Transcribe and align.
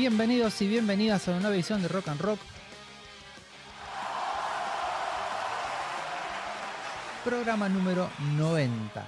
Bienvenidos 0.00 0.62
y 0.62 0.66
bienvenidas 0.66 1.28
a 1.28 1.32
una 1.32 1.40
nueva 1.40 1.54
edición 1.56 1.82
de 1.82 1.88
Rock 1.88 2.08
and 2.08 2.20
Rock. 2.22 2.40
Programa 7.22 7.68
número 7.68 8.08
90. 8.38 9.04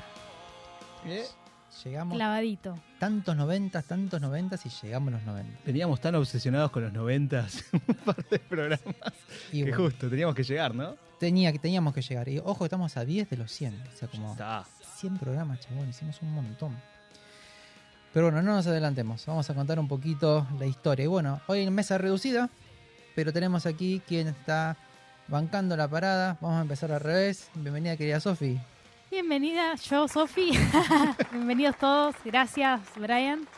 ¿Eh? 1.07 1.25
Llegamos 1.83 2.19
Clavadito. 2.19 2.79
tantos 2.99 3.35
90, 3.35 3.81
tantos 3.81 4.21
90 4.21 4.59
y 4.63 4.69
llegamos 4.69 5.09
a 5.09 5.17
los 5.17 5.23
90. 5.25 5.61
Veníamos 5.65 5.99
tan 5.99 6.15
obsesionados 6.15 6.71
con 6.71 6.83
los 6.83 6.93
noventas 6.93 7.65
un 7.73 7.95
par 7.95 8.23
de 8.29 8.39
programas 8.39 8.95
Y 9.51 9.65
que 9.65 9.71
bueno, 9.71 9.85
justo 9.85 10.11
teníamos 10.11 10.35
que 10.35 10.43
llegar, 10.43 10.75
¿no? 10.75 10.97
tenía, 11.19 11.55
teníamos 11.55 11.95
que 11.95 12.03
llegar. 12.03 12.29
Y 12.29 12.39
ojo, 12.39 12.67
estamos 12.67 12.99
a 12.99 13.07
10 13.07 13.31
de 13.31 13.37
los 13.39 13.51
100. 13.51 13.83
O 13.95 13.97
sea, 13.97 14.09
como 14.09 14.33
Está. 14.33 14.67
100 14.97 15.17
programas, 15.17 15.59
chabón. 15.61 15.89
Hicimos 15.89 16.21
un 16.21 16.35
montón. 16.35 16.77
Pero 18.13 18.27
bueno, 18.27 18.43
no 18.43 18.55
nos 18.55 18.67
adelantemos. 18.67 19.25
Vamos 19.27 19.49
a 19.49 19.55
contar 19.55 19.79
un 19.79 19.89
poquito 19.89 20.47
la 20.59 20.67
historia. 20.67 21.05
Y 21.05 21.09
bueno, 21.09 21.41
hoy 21.47 21.61
en 21.61 21.75
mesa 21.75 21.97
reducida, 21.97 22.51
pero 23.15 23.33
tenemos 23.33 23.65
aquí 23.65 24.03
quien 24.07 24.29
está 24.29 24.77
bancando 25.29 25.77
la 25.77 25.89
parada. 25.89 26.37
Vamos 26.41 26.59
a 26.59 26.63
empezar 26.63 26.93
al 26.93 27.01
revés. 27.01 27.49
Bienvenida, 27.55 27.97
querida 27.97 28.21
Sofi. 28.21 28.61
Bienvenida, 29.11 29.75
yo, 29.77 30.09
Sofi. 30.09 30.53
Bienvenidos 31.33 31.77
todos. 31.79 32.15
Gracias, 32.25 32.81
Brian. 32.97 33.49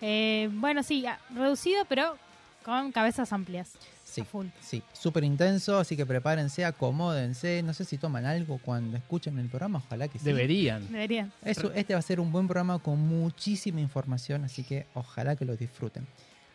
Eh, 0.00 0.48
bueno, 0.52 0.84
sí, 0.84 1.04
reducido, 1.34 1.84
pero 1.88 2.16
con 2.64 2.92
cabezas 2.92 3.32
amplias. 3.32 3.72
Sí, 4.16 4.28
full. 4.30 4.46
sí, 4.60 4.82
súper 4.92 5.24
intenso, 5.24 5.78
así 5.78 5.96
que 5.96 6.04
prepárense, 6.06 6.64
acomódense. 6.64 7.62
No 7.62 7.72
sé 7.74 7.84
si 7.84 7.98
toman 7.98 8.24
algo 8.26 8.58
cuando 8.58 8.96
escuchen 8.96 9.38
el 9.38 9.48
programa, 9.48 9.82
ojalá 9.84 10.08
que 10.08 10.18
sí. 10.18 10.24
Deberían. 10.24 10.90
Deberían. 10.90 11.32
Eso, 11.44 11.72
este 11.72 11.94
va 11.94 11.98
a 12.00 12.02
ser 12.02 12.20
un 12.20 12.32
buen 12.32 12.46
programa 12.46 12.78
con 12.78 12.98
muchísima 12.98 13.80
información, 13.80 14.44
así 14.44 14.62
que 14.64 14.86
ojalá 14.94 15.36
que 15.36 15.44
lo 15.44 15.56
disfruten. 15.56 16.06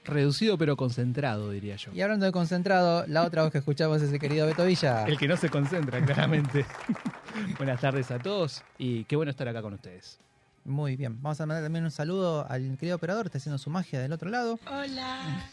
Reducido 0.03 0.58
pero 0.58 0.76
concentrado, 0.76 1.52
diría 1.52 1.76
yo. 1.76 1.92
Y 1.94 2.02
hablando 2.02 2.26
de 2.26 2.31
concentrado, 2.31 3.06
la 3.08 3.23
otra 3.23 3.44
voz 3.44 3.52
que 3.52 3.59
escuchamos 3.59 4.02
es 4.02 4.12
el 4.12 4.20
querido 4.20 4.48
Beto 4.48 4.66
Villa. 4.66 5.06
El 5.06 5.18
que 5.18 5.28
no 5.28 5.38
se 5.38 5.50
concentra, 5.50 6.03
claramente. 6.03 6.66
Buenas 7.58 7.80
tardes 7.80 8.09
a 8.09 8.18
todos 8.18 8.64
y 8.80 9.03
qué 9.03 9.16
bueno 9.16 9.30
estar 9.30 9.48
acá 9.48 9.62
con 9.62 9.73
ustedes. 9.73 10.20
Muy 10.66 10.96
bien, 10.96 11.22
vamos 11.22 11.40
a 11.42 11.46
mandar 11.46 11.64
también 11.64 11.86
un 11.86 11.92
saludo 11.92 12.46
al 12.50 12.78
querido 12.78 12.96
operador, 12.96 13.28
está 13.28 13.38
haciendo 13.38 13.58
su 13.58 13.70
magia 13.70 14.00
del 14.00 14.12
otro 14.13 14.30
lado, 14.30 14.59
Hola. 14.69 15.50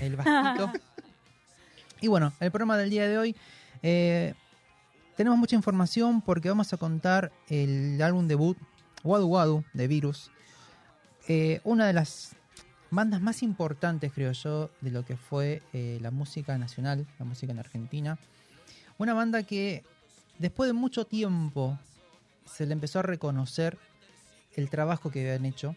el 0.00 0.16
Bastito. 0.16 0.72
y 2.00 2.08
bueno, 2.08 2.32
el 2.40 2.50
programa 2.50 2.76
del 2.78 2.90
día 2.90 3.06
de 3.08 3.18
hoy, 3.18 3.36
eh, 3.82 4.34
tenemos 5.16 5.38
mucha 5.38 5.56
información 5.56 6.22
porque 6.22 6.48
vamos 6.48 6.72
a 6.72 6.76
contar 6.76 7.30
el 7.48 8.00
álbum 8.00 8.26
debut, 8.26 8.56
Wadu 9.04 9.26
Wadu, 9.26 9.64
de 9.74 9.86
Virus. 9.86 10.30
Eh, 11.28 11.60
una 11.64 11.86
de 11.86 11.92
las 11.92 12.34
bandas 12.90 13.20
más 13.20 13.42
importantes, 13.42 14.12
creo 14.12 14.32
yo, 14.32 14.70
de 14.80 14.90
lo 14.90 15.04
que 15.04 15.16
fue 15.16 15.62
eh, 15.72 15.98
la 16.00 16.10
música 16.10 16.56
nacional, 16.56 17.06
la 17.18 17.24
música 17.24 17.52
en 17.52 17.58
Argentina. 17.58 18.18
Una 18.96 19.14
banda 19.14 19.42
que 19.42 19.84
después 20.38 20.68
de 20.68 20.72
mucho 20.72 21.04
tiempo 21.04 21.78
se 22.46 22.66
le 22.66 22.72
empezó 22.72 23.00
a 23.00 23.02
reconocer 23.02 23.78
el 24.56 24.70
trabajo 24.70 25.10
que 25.10 25.20
habían 25.20 25.44
hecho. 25.44 25.76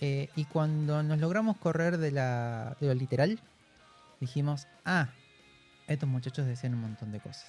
Y 0.00 0.44
cuando 0.44 1.02
nos 1.02 1.18
logramos 1.18 1.56
correr 1.56 1.98
de, 1.98 2.12
la, 2.12 2.76
de 2.78 2.86
lo 2.86 2.94
literal, 2.94 3.40
dijimos, 4.20 4.68
ah, 4.84 5.08
estos 5.88 6.08
muchachos 6.08 6.46
decían 6.46 6.74
un 6.74 6.82
montón 6.82 7.12
de 7.12 7.20
cosas. 7.20 7.46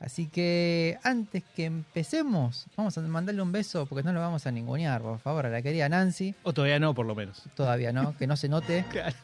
Así 0.00 0.26
que 0.26 0.98
antes 1.02 1.42
que 1.56 1.64
empecemos, 1.64 2.66
vamos 2.76 2.98
a 2.98 3.00
mandarle 3.02 3.40
un 3.40 3.52
beso 3.52 3.86
porque 3.86 4.02
no 4.02 4.12
lo 4.12 4.20
vamos 4.20 4.46
a 4.46 4.50
ningunear, 4.50 5.00
por 5.00 5.18
favor, 5.18 5.46
a 5.46 5.48
la 5.48 5.62
querida 5.62 5.88
Nancy. 5.88 6.34
O 6.42 6.52
todavía 6.52 6.78
no, 6.78 6.94
por 6.94 7.06
lo 7.06 7.14
menos. 7.14 7.42
Todavía 7.54 7.92
no, 7.92 8.16
que 8.16 8.26
no 8.26 8.36
se 8.36 8.48
note. 8.48 8.84
Claro. 8.94 9.16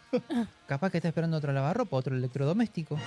Capaz 0.66 0.90
que 0.90 0.98
está 0.98 1.08
esperando 1.08 1.36
otro 1.36 1.52
lavarropa, 1.52 1.96
otro 1.96 2.16
electrodoméstico. 2.16 2.98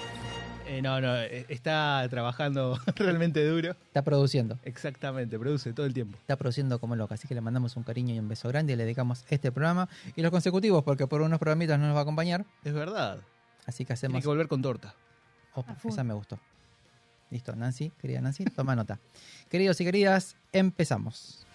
Eh, 0.68 0.82
no, 0.82 1.02
no, 1.02 1.16
eh, 1.18 1.46
está 1.50 2.06
trabajando 2.10 2.80
realmente 2.96 3.46
duro. 3.46 3.72
Está 3.88 4.02
produciendo. 4.04 4.58
Exactamente, 4.64 5.38
produce 5.38 5.74
todo 5.74 5.86
el 5.86 5.94
tiempo. 5.94 6.18
Está 6.18 6.36
produciendo 6.36 6.80
como 6.80 6.96
loca. 6.96 7.16
Así 7.16 7.28
que 7.28 7.36
le 7.36 7.42
mandamos 7.42 7.76
un 7.76 7.84
cariño 7.84 8.14
y 8.14 8.20
un 8.20 8.30
beso 8.30 8.48
grande 8.48 8.74
y 8.74 8.76
le 8.76 8.84
dedicamos 8.84 9.26
este 9.30 9.52
programa 9.52 9.90
y 10.16 10.22
los 10.22 10.32
consecutivos 10.32 10.84
porque 10.84 11.08
por 11.08 11.22
unos 11.22 11.40
programitas 11.40 11.80
no 11.80 11.88
nos 11.88 11.96
va 11.96 12.00
a 12.00 12.04
acompañar. 12.04 12.46
Es 12.64 12.74
verdad. 12.74 13.20
Así 13.66 13.86
que 13.86 13.94
Tiene 13.94 14.18
hacemos... 14.18 14.22
que 14.22 14.28
volver 14.28 14.48
con 14.48 14.62
torta. 14.62 14.94
Opa, 15.56 15.78
esa 15.84 16.04
me 16.04 16.14
gustó. 16.14 16.40
Listo, 17.30 17.56
Nancy, 17.56 17.92
querida 18.00 18.22
Nancy, 18.22 18.46
toma 18.46 18.76
nota. 18.76 19.00
Queridos 19.50 19.80
y 19.82 19.86
queridas, 19.86 20.36
empezamos. 20.52 21.46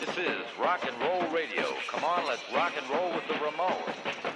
This 0.00 0.18
is 0.18 0.58
rock 0.58 0.84
and 0.84 1.00
roll 1.00 1.28
radio. 1.32 1.64
Come 1.88 2.04
on, 2.04 2.26
let's 2.26 2.42
rock 2.52 2.72
and 2.76 2.88
roll 2.90 3.12
with 3.14 3.26
the 3.28 3.34
Ramones. 3.34 4.33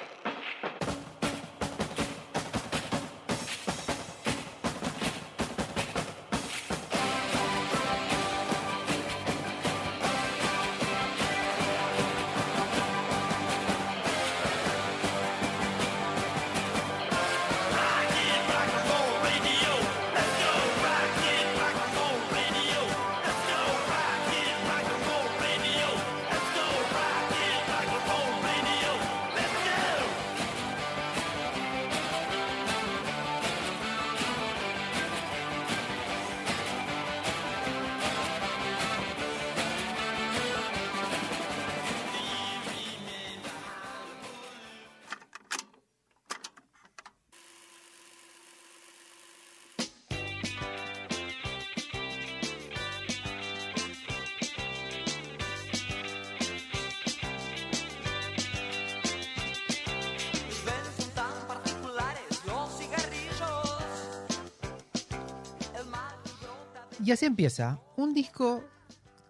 Y 67.09 67.11
así 67.11 67.25
empieza. 67.25 67.81
Un 67.97 68.13
disco 68.13 68.63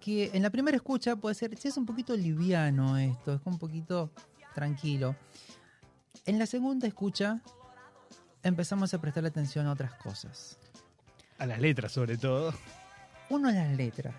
que 0.01 0.33
en 0.35 0.43
la 0.43 0.51
primera 0.51 0.77
escucha 0.77 1.15
puede 1.15 1.37
ser, 1.37 1.57
sí, 1.57 1.69
es 1.69 1.77
un 1.77 1.87
poquito 1.87 2.17
liviano 2.17 2.99
esto, 2.99 3.35
es 3.35 3.41
un 3.45 3.57
poquito 3.57 4.11
tranquilo. 4.53 5.15
En 6.27 6.41
la 6.41 6.47
segunda 6.47 6.89
escucha 6.89 7.41
empezamos 8.43 8.93
a 8.95 9.01
prestar 9.01 9.25
atención 9.27 9.65
a 9.69 9.71
otras 9.71 9.95
cosas. 9.95 10.59
A 11.39 11.47
las 11.47 11.61
letras, 11.61 11.93
sobre 11.93 12.17
todo. 12.17 12.53
Uno, 13.31 13.49
las 13.49 13.71
letras. 13.77 14.17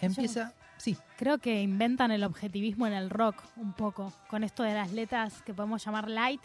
Empieza, 0.00 0.54
Sí, 0.76 0.96
Creo 1.16 1.38
que 1.38 1.62
inventan 1.62 2.12
el 2.12 2.22
objetivismo 2.22 2.86
en 2.86 2.92
el 2.92 3.10
rock 3.10 3.42
un 3.56 3.72
poco, 3.72 4.12
con 4.28 4.44
esto 4.44 4.62
de 4.62 4.74
las 4.74 4.92
letras 4.92 5.42
que 5.42 5.52
podemos 5.52 5.84
llamar 5.84 6.08
light, 6.08 6.40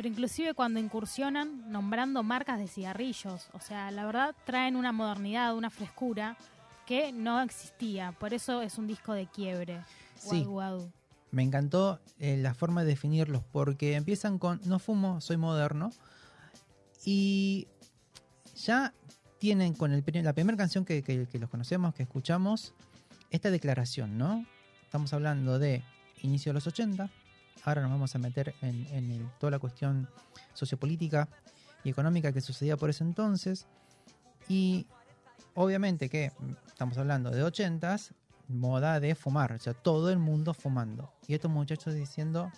pero 0.00 0.08
inclusive 0.08 0.54
cuando 0.54 0.80
incursionan 0.80 1.70
nombrando 1.70 2.22
marcas 2.22 2.58
de 2.58 2.68
cigarrillos. 2.68 3.48
O 3.52 3.60
sea, 3.60 3.90
la 3.90 4.06
verdad 4.06 4.34
traen 4.46 4.76
una 4.76 4.92
modernidad, 4.92 5.54
una 5.54 5.68
frescura 5.68 6.38
que 6.86 7.12
no 7.12 7.38
existía. 7.42 8.12
Por 8.12 8.32
eso 8.32 8.62
es 8.62 8.78
un 8.78 8.86
disco 8.86 9.12
de 9.12 9.26
quiebre. 9.26 9.82
Sí. 10.16 10.46
Me 11.32 11.42
encantó 11.42 12.00
eh, 12.18 12.38
la 12.38 12.54
forma 12.54 12.80
de 12.80 12.86
definirlos 12.88 13.42
porque 13.52 13.94
empiezan 13.94 14.38
con 14.38 14.58
no 14.64 14.78
fumo, 14.78 15.20
soy 15.20 15.36
moderno 15.36 15.90
y 17.04 17.68
ya 18.56 18.94
tienen 19.38 19.74
con 19.74 19.92
el, 19.92 20.02
la 20.24 20.32
primera 20.32 20.56
canción 20.56 20.86
que, 20.86 21.02
que- 21.02 21.26
que 21.26 21.38
los 21.38 21.50
conocemos, 21.50 21.92
que 21.94 22.04
escuchamos, 22.04 22.72
esta 23.30 23.50
declaración, 23.50 24.16
¿no? 24.16 24.46
Estamos 24.82 25.12
hablando 25.12 25.58
de 25.58 25.82
inicio 26.22 26.50
de 26.50 26.54
los 26.54 26.66
80, 26.66 27.10
ahora 27.64 27.82
nos 27.82 27.90
vamos 27.90 28.14
a 28.14 28.18
meter 28.18 28.54
en, 28.62 28.86
en 28.92 29.10
el- 29.10 29.28
toda 29.38 29.50
la 29.52 29.58
cuestión 29.58 30.08
sociopolítica 30.54 31.28
y 31.84 31.90
económica 31.90 32.32
que 32.32 32.40
sucedía 32.40 32.76
por 32.76 32.90
ese 32.90 33.04
entonces 33.04 33.66
y 34.48 34.86
obviamente 35.54 36.08
que 36.08 36.32
mm, 36.38 36.52
estamos 36.68 36.98
hablando 36.98 37.30
de 37.30 37.44
80s, 37.44 38.12
moda 38.48 38.98
de 39.00 39.14
fumar, 39.14 39.52
o 39.52 39.58
sea, 39.58 39.74
todo 39.74 40.10
el 40.10 40.18
mundo 40.18 40.54
fumando. 40.54 41.12
Y 41.28 41.34
estos 41.34 41.50
muchachos 41.50 41.94
diciendo, 41.94 42.50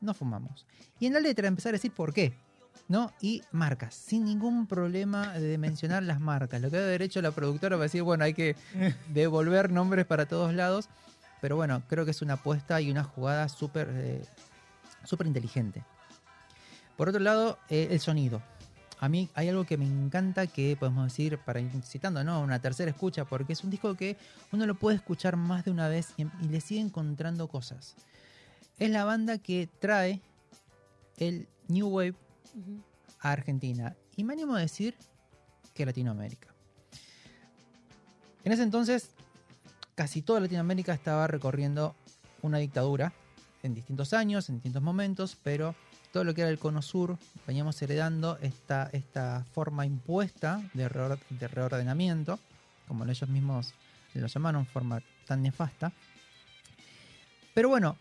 no 0.00 0.14
fumamos. 0.14 0.66
Y 0.98 1.06
en 1.06 1.12
la 1.12 1.20
letra 1.20 1.48
empezar 1.48 1.70
a 1.70 1.74
decir 1.74 1.92
por 1.92 2.14
qué, 2.14 2.32
¿no? 2.88 3.12
Y 3.20 3.42
marcas, 3.52 3.94
sin 3.94 4.24
ningún 4.24 4.66
problema 4.66 5.32
de 5.38 5.58
mencionar 5.58 6.02
las 6.02 6.20
marcas. 6.20 6.60
Lo 6.62 6.70
que 6.70 6.78
da 6.78 6.86
derecho 6.86 7.20
la 7.20 7.30
productora 7.30 7.76
va 7.76 7.82
a 7.82 7.84
decir, 7.86 8.02
bueno, 8.02 8.24
hay 8.24 8.32
que 8.34 8.56
devolver 9.12 9.70
nombres 9.70 10.06
para 10.06 10.26
todos 10.26 10.54
lados. 10.54 10.88
Pero 11.44 11.56
bueno, 11.56 11.82
creo 11.88 12.06
que 12.06 12.12
es 12.12 12.22
una 12.22 12.34
apuesta 12.34 12.80
y 12.80 12.90
una 12.90 13.04
jugada 13.04 13.50
súper 13.50 13.90
eh, 13.92 14.22
súper 15.04 15.26
inteligente. 15.26 15.84
Por 16.96 17.10
otro 17.10 17.20
lado, 17.20 17.58
eh, 17.68 17.88
el 17.90 18.00
sonido. 18.00 18.40
A 18.98 19.10
mí 19.10 19.28
hay 19.34 19.50
algo 19.50 19.66
que 19.66 19.76
me 19.76 19.84
encanta 19.84 20.46
que 20.46 20.74
podemos 20.74 21.04
decir, 21.04 21.36
para 21.36 21.60
ir 21.60 21.70
citando, 21.82 22.24
¿no? 22.24 22.40
Una 22.40 22.60
tercera 22.60 22.90
escucha, 22.90 23.26
porque 23.26 23.52
es 23.52 23.62
un 23.62 23.68
disco 23.68 23.94
que 23.94 24.16
uno 24.52 24.64
lo 24.64 24.74
puede 24.74 24.96
escuchar 24.96 25.36
más 25.36 25.66
de 25.66 25.70
una 25.70 25.86
vez 25.86 26.14
y, 26.16 26.22
y 26.22 26.48
le 26.48 26.62
sigue 26.62 26.80
encontrando 26.80 27.46
cosas. 27.46 27.94
Es 28.78 28.88
la 28.88 29.04
banda 29.04 29.36
que 29.36 29.68
trae 29.78 30.22
el 31.18 31.46
New 31.68 31.88
Wave 31.88 32.14
a 33.20 33.32
Argentina. 33.32 33.94
Y 34.16 34.24
me 34.24 34.32
animo 34.32 34.54
a 34.54 34.60
decir 34.60 34.94
que 35.74 35.84
Latinoamérica. 35.84 36.54
En 38.44 38.52
ese 38.52 38.62
entonces, 38.62 39.10
casi 39.94 40.22
toda 40.22 40.40
Latinoamérica 40.40 40.92
estaba 40.92 41.26
recorriendo 41.26 41.94
una 42.42 42.58
dictadura 42.58 43.12
en 43.62 43.74
distintos 43.74 44.12
años, 44.12 44.48
en 44.48 44.56
distintos 44.56 44.82
momentos, 44.82 45.36
pero 45.42 45.74
todo 46.12 46.24
lo 46.24 46.34
que 46.34 46.42
era 46.42 46.50
el 46.50 46.58
cono 46.58 46.82
sur, 46.82 47.18
veníamos 47.46 47.80
heredando 47.82 48.38
esta, 48.40 48.90
esta 48.92 49.44
forma 49.52 49.86
impuesta 49.86 50.62
de, 50.74 50.88
reor- 50.88 51.18
de 51.30 51.48
reordenamiento, 51.48 52.38
como 52.86 53.04
ellos 53.04 53.28
mismos 53.28 53.72
lo 54.14 54.26
llamaron, 54.26 54.66
forma 54.66 55.02
tan 55.26 55.42
nefasta. 55.42 55.92
Pero 57.54 57.68
bueno, 57.68 57.96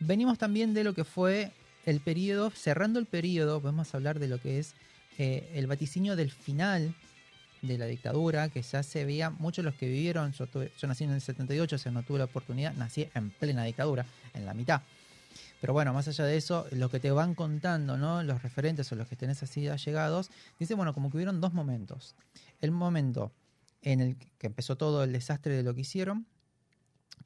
venimos 0.00 0.38
también 0.38 0.74
de 0.74 0.84
lo 0.84 0.94
que 0.94 1.04
fue 1.04 1.52
el 1.86 2.00
periodo, 2.00 2.50
cerrando 2.50 2.98
el 2.98 3.06
periodo, 3.06 3.60
podemos 3.60 3.94
hablar 3.94 4.18
de 4.18 4.28
lo 4.28 4.40
que 4.40 4.58
es 4.58 4.74
eh, 5.18 5.50
el 5.54 5.66
vaticinio 5.66 6.14
del 6.14 6.30
final 6.30 6.94
de 7.62 7.78
la 7.78 7.86
dictadura, 7.86 8.48
que 8.48 8.62
ya 8.62 8.82
se 8.82 9.04
veía, 9.04 9.30
muchos 9.30 9.64
de 9.64 9.70
los 9.70 9.78
que 9.78 9.86
vivieron, 9.86 10.32
yo, 10.32 10.46
tuve- 10.46 10.70
nací 10.86 11.04
en 11.04 11.10
el 11.10 11.20
78, 11.20 11.76
o 11.76 11.78
sea, 11.78 11.92
no 11.92 12.02
tuve 12.02 12.18
la 12.18 12.24
oportunidad, 12.24 12.72
nací 12.74 13.08
en 13.14 13.30
plena 13.30 13.64
dictadura, 13.64 14.06
en 14.34 14.46
la 14.46 14.54
mitad. 14.54 14.82
Pero 15.60 15.72
bueno, 15.72 15.92
más 15.94 16.06
allá 16.06 16.24
de 16.26 16.36
eso, 16.36 16.66
lo 16.72 16.90
que 16.90 17.00
te 17.00 17.10
van 17.10 17.34
contando, 17.34 17.96
¿no? 17.96 18.22
Los 18.22 18.42
referentes 18.42 18.90
o 18.92 18.94
los 18.94 19.08
que 19.08 19.16
tenés 19.16 19.42
así 19.42 19.66
allegados, 19.68 20.30
dice, 20.58 20.74
bueno, 20.74 20.92
como 20.94 21.10
que 21.10 21.16
hubieron 21.16 21.40
dos 21.40 21.54
momentos. 21.54 22.14
El 22.60 22.70
momento 22.72 23.32
en 23.82 24.00
el 24.00 24.16
que 24.38 24.48
empezó 24.48 24.76
todo 24.76 25.02
el 25.04 25.12
desastre 25.12 25.54
de 25.54 25.62
lo 25.62 25.74
que 25.74 25.80
hicieron, 25.80 26.26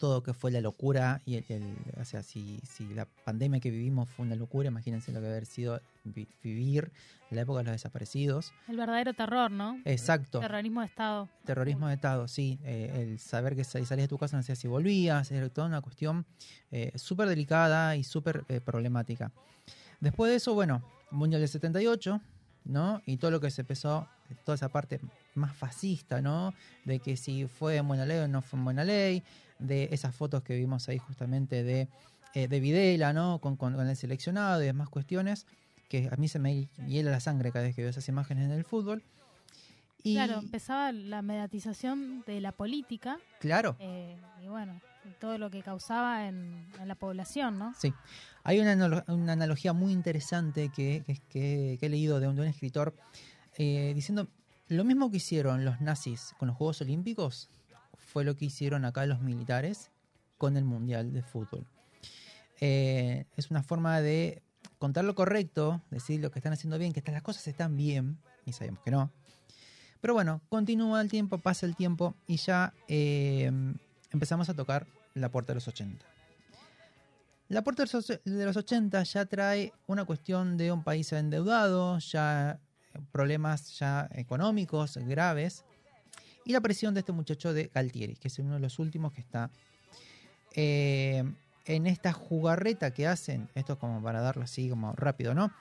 todo 0.01 0.23
que 0.25 0.33
fue 0.35 0.51
la 0.51 0.61
locura 0.61 1.21
y 1.27 1.37
el, 1.37 1.45
el- 1.51 1.77
o 2.01 2.05
sea, 2.05 2.23
si, 2.25 2.59
si 2.65 2.89
la 2.95 3.05
pandemia 3.05 3.61
que 3.61 3.71
vivimos 3.71 4.09
fue 4.11 4.25
una 4.27 4.35
locura, 4.35 4.69
imagínense 4.69 5.13
lo 5.13 5.21
que 5.21 5.27
haber 5.29 5.47
sido 5.47 5.81
vi- 6.05 6.27
vivir 6.43 6.91
la 7.31 7.43
época 7.43 7.59
de 7.59 7.65
los 7.67 7.73
desaparecidos. 7.73 8.53
El 8.67 8.77
verdadero 8.79 9.15
terror, 9.15 9.51
¿no? 9.53 9.79
Exacto. 9.85 10.41
Terrorismo 10.41 10.81
de 10.81 10.87
Estado. 10.87 11.29
Terrorismo 11.45 11.87
de 11.87 11.95
Estado, 11.95 12.27
sí. 12.27 12.59
eh, 12.65 12.91
el 13.11 13.19
saber 13.21 13.55
que 13.55 13.63
sal- 13.63 13.87
salías 13.87 14.05
de 14.07 14.09
tu 14.09 14.19
casa 14.19 14.37
no 14.37 14.43
sabías 14.43 14.59
si 14.59 14.67
volvías, 14.67 15.31
era 15.31 15.49
toda 15.51 15.69
una 15.69 15.81
cuestión 15.83 16.25
eh, 16.73 16.91
súper 16.97 17.29
delicada 17.29 17.95
y 17.95 18.03
súper 18.03 18.45
eh, 18.49 18.61
problemática. 18.61 19.31
Después 20.01 20.31
de 20.31 20.37
eso, 20.37 20.55
bueno, 20.55 20.83
Mundial 21.13 21.41
del 21.41 21.49
78, 21.49 22.21
¿no? 22.65 23.03
Y 23.05 23.17
todo 23.19 23.31
lo 23.31 23.41
que 23.41 23.51
se 23.51 23.61
empezó, 23.63 24.09
toda 24.45 24.55
esa 24.55 24.69
parte 24.71 25.01
más 25.35 25.55
fascista, 25.57 26.21
¿no? 26.23 26.55
De 26.85 27.01
que 27.01 27.17
si 27.17 27.47
fue 27.47 27.77
en 27.77 27.87
buena 27.87 28.07
ley 28.07 28.19
o 28.19 28.29
no 28.29 28.43
fue 28.43 28.59
en 28.59 28.65
buena 28.65 28.85
ley, 28.85 29.23
de 29.61 29.89
esas 29.93 30.15
fotos 30.15 30.43
que 30.43 30.57
vimos 30.57 30.89
ahí 30.89 30.99
justamente 30.99 31.63
de, 31.63 31.89
eh, 32.35 32.49
de 32.49 32.61
Videla, 32.61 33.13
¿no? 33.13 33.39
Con, 33.41 33.57
con- 33.57 33.75
con 33.75 33.89
el 33.89 33.97
seleccionado 33.97 34.63
y 34.63 34.67
demás 34.67 34.89
cuestiones, 34.89 35.47
que 35.89 36.09
a 36.11 36.17
mí 36.17 36.29
se 36.29 36.39
me 36.39 36.69
hiela 36.87 37.11
la 37.11 37.21
sangre 37.21 37.51
cada 37.53 37.65
vez 37.67 37.75
que 37.75 37.83
veo 37.83 37.91
esas 37.91 38.09
imágenes 38.09 38.45
en 38.47 38.53
el 38.53 38.65
fútbol. 38.65 39.03
Y, 40.03 40.15
Claro, 40.15 40.39
empezaba 40.39 40.93
la 40.93 41.21
mediatización 41.21 42.23
de 42.27 42.41
la 42.41 42.53
política 42.53 43.19
claro, 43.39 43.77
eh, 43.81 44.17
y 44.43 44.49
bueno, 44.49 44.81
todo 45.21 45.37
lo 45.37 45.51
que 45.51 45.63
causaba 45.63 46.27
en, 46.27 46.65
en 46.81 46.89
la 46.89 46.95
población, 46.95 47.59
¿no? 47.59 47.75
Sí, 47.79 47.93
hay 48.43 48.61
una, 48.61 49.05
una 49.09 49.33
analogía 49.33 49.73
muy 49.75 49.93
interesante 49.93 50.71
que, 50.75 51.03
que- 51.07 51.17
que- 51.29 51.77
que 51.79 51.87
he 51.87 51.89
leído 51.91 52.19
de 52.21 52.29
un, 52.29 52.37
de 52.37 52.43
un 52.43 52.49
escritor 52.49 52.95
eh, 53.59 53.93
diciendo 53.95 54.29
lo 54.69 54.85
mismo 54.85 55.11
que 55.11 55.19
hicieron 55.19 55.65
los 55.67 55.81
nazis 55.83 56.33
con 56.39 56.49
los 56.49 56.57
Juegos 56.57 56.81
Olímpicos 56.81 57.51
fue 58.13 58.25
lo 58.25 58.37
que 58.37 58.47
hicieron 58.47 58.85
acá 58.85 59.07
los 59.07 59.21
militares 59.21 59.91
con 60.39 60.57
el 60.57 60.65
Mundial 60.65 61.13
de 61.13 61.23
Fútbol. 61.23 61.67
Eh, 62.61 63.25
es 63.37 63.51
una 63.51 63.63
forma 63.63 64.01
de 64.01 64.43
contar 64.79 65.05
lo 65.05 65.15
correcto, 65.15 65.81
decir 65.91 66.21
lo 66.21 66.31
que 66.31 66.39
están 66.41 66.53
haciendo 66.53 66.79
bien, 66.79 66.93
que 66.93 67.01
estas- 67.01 67.13
las 67.15 67.23
cosas 67.23 67.47
están 67.47 67.77
bien, 67.77 68.19
y 68.45 68.53
sabemos 68.53 68.81
que 68.85 68.91
no. 68.91 69.11
Pero 70.01 70.15
bueno, 70.15 70.41
continúa 70.49 71.01
el 71.01 71.09
tiempo, 71.11 71.39
pasa 71.39 71.67
el 71.67 71.77
tiempo 71.77 72.15
y 72.27 72.37
ya 72.39 72.73
eh, 72.89 73.51
empezamos 74.11 74.49
a 74.49 74.55
tocar 74.55 74.87
la 75.15 75.31
puerta 75.31 75.53
de 75.53 75.57
los 75.57 75.69
80. 75.69 76.05
La 77.49 77.63
puerta 77.63 77.85
de 77.85 77.91
los, 77.93 78.07
de 78.07 78.45
los 78.45 78.57
80 78.57 79.03
ya 79.03 79.27
trae 79.27 79.73
una 79.87 80.05
cuestión 80.05 80.57
de 80.57 80.73
un 80.73 80.83
país 80.83 81.13
endeudado, 81.13 81.99
ya 81.99 82.59
problemas 83.13 83.79
ya 83.79 84.09
económicos 84.13 84.97
graves 84.97 85.65
y 86.51 86.53
la 86.53 86.61
presión 86.61 86.95
de 86.95 87.01
este 87.01 87.13
muchacho 87.13 87.55
de 87.55 87.71
Galtieri, 87.73 88.17
que 88.17 88.27
es 88.27 88.37
uno 88.41 88.55
de 88.55 88.61
los 88.61 88.81
últimos 88.81 89.13
que 89.13 89.21
está 89.21 89.53
eh, 90.57 91.23
en 91.65 91.87
esta 91.87 92.13
jugarreta 92.13 92.91
que 92.91 93.07
hacen, 93.07 93.49
esto 93.55 93.79
como 93.79 94.03
para 94.03 94.21
darlo 94.21 94.43
así 94.43 94.69
como 94.69 94.93
rápido, 94.95 95.33
¿no? 95.33 95.53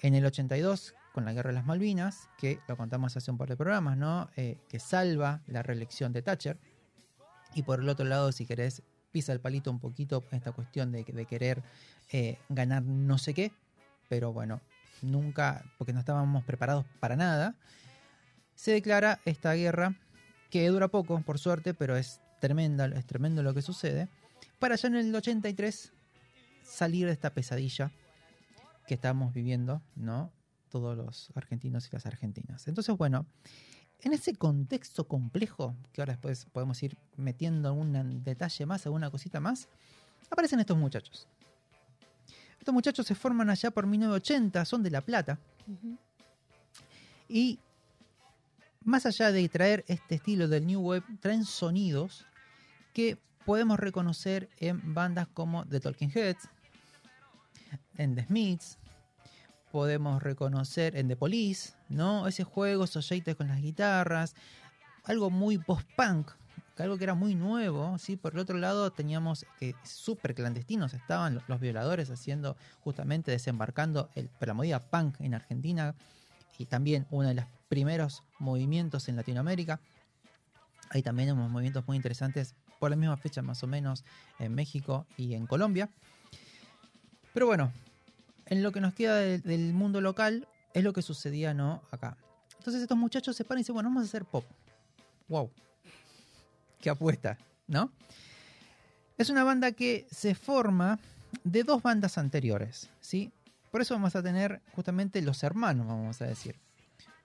En 0.00 0.14
el 0.14 0.24
82 0.24 0.94
con 1.12 1.26
la 1.26 1.34
guerra 1.34 1.48
de 1.48 1.54
las 1.54 1.66
Malvinas, 1.66 2.30
que 2.38 2.60
lo 2.66 2.78
contamos 2.78 3.14
hace 3.14 3.30
un 3.30 3.36
par 3.36 3.50
de 3.50 3.58
programas, 3.58 3.98
¿no? 3.98 4.30
Eh, 4.36 4.56
que 4.70 4.78
salva 4.78 5.42
la 5.46 5.62
reelección 5.62 6.14
de 6.14 6.22
Thatcher. 6.22 6.56
Y 7.54 7.62
por 7.62 7.80
el 7.80 7.88
otro 7.90 8.06
lado, 8.06 8.32
si 8.32 8.46
querés, 8.46 8.82
pisa 9.12 9.34
el 9.34 9.40
palito 9.40 9.70
un 9.70 9.80
poquito 9.80 10.24
esta 10.30 10.52
cuestión 10.52 10.92
de, 10.92 11.04
de 11.04 11.26
querer 11.26 11.62
eh, 12.10 12.38
ganar 12.48 12.82
no 12.84 13.18
sé 13.18 13.34
qué, 13.34 13.52
pero 14.08 14.32
bueno, 14.32 14.62
nunca, 15.02 15.62
porque 15.76 15.92
no 15.92 15.98
estábamos 15.98 16.42
preparados 16.44 16.86
para 17.00 17.16
nada, 17.16 17.54
se 18.54 18.72
declara 18.72 19.20
esta 19.26 19.52
guerra 19.52 19.94
que 20.50 20.68
dura 20.68 20.88
poco, 20.88 21.20
por 21.20 21.38
suerte, 21.38 21.74
pero 21.74 21.96
es 21.96 22.20
tremenda, 22.40 22.86
es 22.86 23.06
tremendo 23.06 23.42
lo 23.42 23.54
que 23.54 23.62
sucede, 23.62 24.08
para 24.58 24.76
ya 24.76 24.88
en 24.88 24.96
el 24.96 25.14
83 25.14 25.92
salir 26.62 27.06
de 27.06 27.12
esta 27.12 27.30
pesadilla 27.30 27.90
que 28.86 28.94
estamos 28.94 29.32
viviendo, 29.34 29.82
¿no? 29.96 30.32
Todos 30.70 30.96
los 30.96 31.30
argentinos 31.34 31.88
y 31.88 31.90
las 31.92 32.06
argentinas. 32.06 32.68
Entonces, 32.68 32.96
bueno, 32.96 33.26
en 34.00 34.12
ese 34.12 34.34
contexto 34.34 35.08
complejo, 35.08 35.74
que 35.92 36.00
ahora 36.00 36.12
después 36.14 36.46
podemos 36.46 36.82
ir 36.82 36.96
metiendo 37.16 37.68
algún 37.68 38.22
detalle 38.22 38.66
más, 38.66 38.86
alguna 38.86 39.10
cosita 39.10 39.40
más, 39.40 39.68
aparecen 40.30 40.60
estos 40.60 40.76
muchachos. 40.76 41.26
Estos 42.58 42.72
muchachos 42.74 43.06
se 43.06 43.14
forman 43.14 43.50
allá 43.50 43.70
por 43.70 43.86
1980, 43.86 44.64
son 44.64 44.82
de 44.82 44.90
La 44.90 45.00
Plata, 45.00 45.38
Ujú. 45.66 45.96
y 47.28 47.58
más 48.88 49.06
allá 49.06 49.30
de 49.32 49.48
traer 49.48 49.84
este 49.88 50.16
estilo 50.16 50.48
del 50.48 50.66
New 50.66 50.80
Wave, 50.80 51.04
traen 51.20 51.44
sonidos 51.44 52.24
que 52.92 53.18
podemos 53.44 53.78
reconocer 53.78 54.48
en 54.58 54.94
bandas 54.94 55.28
como 55.28 55.64
The 55.66 55.80
Talking 55.80 56.10
Heads, 56.14 56.48
en 57.96 58.14
The 58.14 58.24
Smiths, 58.24 58.78
podemos 59.70 60.22
reconocer 60.22 60.96
en 60.96 61.08
The 61.08 61.16
Police, 61.16 61.72
¿no? 61.88 62.26
Ese 62.26 62.44
juego, 62.44 62.84
esos 62.84 63.10
con 63.36 63.48
las 63.48 63.60
guitarras, 63.60 64.34
algo 65.04 65.30
muy 65.30 65.58
post-punk, 65.58 66.30
algo 66.78 66.96
que 66.96 67.04
era 67.04 67.14
muy 67.14 67.34
nuevo, 67.34 67.98
¿sí? 67.98 68.16
Por 68.16 68.34
el 68.34 68.38
otro 68.38 68.56
lado 68.56 68.90
teníamos 68.92 69.44
que 69.58 69.74
súper 69.84 70.34
clandestinos 70.34 70.94
estaban 70.94 71.34
lo- 71.34 71.42
los 71.48 71.60
violadores 71.60 72.08
haciendo, 72.10 72.56
justamente 72.80 73.32
desembarcando 73.32 74.08
el, 74.14 74.30
la 74.40 74.54
movida 74.54 74.78
punk 74.80 75.20
en 75.20 75.34
Argentina 75.34 75.94
y 76.56 76.66
también 76.66 77.06
uno 77.10 77.28
de 77.28 77.34
los 77.34 77.44
primeros 77.68 78.24
movimientos 78.38 79.08
en 79.08 79.16
Latinoamérica. 79.16 79.80
Hay 80.90 81.02
también 81.02 81.32
unos 81.32 81.50
movimientos 81.50 81.86
muy 81.86 81.96
interesantes 81.96 82.54
por 82.78 82.90
la 82.90 82.96
misma 82.96 83.16
fecha 83.16 83.42
más 83.42 83.62
o 83.62 83.66
menos 83.66 84.04
en 84.38 84.54
México 84.54 85.06
y 85.16 85.34
en 85.34 85.46
Colombia. 85.46 85.90
Pero 87.34 87.46
bueno, 87.46 87.72
en 88.46 88.62
lo 88.62 88.72
que 88.72 88.80
nos 88.80 88.94
queda 88.94 89.16
del, 89.16 89.72
mundo 89.72 90.00
local 90.00 90.48
es 90.72 90.82
lo 90.82 90.92
que 90.92 91.02
sucedía 91.02 91.54
no 91.54 91.82
acá. 91.90 92.16
Entonces 92.58 92.82
estos 92.82 92.98
muchachos 92.98 93.36
se 93.36 93.44
paran 93.44 93.58
y 93.58 93.62
dicen, 93.62 93.74
bueno, 93.74 93.90
vamos 93.90 94.02
a 94.02 94.06
hacer 94.06 94.24
pop. 94.24 94.44
Wow. 95.28 95.50
Qué 96.80 96.90
apuesta, 96.90 97.38
¿no? 97.66 97.92
Es 99.18 99.30
una 99.30 99.44
banda 99.44 99.72
que 99.72 100.06
se 100.10 100.34
forma 100.34 100.98
de 101.44 101.64
dos 101.64 101.82
bandas 101.82 102.18
anteriores, 102.18 102.88
¿sí? 103.00 103.32
Por 103.70 103.82
eso 103.82 103.94
vamos 103.94 104.16
a 104.16 104.22
tener 104.22 104.62
justamente 104.74 105.20
los 105.22 105.42
hermanos, 105.42 105.86
vamos 105.86 106.22
a 106.22 106.26
decir. 106.26 106.56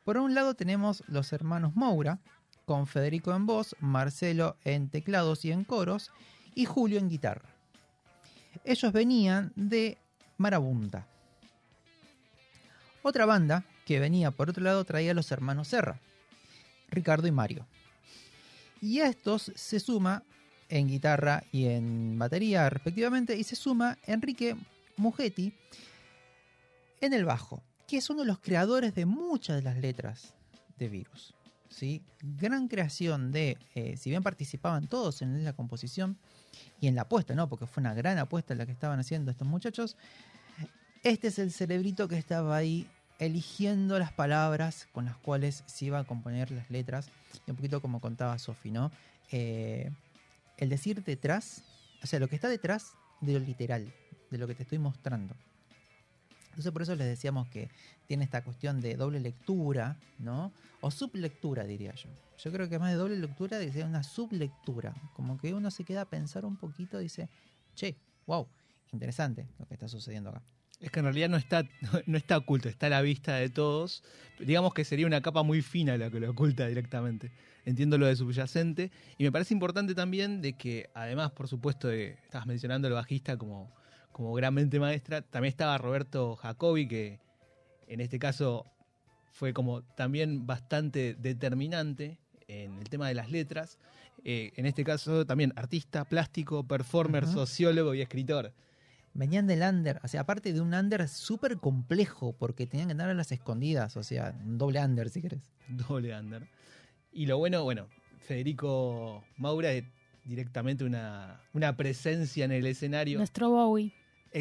Por 0.03 0.17
un 0.17 0.35
lado 0.35 0.53
tenemos 0.53 1.03
los 1.07 1.31
hermanos 1.31 1.75
Moura, 1.75 2.19
con 2.65 2.87
Federico 2.87 3.33
en 3.33 3.45
voz, 3.45 3.75
Marcelo 3.79 4.57
en 4.63 4.89
teclados 4.89 5.45
y 5.45 5.51
en 5.51 5.63
coros, 5.63 6.11
y 6.55 6.65
Julio 6.65 6.99
en 6.99 7.09
guitarra. 7.09 7.49
Ellos 8.65 8.91
venían 8.93 9.51
de 9.55 9.97
Marabunta. 10.37 11.07
Otra 13.01 13.25
banda 13.25 13.65
que 13.85 13.99
venía 13.99 14.31
por 14.31 14.49
otro 14.49 14.63
lado 14.63 14.83
traía 14.85 15.11
a 15.11 15.15
los 15.15 15.31
hermanos 15.31 15.69
Serra, 15.69 15.99
Ricardo 16.89 17.27
y 17.27 17.31
Mario. 17.31 17.65
Y 18.81 18.99
a 18.99 19.07
estos 19.07 19.51
se 19.55 19.79
suma 19.79 20.23
en 20.69 20.87
guitarra 20.87 21.43
y 21.51 21.67
en 21.67 22.17
batería 22.17 22.69
respectivamente, 22.69 23.37
y 23.37 23.43
se 23.43 23.55
suma 23.55 23.97
Enrique 24.05 24.55
Mugetti 24.97 25.53
en 27.01 27.13
el 27.13 27.25
bajo, 27.25 27.61
que 27.93 27.99
es 27.99 28.09
uno 28.09 28.21
de 28.21 28.25
los 28.25 28.39
creadores 28.39 28.95
de 28.95 29.05
muchas 29.05 29.57
de 29.57 29.61
las 29.61 29.77
letras 29.77 30.33
de 30.79 30.89
Virus. 30.89 31.35
¿sí? 31.69 32.01
Gran 32.23 32.67
creación 32.67 33.31
de, 33.31 33.55
eh, 33.75 33.97
si 33.97 34.09
bien 34.09 34.23
participaban 34.23 34.87
todos 34.87 35.21
en 35.21 35.45
la 35.45 35.53
composición 35.53 36.17
y 36.81 36.87
en 36.87 36.95
la 36.95 37.03
apuesta, 37.03 37.35
¿no? 37.35 37.47
porque 37.47 37.67
fue 37.67 37.81
una 37.81 37.93
gran 37.93 38.17
apuesta 38.17 38.55
la 38.55 38.65
que 38.65 38.71
estaban 38.71 38.99
haciendo 38.99 39.29
estos 39.29 39.47
muchachos, 39.47 39.95
este 41.03 41.27
es 41.27 41.37
el 41.37 41.51
cerebrito 41.51 42.07
que 42.07 42.17
estaba 42.17 42.57
ahí 42.57 42.89
eligiendo 43.19 43.99
las 43.99 44.11
palabras 44.11 44.87
con 44.91 45.05
las 45.05 45.17
cuales 45.17 45.63
se 45.67 45.85
iba 45.85 45.99
a 45.99 46.03
componer 46.03 46.49
las 46.49 46.71
letras. 46.71 47.11
Y 47.45 47.51
un 47.51 47.57
poquito 47.57 47.79
como 47.79 48.01
contaba 48.01 48.39
Sofi, 48.39 48.71
¿no? 48.71 48.89
Eh, 49.31 49.91
el 50.57 50.67
decir 50.67 51.03
detrás, 51.03 51.61
o 52.01 52.07
sea, 52.07 52.19
lo 52.19 52.27
que 52.27 52.33
está 52.33 52.49
detrás 52.49 52.93
de 53.21 53.33
lo 53.33 53.39
literal, 53.39 53.93
de 54.31 54.37
lo 54.39 54.47
que 54.47 54.55
te 54.55 54.63
estoy 54.63 54.79
mostrando. 54.79 55.35
Entonces 56.53 56.71
por 56.71 56.83
eso 56.83 56.95
les 56.95 57.07
decíamos 57.07 57.47
que 57.49 57.69
tiene 58.05 58.23
esta 58.23 58.43
cuestión 58.43 58.79
de 58.79 58.95
doble 58.95 59.19
lectura, 59.19 59.97
¿no? 60.19 60.53
O 60.81 60.91
sublectura, 60.91 61.63
diría 61.63 61.95
yo. 61.95 62.09
Yo 62.37 62.51
creo 62.51 62.69
que 62.69 62.77
más 62.77 62.91
de 62.91 62.97
doble 62.97 63.17
lectura 63.17 63.59
sea 63.71 63.87
una 63.87 64.03
sublectura. 64.03 64.93
Como 65.15 65.39
que 65.39 65.53
uno 65.55 65.71
se 65.71 65.83
queda 65.83 66.01
a 66.01 66.05
pensar 66.05 66.45
un 66.45 66.55
poquito 66.55 66.99
y 66.99 67.05
dice, 67.05 67.27
che, 67.73 67.95
wow, 68.27 68.47
interesante 68.91 69.47
lo 69.57 69.65
que 69.65 69.73
está 69.73 69.87
sucediendo 69.87 70.29
acá. 70.29 70.43
Es 70.79 70.91
que 70.91 70.99
en 70.99 71.05
realidad 71.05 71.29
no 71.29 71.37
está, 71.37 71.63
no 72.05 72.17
está 72.17 72.37
oculto, 72.37 72.69
está 72.69 72.85
a 72.85 72.89
la 72.89 73.01
vista 73.01 73.35
de 73.37 73.49
todos. 73.49 74.03
Digamos 74.39 74.75
que 74.75 74.85
sería 74.85 75.07
una 75.07 75.21
capa 75.21 75.41
muy 75.41 75.63
fina 75.63 75.97
la 75.97 76.11
que 76.11 76.19
lo 76.19 76.29
oculta 76.29 76.67
directamente. 76.67 77.31
Entiendo 77.65 77.97
lo 77.97 78.05
de 78.05 78.15
subyacente. 78.15 78.91
Y 79.17 79.23
me 79.23 79.31
parece 79.31 79.55
importante 79.55 79.95
también 79.95 80.41
de 80.41 80.53
que, 80.53 80.91
además, 80.93 81.31
por 81.31 81.47
supuesto, 81.47 81.87
de, 81.87 82.19
estabas 82.25 82.45
mencionando 82.45 82.87
al 82.89 82.93
bajista 82.93 83.37
como, 83.37 83.73
como 84.13 84.33
gran 84.33 84.53
mente 84.53 84.79
maestra, 84.79 85.21
también 85.21 85.49
estaba 85.49 85.77
Roberto 85.77 86.35
Jacobi, 86.37 86.87
que 86.87 87.19
en 87.87 87.99
este 87.99 88.19
caso 88.19 88.65
fue 89.31 89.53
como 89.53 89.81
también 89.81 90.45
bastante 90.45 91.15
determinante 91.15 92.19
en 92.47 92.77
el 92.79 92.89
tema 92.89 93.07
de 93.07 93.15
las 93.15 93.29
letras. 93.31 93.79
Eh, 94.23 94.53
en 94.55 94.65
este 94.65 94.83
caso 94.83 95.25
también 95.25 95.51
artista, 95.55 96.05
plástico, 96.05 96.65
performer, 96.65 97.27
sociólogo 97.27 97.93
y 97.93 98.01
escritor. 98.01 98.53
Venían 99.15 99.45
del 99.47 99.61
under, 99.61 99.99
o 100.03 100.07
sea, 100.07 100.21
aparte 100.21 100.53
de 100.53 100.61
un 100.61 100.73
under 100.73 101.07
súper 101.07 101.57
complejo, 101.57 102.33
porque 102.33 102.65
tenían 102.65 102.87
que 102.87 102.93
andar 102.93 103.09
a 103.09 103.13
las 103.13 103.31
escondidas, 103.31 103.95
o 103.97 104.03
sea, 104.03 104.35
un 104.43 104.57
doble 104.57 104.83
under 104.83 105.09
si 105.09 105.21
querés. 105.21 105.51
Doble 105.67 106.17
under. 106.17 106.47
Y 107.11 107.25
lo 107.25 107.37
bueno, 107.37 107.63
bueno, 107.63 107.87
Federico 108.19 109.23
Maura 109.37 109.71
es 109.71 109.83
directamente 110.25 110.83
una, 110.83 111.41
una 111.53 111.75
presencia 111.75 112.45
en 112.45 112.53
el 112.53 112.65
escenario. 112.65 113.17
Nuestro 113.17 113.49
Bowie. 113.49 113.93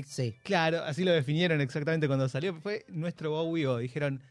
Sí. 0.07 0.35
Claro, 0.43 0.83
así 0.85 1.05
lo 1.05 1.13
definieron 1.13 1.61
exactamente 1.61 2.07
cuando 2.07 2.29
salió. 2.29 2.55
Fue 2.55 2.85
nuestro 2.89 3.31
Bowie 3.31 3.67
o 3.67 3.79
dijeron, 3.79 4.23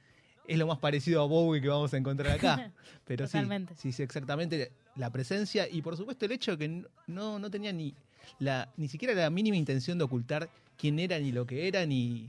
es 0.48 0.58
lo 0.58 0.68
más 0.68 0.80
parecido 0.80 1.22
a 1.22 1.26
Bowie 1.28 1.62
que 1.62 1.68
vamos 1.70 1.94
a 1.94 1.98
encontrar 1.98 2.34
acá. 2.34 2.72
Pero 3.06 3.28
sí, 3.28 3.34
Totalmente. 3.34 3.76
sí, 3.78 3.92
sí, 3.92 4.04
exactamente 4.04 4.72
la 4.96 5.10
presencia 5.10 5.68
y 5.70 5.82
por 5.82 5.96
supuesto 5.96 6.26
el 6.26 6.32
hecho 6.34 6.52
de 6.52 6.58
que 6.58 6.84
no, 7.08 7.40
no 7.40 7.50
tenía 7.50 7.72
ni, 7.72 7.94
la, 8.40 8.70
ni 8.78 8.88
siquiera 8.88 9.14
la 9.14 9.30
mínima 9.30 9.56
intención 9.56 9.98
de 9.98 10.04
ocultar 10.04 10.50
quién 10.78 11.00
era, 11.00 11.20
ni 11.20 11.32
lo 11.32 11.46
que 11.46 11.68
era, 11.68 11.86
ni, 11.86 12.28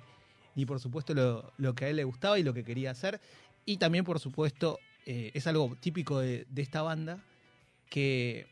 ni 0.54 0.66
por 0.66 0.78
supuesto 0.78 1.14
lo, 1.14 1.52
lo 1.56 1.74
que 1.74 1.86
a 1.86 1.88
él 1.88 1.96
le 1.96 2.04
gustaba 2.04 2.38
y 2.38 2.42
lo 2.42 2.54
que 2.54 2.64
quería 2.64 2.90
hacer. 2.90 3.20
Y 3.64 3.78
también, 3.78 4.04
por 4.04 4.20
supuesto, 4.20 4.78
eh, 5.06 5.30
es 5.34 5.46
algo 5.46 5.76
típico 5.80 6.18
de, 6.20 6.46
de 6.50 6.62
esta 6.62 6.82
banda 6.82 7.18
que 7.88 8.46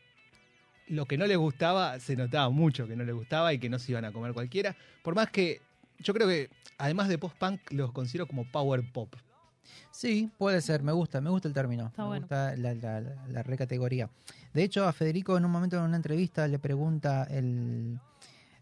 lo 0.91 1.05
que 1.05 1.17
no 1.17 1.25
les 1.25 1.37
gustaba 1.37 1.99
se 1.99 2.15
notaba 2.15 2.49
mucho 2.49 2.87
que 2.87 2.95
no 2.95 3.03
les 3.03 3.15
gustaba 3.15 3.53
y 3.53 3.59
que 3.59 3.69
no 3.69 3.79
se 3.79 3.91
iban 3.91 4.05
a 4.05 4.11
comer 4.11 4.33
cualquiera. 4.33 4.75
Por 5.03 5.15
más 5.15 5.29
que 5.29 5.61
yo 5.99 6.13
creo 6.13 6.27
que 6.27 6.49
además 6.77 7.07
de 7.09 7.17
post-punk 7.17 7.59
los 7.71 7.91
considero 7.91 8.27
como 8.27 8.43
power 8.51 8.83
pop. 8.91 9.13
Sí, 9.91 10.29
puede 10.37 10.61
ser, 10.61 10.83
me 10.83 10.91
gusta, 10.91 11.21
me 11.21 11.29
gusta 11.29 11.47
el 11.47 11.53
término. 11.53 11.87
Está 11.87 12.03
me 12.03 12.07
bueno. 12.09 12.21
gusta 12.23 12.55
la, 12.57 12.73
la- 12.73 13.01
la- 13.01 13.27
la 13.27 13.43
recategoría. 13.43 14.09
De 14.53 14.63
hecho, 14.63 14.85
a 14.87 14.93
Federico 14.93 15.37
en 15.37 15.45
un 15.45 15.51
momento 15.51 15.77
en 15.77 15.83
una 15.83 15.95
entrevista 15.97 16.47
le 16.47 16.59
pregunta 16.59 17.23
el, 17.29 17.99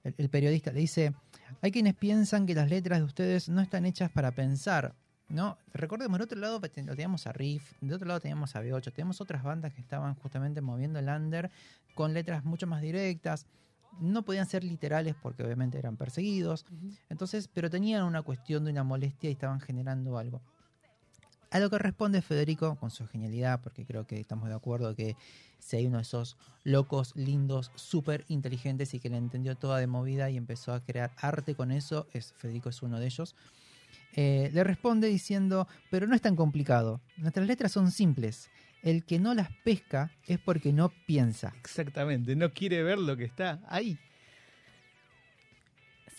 el- 0.04 0.16
el 0.18 0.30
periodista, 0.30 0.72
le 0.72 0.82
dice, 0.82 1.14
hay 1.62 1.72
quienes 1.72 1.96
piensan 1.96 2.46
que 2.46 2.54
las 2.56 2.70
letras 2.70 3.00
de 3.00 3.06
ustedes 3.06 3.50
no 3.50 3.62
están 3.62 3.86
hechas 3.86 4.12
para 4.12 4.32
pensar. 4.32 4.94
¿No? 5.30 5.58
Recordemos, 5.74 6.18
del 6.18 6.24
otro 6.26 6.40
lado 6.40 6.60
lo 6.60 6.96
teníamos 6.96 7.28
a 7.28 7.32
Riff, 7.32 7.74
del 7.82 7.94
otro 7.94 8.08
lado 8.08 8.20
teníamos 8.20 8.56
a 8.56 8.64
B8, 8.64 8.92
teníamos 8.92 9.22
otras 9.22 9.44
bandas 9.44 9.74
que 9.74 9.82
estaban 9.82 10.16
justamente 10.16 10.60
moviendo 10.60 10.98
el 10.98 11.08
under 11.08 11.52
con 11.94 12.14
letras 12.14 12.44
mucho 12.44 12.66
más 12.66 12.82
directas. 12.82 13.46
No 14.00 14.24
podían 14.24 14.48
ser 14.48 14.64
literales 14.64 15.16
porque 15.22 15.44
obviamente 15.44 15.78
eran 15.78 15.98
perseguidos. 15.98 16.66
Entonces, 17.10 17.48
pero 17.48 17.70
tenían 17.70 18.04
una 18.04 18.24
cuestión 18.24 18.66
de 18.66 18.72
una 18.72 18.84
molestia 18.84 19.30
y 19.30 19.34
estaban 19.34 19.60
generando 19.60 20.18
algo. 20.18 20.42
A 21.52 21.60
lo 21.60 21.70
que 21.70 21.80
responde 21.80 22.22
Federico 22.22 22.76
con 22.76 22.92
su 22.92 23.08
genialidad, 23.08 23.62
porque 23.62 23.84
creo 23.84 24.06
que 24.06 24.20
estamos 24.20 24.50
de 24.50 24.56
acuerdo 24.56 24.96
que 24.96 25.16
si 25.58 25.78
hay 25.78 25.88
uno 25.88 25.98
de 25.98 26.04
esos 26.04 26.38
locos, 26.64 27.16
lindos, 27.16 27.72
súper 27.74 28.24
inteligentes 28.28 28.94
y 28.94 29.00
que 29.00 29.10
le 29.10 29.18
entendió 29.18 29.56
toda 29.56 29.80
de 29.80 29.88
movida 29.88 30.30
y 30.30 30.38
empezó 30.38 30.74
a 30.74 30.80
crear 30.82 31.12
arte 31.18 31.56
con 31.56 31.72
eso, 31.72 32.08
es 32.14 32.34
Federico 32.34 32.70
es 32.70 32.84
uno 32.84 33.00
de 33.00 33.08
ellos. 33.08 33.36
Eh, 34.16 34.50
le 34.54 34.64
responde 34.64 35.08
diciendo, 35.08 35.68
pero 35.90 36.08
no 36.08 36.16
es 36.16 36.22
tan 36.22 36.36
complicado, 36.36 37.02
nuestras 37.18 37.48
letras 37.48 37.72
son 37.72 37.92
simples, 37.92 38.50
el 38.82 39.06
que 39.06 39.20
no 39.20 39.34
las 39.34 39.50
pesca 39.64 40.12
es 40.26 40.40
porque 40.40 40.74
no 40.74 40.90
piensa. 41.06 41.54
Exactamente, 41.60 42.36
no 42.36 42.52
quiere 42.52 42.82
ver 42.84 42.98
lo 42.98 43.16
que 43.16 43.26
está 43.26 43.60
ahí. 43.68 43.98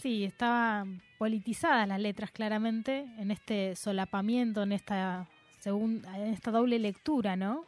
Sí, 0.01 0.25
estaban 0.25 1.03
politizadas 1.19 1.87
las 1.87 2.01
letras 2.01 2.31
claramente 2.31 3.07
en 3.19 3.31
este 3.31 3.77
solapamiento, 3.77 4.63
en 4.63 4.73
esta 4.73 5.29
en 5.65 6.33
esta 6.33 6.51
doble 6.51 6.79
lectura, 6.79 7.37
¿no? 7.37 7.67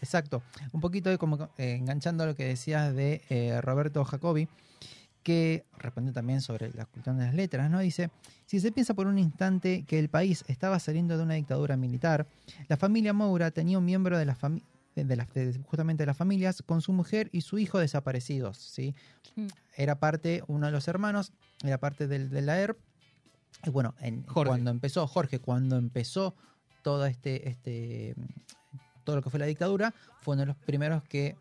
Exacto. 0.00 0.42
Un 0.72 0.80
poquito 0.80 1.10
de 1.10 1.18
como 1.18 1.50
eh, 1.58 1.74
enganchando 1.74 2.24
a 2.24 2.26
lo 2.26 2.34
que 2.34 2.44
decías 2.44 2.94
de 2.94 3.22
eh, 3.28 3.60
Roberto 3.60 4.04
Jacobi, 4.04 4.48
que 5.22 5.64
respondió 5.78 6.12
también 6.12 6.40
sobre 6.40 6.72
la 6.72 6.86
cuestión 6.86 7.18
de 7.18 7.26
las 7.26 7.34
letras, 7.34 7.70
¿no? 7.70 7.78
Dice, 7.80 8.10
si 8.46 8.58
se 8.60 8.72
piensa 8.72 8.94
por 8.94 9.06
un 9.06 9.18
instante 9.18 9.84
que 9.86 9.98
el 9.98 10.08
país 10.08 10.44
estaba 10.48 10.78
saliendo 10.78 11.16
de 11.18 11.22
una 11.24 11.34
dictadura 11.34 11.76
militar, 11.76 12.26
la 12.68 12.76
familia 12.76 13.12
Moura 13.12 13.50
tenía 13.50 13.78
un 13.78 13.84
miembro 13.84 14.18
de 14.18 14.24
la 14.24 14.34
familia 14.34 14.66
de 14.96 15.16
las- 15.16 15.32
de- 15.32 15.58
justamente 15.66 16.02
de 16.02 16.06
las 16.06 16.16
familias 16.16 16.62
con 16.66 16.82
su 16.82 16.92
mujer 16.92 17.28
y 17.32 17.42
su 17.42 17.58
hijo 17.58 17.78
desaparecidos, 17.78 18.58
¿sí? 18.58 18.94
Mm. 19.36 19.46
Era 19.76 19.98
parte, 20.00 20.42
uno 20.48 20.66
de 20.66 20.72
los 20.72 20.88
hermanos, 20.88 21.32
era 21.62 21.78
parte 21.78 22.06
del, 22.08 22.28
de 22.28 22.42
la 22.42 22.58
ERP. 22.60 22.78
Y 23.64 23.70
bueno, 23.70 23.94
en- 24.00 24.24
Jorge. 24.26 24.48
cuando 24.48 24.70
empezó, 24.70 25.06
Jorge, 25.06 25.38
cuando 25.38 25.76
empezó 25.76 26.34
todo 26.82 27.06
este, 27.06 27.48
este, 27.48 28.14
todo 29.04 29.16
lo 29.16 29.22
que 29.22 29.30
fue 29.30 29.38
la 29.38 29.46
dictadura, 29.46 29.94
fue 30.22 30.34
uno 30.34 30.42
de 30.42 30.46
los 30.46 30.56
primeros 30.56 31.02
que, 31.04 31.36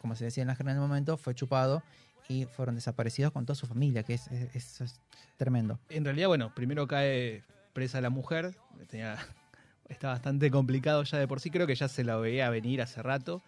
como 0.00 0.14
se 0.16 0.24
decía 0.24 0.42
en 0.42 0.48
la 0.48 0.56
jerga 0.56 0.72
en 0.72 0.78
el 0.78 0.82
momento, 0.82 1.16
fue 1.16 1.34
chupado 1.34 1.82
y 2.28 2.44
fueron 2.46 2.74
desaparecidos 2.74 3.32
con 3.32 3.44
toda 3.46 3.54
su 3.54 3.66
familia, 3.66 4.02
que 4.02 4.14
es, 4.14 4.28
es- 4.28 4.54
eso 4.56 4.84
es 4.84 5.00
tremendo. 5.36 5.78
En 5.90 6.04
realidad, 6.04 6.28
bueno, 6.28 6.54
primero 6.54 6.86
cae 6.86 7.42
presa 7.72 8.00
la 8.00 8.10
mujer, 8.10 8.54
tenía, 8.88 9.16
está 9.88 10.08
bastante 10.08 10.50
complicado 10.50 11.02
ya 11.04 11.18
de 11.18 11.28
por 11.28 11.40
sí, 11.40 11.50
creo 11.50 11.66
que 11.66 11.74
ya 11.74 11.88
se 11.88 12.04
la 12.04 12.16
veía 12.16 12.48
venir 12.50 12.80
hace 12.82 13.02
rato. 13.02 13.42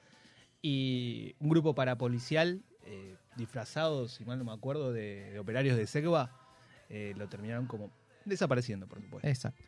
y 0.62 1.34
un 1.40 1.48
grupo 1.48 1.74
parapolicial 1.74 2.62
eh, 2.84 3.16
disfrazados, 3.36 4.12
si 4.12 4.24
mal 4.24 4.38
no 4.38 4.44
me 4.44 4.52
acuerdo, 4.52 4.92
de, 4.92 5.30
de 5.32 5.38
operarios 5.38 5.76
de 5.76 5.86
Segva, 5.86 6.30
eh, 6.88 7.14
lo 7.16 7.28
terminaron 7.28 7.66
como 7.66 7.90
desapareciendo, 8.24 8.86
por 8.86 9.00
supuesto. 9.00 9.28
Exacto. 9.28 9.62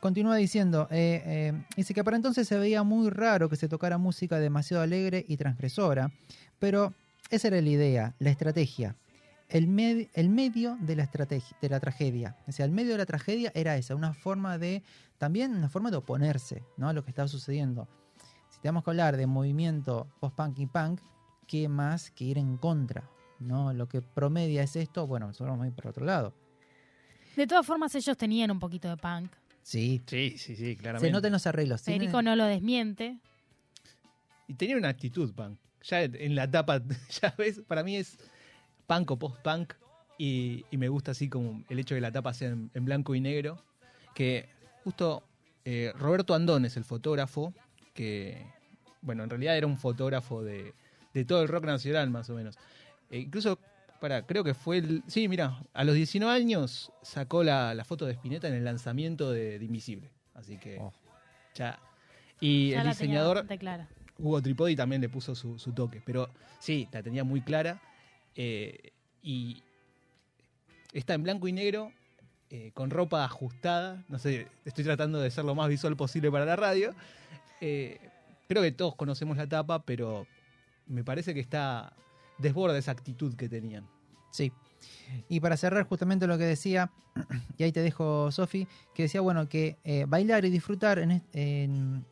Continúa 0.00 0.36
diciendo, 0.36 0.88
eh, 0.90 1.22
eh, 1.24 1.62
dice 1.76 1.94
que 1.94 2.02
para 2.02 2.16
entonces 2.16 2.48
se 2.48 2.58
veía 2.58 2.82
muy 2.82 3.08
raro 3.08 3.48
que 3.48 3.54
se 3.56 3.68
tocara 3.68 3.98
música 3.98 4.38
demasiado 4.40 4.82
alegre 4.82 5.24
y 5.28 5.36
transgresora, 5.36 6.10
pero 6.58 6.92
esa 7.30 7.48
era 7.48 7.60
la 7.60 7.68
idea, 7.68 8.14
la 8.18 8.30
estrategia, 8.30 8.96
el, 9.48 9.68
med- 9.68 10.08
el 10.14 10.28
medio 10.28 10.76
de 10.80 10.96
la, 10.96 11.02
estrategia, 11.04 11.56
de 11.60 11.68
la 11.68 11.80
tragedia. 11.80 12.36
O 12.46 12.52
sea, 12.52 12.64
el 12.66 12.72
medio 12.72 12.92
de 12.92 12.98
la 12.98 13.06
tragedia 13.06 13.52
era 13.54 13.76
esa, 13.76 13.94
una 13.94 14.14
forma 14.14 14.58
de, 14.58 14.82
también 15.18 15.54
una 15.54 15.68
forma 15.68 15.90
de 15.90 15.96
oponerse 15.98 16.62
¿no? 16.76 16.88
a 16.88 16.92
lo 16.92 17.04
que 17.04 17.10
estaba 17.10 17.28
sucediendo. 17.28 17.88
Si 18.50 18.60
tenemos 18.60 18.84
que 18.84 18.90
hablar 18.90 19.16
de 19.16 19.26
movimiento 19.26 20.08
post-punk 20.20 20.58
y 20.58 20.66
punk, 20.66 21.00
¿qué 21.46 21.68
más 21.68 22.10
que 22.10 22.24
ir 22.24 22.38
en 22.38 22.56
contra? 22.56 23.08
¿no? 23.40 23.72
Lo 23.72 23.88
que 23.88 24.02
promedia 24.02 24.62
es 24.62 24.76
esto, 24.76 25.06
bueno, 25.06 25.26
nosotros 25.26 25.50
vamos 25.50 25.64
a 25.64 25.68
ir 25.68 25.74
por 25.74 25.86
otro 25.88 26.04
lado. 26.04 26.34
De 27.36 27.46
todas 27.46 27.64
formas, 27.66 27.94
ellos 27.94 28.16
tenían 28.16 28.50
un 28.50 28.58
poquito 28.58 28.88
de 28.88 28.96
punk. 28.98 29.32
Sí, 29.62 30.02
Sí, 30.06 30.34
sí, 30.38 30.54
sí, 30.56 30.76
claramente. 30.76 31.06
se 31.08 31.12
notan 31.12 31.32
los 31.32 31.46
arreglos. 31.46 31.82
Federico 31.82 32.20
no 32.20 32.36
lo 32.36 32.44
desmiente. 32.46 33.18
Y 34.48 34.54
tenía 34.54 34.76
una 34.76 34.88
actitud 34.88 35.32
punk. 35.34 35.58
Ya 35.84 36.02
en 36.02 36.34
la 36.34 36.50
tapa, 36.50 36.80
ya 37.22 37.34
ves, 37.36 37.60
para 37.66 37.82
mí 37.82 37.96
es 37.96 38.18
punk 38.86 39.10
o 39.10 39.18
post-punk. 39.18 39.74
Y, 40.18 40.64
y 40.70 40.76
me 40.76 40.88
gusta 40.88 41.12
así 41.12 41.28
como 41.28 41.64
el 41.68 41.78
hecho 41.78 41.94
de 41.94 41.98
que 41.98 42.02
la 42.02 42.12
tapa 42.12 42.32
sea 42.32 42.50
en, 42.50 42.70
en 42.74 42.84
blanco 42.84 43.14
y 43.14 43.20
negro. 43.20 43.62
Que 44.14 44.48
justo 44.84 45.24
eh, 45.64 45.92
Roberto 45.96 46.34
Andón 46.34 46.64
es 46.64 46.76
el 46.76 46.84
fotógrafo, 46.84 47.54
que, 47.94 48.46
bueno, 49.00 49.24
en 49.24 49.30
realidad 49.30 49.56
era 49.56 49.66
un 49.66 49.78
fotógrafo 49.78 50.42
de, 50.42 50.74
de 51.14 51.24
todo 51.24 51.42
el 51.42 51.48
rock 51.48 51.64
nacional, 51.64 52.10
más 52.10 52.28
o 52.30 52.34
menos. 52.34 52.58
E 53.10 53.18
incluso, 53.18 53.58
para, 54.00 54.26
creo 54.26 54.42
que 54.44 54.54
fue 54.54 54.78
el. 54.78 55.02
Sí, 55.06 55.28
mira, 55.28 55.62
a 55.72 55.84
los 55.84 55.94
19 55.94 56.32
años 56.32 56.92
sacó 57.02 57.44
la, 57.44 57.74
la 57.74 57.84
foto 57.84 58.06
de 58.06 58.12
Spinetta 58.12 58.48
en 58.48 58.54
el 58.54 58.64
lanzamiento 58.64 59.30
de, 59.30 59.58
de 59.58 59.64
Invisible. 59.64 60.10
Así 60.34 60.58
que. 60.58 60.78
Oh. 60.80 60.92
Ya. 61.54 61.78
Y 62.40 62.70
Ya 62.70 62.78
el 62.78 62.82
tenía 62.82 62.90
diseñador. 62.92 63.46
Hugo 64.18 64.40
Tripodi 64.42 64.76
también 64.76 65.00
le 65.02 65.08
puso 65.08 65.34
su, 65.34 65.56
toque, 65.72 66.00
pero 66.04 66.28
sí, 66.58 66.88
la 66.92 67.02
tenía 67.02 67.24
muy 67.24 67.40
clara. 67.40 67.80
eh, 68.36 68.92
y 69.22 69.62
está 70.92 71.14
en 71.14 71.22
blanco 71.22 71.48
y 71.48 71.52
negro, 71.52 71.92
eh, 72.50 72.70
con 72.74 72.90
ropa 72.90 73.24
ajustada. 73.24 74.04
No 74.08 74.18
sé, 74.18 74.48
estoy 74.64 74.84
tratando 74.84 75.20
de 75.20 75.30
ser 75.30 75.44
lo 75.44 75.54
más 75.54 75.68
visual 75.68 75.96
posible 75.96 76.30
para 76.30 76.44
la 76.44 76.56
radio. 76.56 76.94
Eh, 77.60 77.98
creo 78.48 78.62
que 78.62 78.72
todos 78.72 78.94
conocemos 78.96 79.36
la 79.36 79.46
tapa, 79.48 79.84
pero 79.84 80.26
me 80.86 81.04
parece 81.04 81.34
que 81.34 81.40
está 81.40 81.92
desborda 82.38 82.76
esa 82.76 82.90
actitud 82.90 83.34
que 83.36 83.48
tenían. 83.48 83.86
Sí. 84.30 84.52
Y 85.28 85.40
para 85.40 85.56
cerrar 85.56 85.84
justamente 85.86 86.26
lo 86.26 86.36
que 86.36 86.44
decía, 86.44 86.90
y 87.58 87.62
ahí 87.62 87.72
te 87.72 87.80
dejo, 87.80 88.30
Sofi, 88.32 88.66
que 88.94 89.04
decía, 89.04 89.20
bueno, 89.20 89.48
que 89.48 89.76
bailar 90.08 90.44
y 90.44 90.50
disfrutar 90.50 90.98
en, 90.98 91.22
en- 91.32 92.04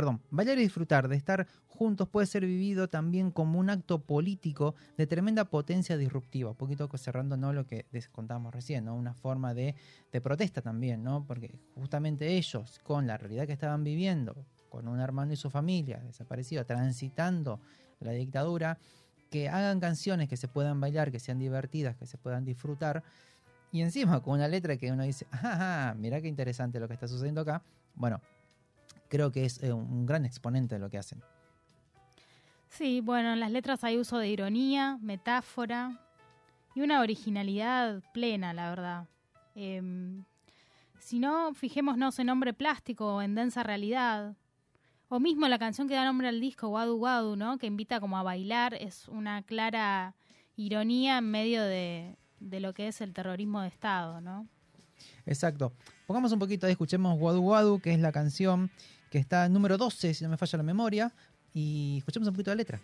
Perdón, 0.00 0.22
bailar 0.30 0.56
y 0.56 0.62
disfrutar 0.62 1.08
de 1.08 1.16
estar 1.16 1.46
juntos 1.68 2.08
puede 2.08 2.26
ser 2.26 2.46
vivido 2.46 2.88
también 2.88 3.30
como 3.30 3.58
un 3.58 3.68
acto 3.68 3.98
político 3.98 4.74
de 4.96 5.06
tremenda 5.06 5.44
potencia 5.44 5.98
disruptiva. 5.98 6.52
Un 6.52 6.56
poquito 6.56 6.88
cerrando 6.96 7.36
¿no? 7.36 7.52
lo 7.52 7.66
que 7.66 7.84
contábamos 8.10 8.54
recién, 8.54 8.86
¿no? 8.86 8.96
Una 8.96 9.12
forma 9.12 9.52
de, 9.52 9.74
de 10.10 10.20
protesta 10.22 10.62
también, 10.62 11.04
¿no? 11.04 11.26
Porque 11.26 11.60
justamente 11.74 12.28
ellos, 12.38 12.80
con 12.82 13.06
la 13.06 13.18
realidad 13.18 13.46
que 13.46 13.52
estaban 13.52 13.84
viviendo, 13.84 14.46
con 14.70 14.88
un 14.88 15.00
hermano 15.00 15.34
y 15.34 15.36
su 15.36 15.50
familia 15.50 15.98
desaparecido, 15.98 16.64
transitando 16.64 17.60
la 17.98 18.12
dictadura, 18.12 18.78
que 19.28 19.50
hagan 19.50 19.80
canciones 19.80 20.30
que 20.30 20.38
se 20.38 20.48
puedan 20.48 20.80
bailar, 20.80 21.12
que 21.12 21.20
sean 21.20 21.38
divertidas, 21.38 21.94
que 21.98 22.06
se 22.06 22.16
puedan 22.16 22.46
disfrutar. 22.46 23.02
Y 23.70 23.82
encima 23.82 24.22
con 24.22 24.32
una 24.32 24.48
letra 24.48 24.78
que 24.78 24.90
uno 24.90 25.02
dice, 25.02 25.26
ajá, 25.30 25.94
mirá 25.98 26.22
qué 26.22 26.28
interesante 26.28 26.80
lo 26.80 26.88
que 26.88 26.94
está 26.94 27.06
sucediendo 27.06 27.42
acá. 27.42 27.62
Bueno, 27.94 28.22
creo 29.10 29.30
que 29.32 29.44
es 29.44 29.62
eh, 29.62 29.72
un 29.74 30.06
gran 30.06 30.24
exponente 30.24 30.76
de 30.76 30.78
lo 30.78 30.88
que 30.88 30.96
hacen. 30.96 31.20
Sí, 32.70 33.00
bueno, 33.00 33.32
en 33.32 33.40
las 33.40 33.50
letras 33.50 33.84
hay 33.84 33.98
uso 33.98 34.16
de 34.16 34.28
ironía, 34.28 34.96
metáfora 35.02 36.00
y 36.74 36.80
una 36.80 37.00
originalidad 37.00 38.02
plena, 38.14 38.54
la 38.54 38.70
verdad. 38.70 39.08
Em, 39.56 40.24
si 41.00 41.18
no, 41.18 41.52
fijémonos 41.52 42.18
en 42.20 42.30
Hombre 42.30 42.54
Plástico 42.54 43.16
o 43.16 43.22
en 43.22 43.34
Densa 43.34 43.64
Realidad. 43.64 44.36
O 45.08 45.18
mismo 45.18 45.48
la 45.48 45.58
canción 45.58 45.88
que 45.88 45.94
da 45.94 46.04
nombre 46.04 46.28
al 46.28 46.40
disco, 46.40 46.68
Wadu 46.68 46.96
Wadu, 46.96 47.34
¿no? 47.34 47.58
Que 47.58 47.66
invita 47.66 47.98
como 47.98 48.16
a 48.16 48.22
bailar, 48.22 48.74
es 48.74 49.08
una 49.08 49.42
clara 49.42 50.14
ironía 50.54 51.18
en 51.18 51.28
medio 51.28 51.64
de, 51.64 52.16
de 52.38 52.60
lo 52.60 52.72
que 52.72 52.86
es 52.86 53.00
el 53.00 53.12
terrorismo 53.12 53.60
de 53.60 53.68
Estado, 53.68 54.20
¿no? 54.20 54.46
Exacto. 55.26 55.72
Pongamos 56.06 56.30
un 56.30 56.38
poquito 56.38 56.66
ahí, 56.66 56.72
escuchemos 56.72 57.18
Wadu 57.18 57.40
Wadu, 57.40 57.80
que 57.80 57.92
es 57.92 57.98
la 57.98 58.12
canción 58.12 58.70
que 59.10 59.18
está 59.18 59.44
en 59.44 59.52
número 59.52 59.76
12, 59.76 60.14
si 60.14 60.24
no 60.24 60.30
me 60.30 60.38
falla 60.38 60.56
la 60.56 60.62
memoria. 60.62 61.12
Y 61.52 61.96
escuchemos 61.98 62.28
un 62.28 62.34
poquito 62.34 62.52
la 62.52 62.54
letra. 62.54 62.80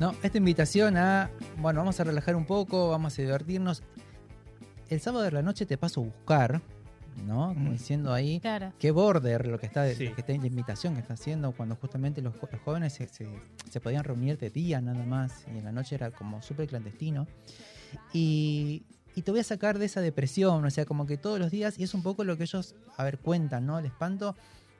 No, 0.00 0.14
esta 0.22 0.38
invitación 0.38 0.96
a, 0.96 1.30
bueno, 1.58 1.80
vamos 1.80 2.00
a 2.00 2.04
relajar 2.04 2.34
un 2.34 2.46
poco, 2.46 2.88
vamos 2.88 3.18
a 3.18 3.22
divertirnos. 3.22 3.82
El 4.88 5.00
sábado 5.00 5.22
de 5.24 5.30
la 5.30 5.42
noche 5.42 5.66
te 5.66 5.76
paso 5.76 6.00
a 6.00 6.04
buscar, 6.04 6.62
¿no? 7.26 7.48
Como 7.48 7.68
Mm. 7.68 7.72
diciendo 7.72 8.12
ahí, 8.14 8.40
Claro. 8.40 8.72
qué 8.78 8.90
border 8.92 9.46
lo 9.46 9.58
que 9.58 9.66
está, 9.66 9.86
Sí. 9.92 10.08
lo 10.08 10.14
que 10.14 10.22
está 10.22 10.32
en 10.32 10.40
la 10.40 10.46
invitación 10.46 10.94
que 10.94 11.00
está 11.00 11.14
haciendo 11.14 11.52
cuando 11.52 11.76
justamente 11.76 12.22
los, 12.22 12.34
los 12.34 12.60
jóvenes 12.62 12.94
se, 12.94 13.08
se- 13.08 13.28
se 13.70 13.80
podían 13.80 14.02
reunir 14.02 14.38
de 14.38 14.48
día 14.48 14.80
nada 14.80 15.04
más 15.04 15.44
y 15.54 15.58
en 15.58 15.64
la 15.64 15.72
noche 15.72 15.96
era 15.96 16.10
como 16.10 16.40
súper 16.40 16.66
clandestino. 16.66 17.26
Y, 18.14 18.84
y 19.14 19.22
te 19.22 19.30
voy 19.32 19.40
a 19.40 19.44
sacar 19.44 19.78
de 19.78 19.84
esa 19.84 20.00
depresión, 20.00 20.64
o 20.64 20.70
sea, 20.70 20.86
como 20.86 21.04
que 21.06 21.18
todos 21.18 21.38
los 21.38 21.50
días, 21.50 21.78
y 21.78 21.82
es 21.82 21.92
un 21.92 22.02
poco 22.02 22.24
lo 22.24 22.38
que 22.38 22.44
ellos, 22.44 22.74
a 22.96 23.04
ver, 23.04 23.18
cuentan, 23.18 23.66
¿no? 23.66 23.78
El 23.78 23.84
espanto 23.84 24.34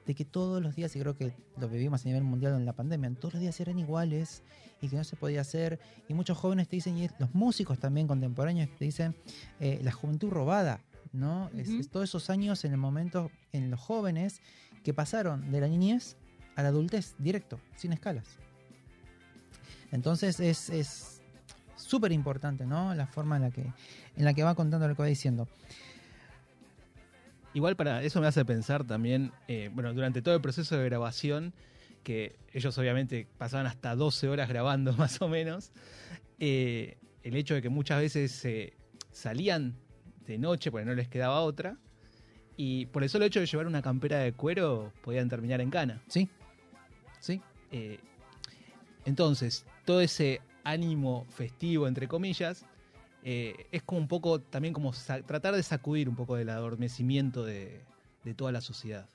de 0.07 0.15
que 0.15 0.25
todos 0.25 0.63
los 0.63 0.75
días, 0.75 0.95
y 0.95 0.99
creo 0.99 1.15
que 1.15 1.31
lo 1.59 1.69
vivimos 1.69 2.03
a 2.05 2.07
nivel 2.07 2.23
mundial 2.23 2.55
en 2.55 2.65
la 2.65 2.73
pandemia, 2.73 3.11
todos 3.19 3.35
los 3.35 3.41
días 3.41 3.59
eran 3.59 3.77
iguales 3.77 4.41
y 4.81 4.89
que 4.89 4.95
no 4.95 5.03
se 5.03 5.15
podía 5.15 5.41
hacer. 5.41 5.79
Y 6.07 6.13
muchos 6.13 6.37
jóvenes 6.37 6.67
te 6.67 6.75
dicen, 6.75 6.97
y 6.97 7.07
los 7.19 7.33
músicos 7.33 7.79
también 7.79 8.07
contemporáneos 8.07 8.69
te 8.77 8.85
dicen, 8.85 9.15
eh, 9.59 9.79
la 9.83 9.91
juventud 9.91 10.29
robada, 10.29 10.81
¿no? 11.13 11.49
Es- 11.55 11.89
todos 11.89 12.09
esos 12.09 12.29
años 12.29 12.65
en 12.65 12.71
el 12.71 12.77
momento, 12.77 13.31
en 13.53 13.69
los 13.71 13.79
jóvenes 13.79 14.41
que 14.83 14.93
pasaron 14.93 15.51
de 15.51 15.61
la 15.61 15.67
niñez 15.67 16.17
a 16.55 16.63
la 16.63 16.69
adultez 16.69 17.15
directo, 17.19 17.59
sin 17.75 17.93
escalas. 17.93 18.25
Entonces 19.91 20.39
es 20.39 20.69
es 20.69 21.21
súper 21.75 22.11
importante, 22.11 22.65
¿no? 22.65 22.93
La 22.95 23.07
forma 23.07 23.35
en 23.35 23.41
la 23.43 23.51
que 23.51 23.61
en 24.15 24.25
la 24.25 24.33
que 24.33 24.43
va 24.43 24.55
contando 24.55 24.87
lo 24.87 24.95
que 24.95 25.01
va 25.01 25.07
diciendo. 25.07 25.47
Igual 27.53 27.75
para 27.75 28.01
eso 28.03 28.21
me 28.21 28.27
hace 28.27 28.45
pensar 28.45 28.85
también, 28.85 29.31
eh, 29.49 29.69
bueno, 29.73 29.93
durante 29.93 30.21
todo 30.21 30.35
el 30.35 30.41
proceso 30.41 30.77
de 30.77 30.85
grabación, 30.85 31.53
que 32.03 32.37
ellos 32.53 32.77
obviamente 32.77 33.27
pasaban 33.37 33.67
hasta 33.67 33.95
12 33.95 34.27
horas 34.27 34.49
grabando 34.49 34.93
más 34.97 35.21
o 35.21 35.27
menos, 35.27 35.71
eh, 36.39 36.97
el 37.23 37.35
hecho 37.35 37.53
de 37.53 37.61
que 37.61 37.69
muchas 37.69 37.99
veces 37.99 38.43
eh, 38.45 38.73
salían 39.11 39.75
de 40.25 40.37
noche 40.37 40.71
porque 40.71 40.85
no 40.85 40.93
les 40.93 41.07
quedaba 41.07 41.41
otra, 41.41 41.77
y 42.57 42.85
por 42.87 43.03
el 43.03 43.09
solo 43.09 43.25
hecho 43.25 43.39
de 43.39 43.45
llevar 43.45 43.67
una 43.67 43.81
campera 43.81 44.19
de 44.19 44.33
cuero 44.33 44.91
podían 45.03 45.29
terminar 45.29 45.61
en 45.61 45.69
cana. 45.69 46.01
Sí. 46.07 46.29
Sí. 47.19 47.41
Eh, 47.71 47.99
entonces, 49.05 49.65
todo 49.85 50.01
ese 50.01 50.41
ánimo 50.63 51.25
festivo, 51.29 51.87
entre 51.87 52.07
comillas, 52.07 52.65
eh, 53.23 53.67
es 53.71 53.83
como 53.83 54.01
un 54.01 54.07
poco 54.07 54.41
también 54.41 54.73
como 54.73 54.91
tratar 55.25 55.55
de 55.55 55.63
sacudir 55.63 56.09
un 56.09 56.15
poco 56.15 56.35
del 56.35 56.49
adormecimiento 56.49 57.43
de, 57.43 57.81
de 58.23 58.33
toda 58.33 58.51
la 58.51 58.61
sociedad. 58.61 59.07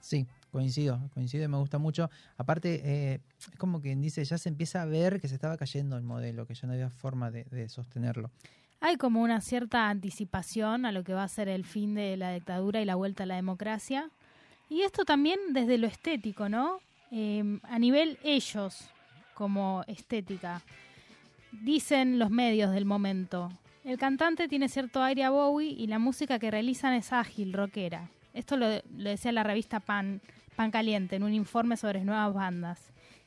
Sí, 0.00 0.26
coincido, 0.50 1.00
coincido 1.14 1.44
y 1.44 1.48
me 1.48 1.56
gusta 1.56 1.78
mucho. 1.78 2.10
Aparte, 2.36 2.80
eh, 2.84 3.20
es 3.38 3.56
como 3.58 3.80
quien 3.80 4.00
dice, 4.00 4.24
ya 4.24 4.38
se 4.38 4.48
empieza 4.48 4.82
a 4.82 4.84
ver 4.84 5.20
que 5.20 5.28
se 5.28 5.34
estaba 5.34 5.56
cayendo 5.56 5.96
el 5.96 6.02
modelo, 6.02 6.46
que 6.46 6.54
ya 6.54 6.66
no 6.66 6.74
había 6.74 6.90
forma 6.90 7.30
de, 7.30 7.68
sostenerlo. 7.68 8.30
Hay 8.80 8.96
como 8.96 9.22
una 9.22 9.40
cierta 9.40 9.88
anticipación 9.88 10.86
a 10.86 10.92
lo 10.92 11.02
que 11.02 11.12
va 11.12 11.24
a 11.24 11.28
ser 11.28 11.48
el 11.48 11.64
fin 11.64 11.94
de 11.94 12.16
la 12.16 12.32
dictadura 12.32 12.80
y 12.80 12.84
la 12.84 12.94
vuelta 12.94 13.24
a 13.24 13.26
la 13.26 13.36
democracia. 13.36 14.10
Y 14.68 14.82
esto 14.82 15.04
también 15.04 15.38
desde 15.52 15.78
lo 15.78 15.86
estético, 15.86 16.48
¿no? 16.48 16.78
Eh, 17.10 17.58
a 17.64 17.78
nivel 17.78 18.18
ellos, 18.22 18.88
como 19.34 19.82
estética. 19.86 20.62
Dicen 21.50 22.18
los 22.18 22.30
medios 22.30 22.72
del 22.72 22.84
momento. 22.84 23.50
El 23.84 23.98
cantante 23.98 24.48
tiene 24.48 24.68
cierto 24.68 25.02
aire 25.02 25.24
a 25.24 25.30
Bowie 25.30 25.70
y 25.70 25.86
la 25.86 25.98
música 25.98 26.38
que 26.38 26.50
realizan 26.50 26.92
es 26.92 27.12
ágil, 27.12 27.52
rockera. 27.52 28.10
Esto 28.34 28.56
lo, 28.56 28.66
lo 28.68 29.10
decía 29.10 29.32
la 29.32 29.42
revista 29.42 29.80
Pan, 29.80 30.20
Pan 30.58 30.72
Caliente 30.72 31.14
en 31.14 31.22
un 31.22 31.32
informe 31.34 31.76
sobre 31.76 32.04
nuevas 32.04 32.34
bandas. 32.34 32.80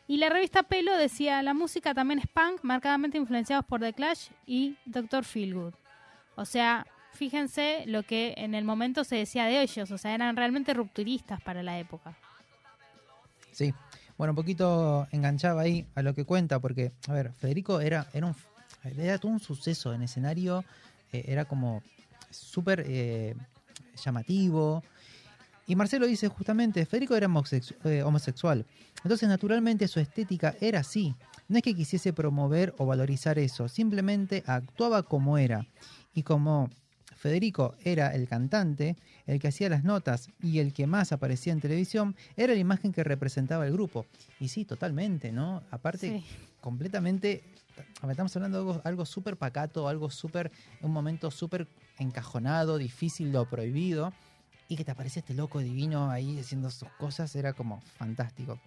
Y 0.06 0.17
la 0.17 0.28
revista 0.28 0.63
Pelo 0.63 0.98
decía, 0.98 1.41
la 1.41 1.54
música 1.54 1.94
también 1.94 2.20
es 2.20 2.28
punk, 2.28 2.62
marcadamente 2.62 3.17
influenciados 3.17 3.65
por 3.65 3.80
The 3.80 3.94
Clash 3.94 4.28
y 4.46 4.76
Dr. 4.86 5.24
Feelgood. 5.24 5.74
O 6.36 6.44
sea, 6.44 6.86
fíjense 7.13 7.86
lo 7.88 8.04
que 8.04 8.34
en 8.36 8.54
el 8.54 8.65
momento 8.65 9.06
se 9.06 9.15
decía 9.15 9.46
de 9.46 9.62
ellos, 9.62 9.91
o 9.91 9.98
sea, 9.98 10.13
eran 10.13 10.36
realmente 10.36 10.74
rupturistas 10.74 11.39
para 11.39 11.63
la 11.63 11.80
época. 11.80 12.17
Sí, 13.54 13.74
bueno, 14.17 14.32
un 14.32 14.36
poquito 14.36 15.08
enganchaba 15.12 15.62
ahí 15.62 15.88
a 15.96 16.02
lo 16.02 16.13
que 16.13 16.26
cuenta, 16.26 16.60
porque, 16.60 16.91
a 17.08 17.13
ver, 17.13 17.32
Federico 17.32 17.80
era, 17.80 18.10
era, 18.12 18.28
un, 18.28 18.36
era 18.84 19.17
todo 19.20 19.32
un 19.32 19.39
suceso 19.39 19.94
en 19.94 20.02
escenario, 20.02 20.65
eh, 21.13 21.24
era 21.30 21.46
como 21.46 21.82
súper 22.30 22.84
eh, 22.86 23.36
llamativo. 24.04 24.84
Y 25.71 25.75
Marcelo 25.77 26.05
dice 26.05 26.27
justamente, 26.27 26.86
Federico 26.86 27.15
era 27.15 27.27
eh, 27.86 28.03
homosexual, 28.03 28.65
entonces 29.05 29.29
naturalmente 29.29 29.88
su 29.88 30.01
estética 30.01 30.53
era 30.60 30.81
así. 30.81 31.15
No 31.47 31.55
es 31.55 31.63
que 31.63 31.73
quisiese 31.73 32.12
promover 32.12 32.75
o 32.77 32.86
valorizar 32.86 33.39
eso, 33.39 33.69
simplemente 33.69 34.43
actuaba 34.47 35.01
como 35.01 35.38
era. 35.38 35.65
Y 36.13 36.23
como 36.23 36.69
Federico 37.15 37.75
era 37.86 38.13
el 38.13 38.27
cantante, 38.27 38.97
el 39.25 39.39
que 39.39 39.47
hacía 39.47 39.69
las 39.69 39.86
notas 39.86 40.27
y 40.43 40.60
el 40.60 40.73
que 40.73 40.88
más 40.88 41.13
aparecía 41.13 41.53
en 41.53 41.62
televisión, 41.62 42.17
era 42.36 42.51
la 42.51 42.60
imagen 42.60 42.91
que 42.91 43.05
representaba 43.05 43.65
el 43.65 43.71
grupo. 43.71 44.05
Y 44.41 44.49
sí, 44.49 44.65
totalmente, 44.65 45.31
¿no? 45.31 45.63
Aparte, 45.71 46.19
Sí. 46.19 46.25
completamente, 46.60 47.45
estamos 48.10 48.36
hablando 48.36 48.57
de 48.57 48.71
algo, 48.71 48.81
algo 48.84 49.05
súper 49.05 49.38
pacato, 49.38 49.88
algo 49.88 50.10
súper, 50.10 50.51
un 50.81 50.91
momento 50.91 51.31
súper 51.31 51.65
encajonado, 51.97 52.77
difícil, 52.77 53.31
lo 53.31 53.45
prohibido, 53.45 54.12
y 54.71 54.77
que 54.77 54.86
te 54.86 54.91
aparece 54.91 55.19
este 55.19 55.34
loco 55.34 55.60
divino 55.60 56.10
ahí 56.10 56.39
haciendo 56.39 56.71
sus 56.71 56.88
cosas, 56.91 57.36
era 57.36 57.51
como 57.51 57.81
fantástico. 57.97 58.57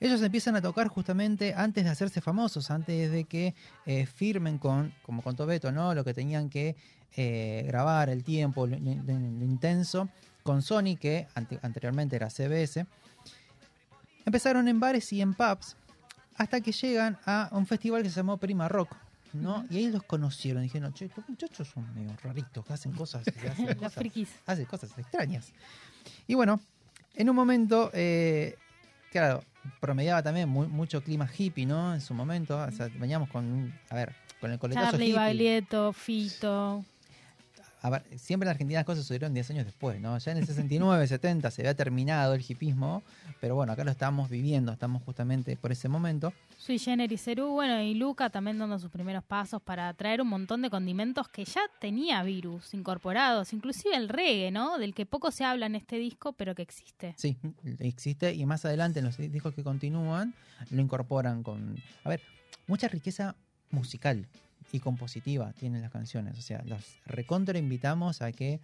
Ellos 0.00 0.22
empiezan 0.22 0.56
a 0.56 0.62
tocar 0.62 0.88
justamente 0.88 1.52
antes 1.54 1.84
de 1.84 1.90
hacerse 1.90 2.22
famosos, 2.22 2.70
antes 2.70 3.12
de 3.12 3.24
que 3.24 3.54
eh, 3.84 4.06
firmen 4.06 4.56
con, 4.56 4.94
como 5.02 5.20
contó 5.20 5.44
Beto, 5.44 5.70
¿no? 5.72 5.94
Lo 5.94 6.04
que 6.04 6.14
tenían 6.14 6.48
que 6.48 6.74
eh, 7.14 7.64
grabar, 7.66 8.08
el 8.08 8.24
tiempo, 8.24 8.66
lo, 8.66 8.74
intenso, 8.78 10.08
con 10.42 10.62
Sony, 10.62 10.96
que 10.98 11.28
ante- 11.34 11.58
anteriormente 11.60 12.16
era 12.16 12.30
CBS. 12.30 12.86
Empezaron 14.24 14.68
en 14.68 14.80
bares 14.80 15.12
y 15.12 15.20
en 15.20 15.34
pubs, 15.34 15.76
hasta 16.36 16.62
que 16.62 16.72
llegan 16.72 17.18
a 17.26 17.50
un 17.52 17.66
festival 17.66 18.02
que 18.02 18.08
se 18.08 18.16
llamó 18.16 18.38
Prima 18.38 18.68
Rock, 18.70 18.96
¿no? 19.32 19.64
Y 19.70 19.78
ahí 19.78 19.90
los 19.90 20.02
conocieron, 20.02 20.62
dijeron, 20.62 20.92
che, 20.92 21.06
estos 21.06 21.28
muchachos 21.28 21.68
son 21.68 21.92
medio 21.94 22.14
raritos, 22.22 22.64
que 22.64 22.72
hacen 22.72 22.92
cosas, 22.92 23.24
que 23.24 23.48
hacen 23.48 23.76
Los 23.80 23.92
frikis. 23.94 24.28
hace 24.46 24.66
cosas 24.66 24.96
extrañas. 24.98 25.52
Y 26.26 26.34
bueno, 26.34 26.60
en 27.14 27.30
un 27.30 27.36
momento, 27.36 27.90
eh, 27.94 28.56
claro, 29.10 29.42
promediaba 29.80 30.22
también 30.22 30.48
mu- 30.48 30.68
mucho 30.68 31.02
clima 31.02 31.28
hippie, 31.36 31.66
¿no? 31.66 31.94
En 31.94 32.00
su 32.00 32.14
momento, 32.14 32.58
o 32.58 32.70
sea, 32.72 32.88
veníamos 32.98 33.28
con, 33.28 33.72
a 33.90 33.94
ver, 33.94 34.14
con 34.40 34.50
el 34.50 34.58
coletazo 34.58 34.90
Charlie 34.92 35.06
hippie. 35.08 35.18
Baglietto, 35.18 35.92
Fito. 35.92 36.84
A 37.84 37.90
ver, 37.90 38.04
siempre 38.16 38.46
en 38.46 38.52
Argentina 38.52 38.78
las 38.78 38.86
cosas 38.86 39.02
sucedieron 39.02 39.34
10 39.34 39.50
años 39.50 39.64
después, 39.64 40.00
¿no? 40.00 40.16
Ya 40.16 40.30
en 40.30 40.38
el 40.38 40.46
69, 40.46 41.04
70 41.04 41.50
se 41.50 41.62
había 41.62 41.74
terminado 41.74 42.32
el 42.34 42.44
hipismo, 42.46 43.02
pero 43.40 43.56
bueno, 43.56 43.72
acá 43.72 43.82
lo 43.82 43.90
estamos 43.90 44.30
viviendo, 44.30 44.70
estamos 44.70 45.02
justamente 45.02 45.56
por 45.56 45.72
ese 45.72 45.88
momento. 45.88 46.32
Sui 46.58 46.78
Generis 46.78 47.24
Cerú, 47.24 47.48
bueno, 47.48 47.82
y 47.82 47.94
Luca 47.94 48.30
también 48.30 48.56
dando 48.56 48.78
sus 48.78 48.88
primeros 48.88 49.24
pasos 49.24 49.60
para 49.60 49.92
traer 49.94 50.22
un 50.22 50.28
montón 50.28 50.62
de 50.62 50.70
condimentos 50.70 51.26
que 51.26 51.44
ya 51.44 51.62
tenía 51.80 52.22
virus 52.22 52.72
incorporados, 52.72 53.52
inclusive 53.52 53.96
el 53.96 54.08
reggae, 54.08 54.52
¿no? 54.52 54.78
Del 54.78 54.94
que 54.94 55.04
poco 55.04 55.32
se 55.32 55.42
habla 55.42 55.66
en 55.66 55.74
este 55.74 55.96
disco, 55.96 56.34
pero 56.34 56.54
que 56.54 56.62
existe. 56.62 57.14
Sí, 57.18 57.36
existe 57.80 58.32
y 58.32 58.46
más 58.46 58.64
adelante 58.64 59.00
en 59.00 59.06
los 59.06 59.16
discos 59.16 59.54
que 59.54 59.64
continúan 59.64 60.34
lo 60.70 60.80
incorporan 60.80 61.42
con, 61.42 61.76
a 62.04 62.08
ver, 62.08 62.20
mucha 62.68 62.86
riqueza 62.86 63.34
musical 63.70 64.28
y 64.72 64.80
compositiva 64.80 65.52
tienen 65.52 65.82
las 65.82 65.90
canciones. 65.92 66.38
O 66.38 66.42
sea, 66.42 66.62
las 66.66 66.96
recontra 67.06 67.58
invitamos 67.58 68.22
a 68.22 68.32
que 68.32 68.58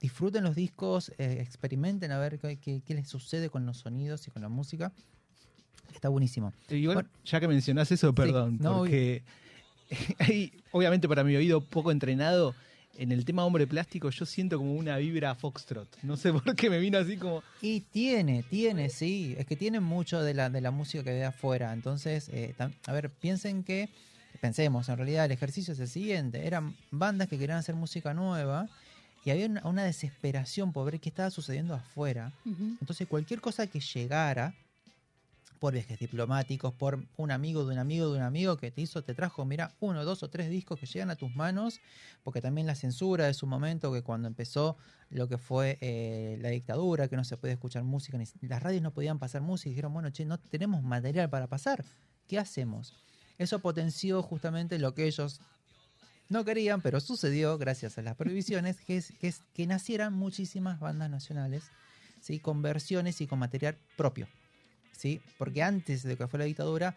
disfruten 0.00 0.44
los 0.44 0.54
discos, 0.56 1.12
eh, 1.18 1.38
experimenten 1.40 2.12
a 2.12 2.18
ver 2.18 2.38
qué, 2.38 2.56
qué- 2.56 2.82
qué 2.86 2.94
les 2.94 3.08
sucede 3.08 3.50
con 3.50 3.66
los 3.66 3.78
sonidos 3.78 4.26
y 4.28 4.30
con 4.30 4.42
la 4.42 4.48
música. 4.48 4.92
Está 5.94 6.08
buenísimo. 6.08 6.52
Igual, 6.68 6.94
Bueno. 6.94 7.08
ya 7.24 7.40
que 7.40 7.48
mencionás 7.48 7.90
eso, 7.92 8.14
perdón, 8.14 8.58
no, 8.60 8.78
porque 8.78 9.22
hay, 10.18 10.52
obviamente 10.72 11.08
para 11.08 11.24
mi 11.24 11.36
oído 11.36 11.60
poco 11.60 11.90
entrenado, 11.90 12.54
en 12.96 13.12
el 13.12 13.24
tema 13.24 13.44
hombre 13.44 13.66
plástico 13.66 14.10
yo 14.10 14.24
siento 14.26 14.58
como 14.58 14.74
una 14.74 14.96
vibra 14.98 15.34
foxtrot. 15.34 15.88
No 16.02 16.16
sé 16.16 16.32
por 16.32 16.54
qué 16.56 16.70
me 16.70 16.78
vino 16.78 16.98
así 16.98 17.16
como... 17.16 17.42
Y 17.60 17.80
tiene, 17.80 18.42
tiene, 18.42 18.88
sí. 18.88 19.34
Es 19.38 19.46
que 19.46 19.56
tiene 19.56 19.80
mucho 19.80 20.22
de 20.22 20.32
la, 20.34 20.48
de 20.50 20.60
la 20.60 20.70
música 20.70 21.02
que 21.04 21.10
ve 21.10 21.24
afuera. 21.24 21.72
Entonces, 21.72 22.28
eh, 22.32 22.54
a 22.86 22.92
ver, 22.92 23.10
piensen 23.10 23.64
que, 23.64 23.88
pensemos, 24.40 24.88
en 24.88 24.96
realidad 24.96 25.26
el 25.26 25.32
ejercicio 25.32 25.72
es 25.72 25.80
el 25.80 25.88
siguiente. 25.88 26.46
Eran 26.46 26.76
bandas 26.90 27.28
que 27.28 27.38
querían 27.38 27.58
hacer 27.58 27.74
música 27.74 28.14
nueva 28.14 28.68
y 29.24 29.30
había 29.30 29.46
una, 29.46 29.66
una 29.66 29.84
desesperación 29.84 30.72
por 30.72 30.90
ver 30.90 31.00
qué 31.00 31.08
estaba 31.08 31.30
sucediendo 31.30 31.74
afuera. 31.74 32.32
Entonces, 32.80 33.06
cualquier 33.06 33.40
cosa 33.40 33.66
que 33.66 33.80
llegara, 33.80 34.54
por 35.60 35.74
viajes 35.74 35.98
diplomáticos, 35.98 36.72
por 36.72 37.04
un 37.18 37.30
amigo 37.30 37.66
de 37.66 37.74
un 37.74 37.78
amigo 37.78 38.10
de 38.10 38.16
un 38.16 38.24
amigo 38.24 38.56
que 38.56 38.70
te 38.70 38.80
hizo, 38.80 39.04
te 39.04 39.14
trajo, 39.14 39.44
mira, 39.44 39.74
uno, 39.78 40.06
dos 40.06 40.22
o 40.22 40.30
tres 40.30 40.48
discos 40.48 40.80
que 40.80 40.86
llegan 40.86 41.10
a 41.10 41.16
tus 41.16 41.36
manos, 41.36 41.80
porque 42.24 42.40
también 42.40 42.66
la 42.66 42.74
censura 42.74 43.26
de 43.26 43.34
su 43.34 43.46
momento, 43.46 43.92
que 43.92 44.02
cuando 44.02 44.26
empezó 44.26 44.78
lo 45.10 45.28
que 45.28 45.36
fue 45.36 45.76
eh, 45.82 46.38
la 46.40 46.48
dictadura, 46.48 47.08
que 47.08 47.16
no 47.16 47.24
se 47.24 47.36
podía 47.36 47.52
escuchar 47.52 47.84
música, 47.84 48.16
ni, 48.16 48.24
las 48.48 48.62
radios 48.62 48.82
no 48.82 48.92
podían 48.92 49.18
pasar 49.18 49.42
música, 49.42 49.68
y 49.68 49.72
dijeron, 49.72 49.92
bueno, 49.92 50.08
che, 50.10 50.24
no 50.24 50.38
tenemos 50.38 50.82
material 50.82 51.28
para 51.28 51.46
pasar, 51.46 51.84
¿qué 52.26 52.38
hacemos? 52.38 52.94
Eso 53.40 53.60
potenció 53.60 54.22
justamente 54.22 54.78
lo 54.78 54.92
que 54.92 55.06
ellos 55.06 55.40
no 56.28 56.44
querían, 56.44 56.82
pero 56.82 57.00
sucedió 57.00 57.56
gracias 57.56 57.96
a 57.96 58.02
las 58.02 58.14
prohibiciones, 58.14 58.82
que 58.82 58.98
es 58.98 59.14
que, 59.18 59.28
es, 59.28 59.40
que 59.54 59.66
nacieran 59.66 60.12
muchísimas 60.12 60.78
bandas 60.78 61.08
nacionales, 61.08 61.64
¿sí? 62.20 62.38
con 62.38 62.60
versiones 62.60 63.18
y 63.22 63.26
con 63.26 63.38
material 63.38 63.78
propio. 63.96 64.28
¿sí? 64.92 65.22
Porque 65.38 65.62
antes 65.62 66.02
de 66.02 66.18
que 66.18 66.28
fue 66.28 66.38
la 66.38 66.44
dictadura, 66.44 66.94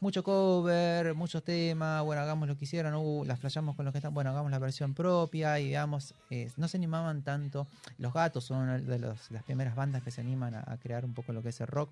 mucho 0.00 0.24
cover, 0.24 1.14
muchos 1.14 1.44
temas, 1.44 2.02
bueno, 2.02 2.22
hagamos 2.22 2.48
lo 2.48 2.56
que 2.56 2.64
hicieron, 2.64 2.94
uh, 2.94 3.26
las 3.26 3.38
flashamos 3.38 3.76
con 3.76 3.84
los 3.84 3.92
que 3.92 3.98
están, 3.98 4.14
bueno, 4.14 4.30
hagamos 4.30 4.50
la 4.50 4.58
versión 4.58 4.94
propia 4.94 5.60
y 5.60 5.68
veamos, 5.68 6.14
eh, 6.30 6.50
no 6.56 6.68
se 6.68 6.78
animaban 6.78 7.20
tanto. 7.20 7.66
Los 7.98 8.14
gatos 8.14 8.44
son 8.44 8.86
de 8.86 8.98
las 8.98 9.42
primeras 9.44 9.76
bandas 9.76 10.02
que 10.02 10.10
se 10.10 10.22
animan 10.22 10.54
a, 10.54 10.64
a 10.66 10.78
crear 10.78 11.04
un 11.04 11.12
poco 11.12 11.34
lo 11.34 11.42
que 11.42 11.50
es 11.50 11.60
el 11.60 11.66
rock. 11.66 11.90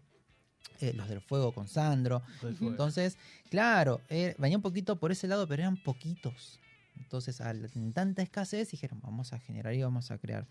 Eh, 0.81 0.95
los 0.95 1.09
del 1.09 1.21
fuego 1.21 1.53
con 1.53 1.69
Sandro. 1.69 2.23
Entonces, 2.61 3.19
claro, 3.51 4.01
eh, 4.09 4.35
venía 4.39 4.57
un 4.57 4.63
poquito 4.63 4.97
por 4.97 5.13
ese 5.13 5.29
lado, 5.29 5.47
pero 5.47 5.63
eran 5.63 5.77
poquitos. 5.77 6.59
Entonces, 6.99 7.41
al 7.43 7.71
en 7.75 7.93
tanta 7.93 8.23
escasez, 8.23 8.71
dijeron, 8.71 8.99
vamos 9.03 9.33
a 9.35 9.39
generar 9.39 9.75
y 9.75 9.83
vamos 9.83 10.11
a 10.11 10.17
crear. 10.17 10.47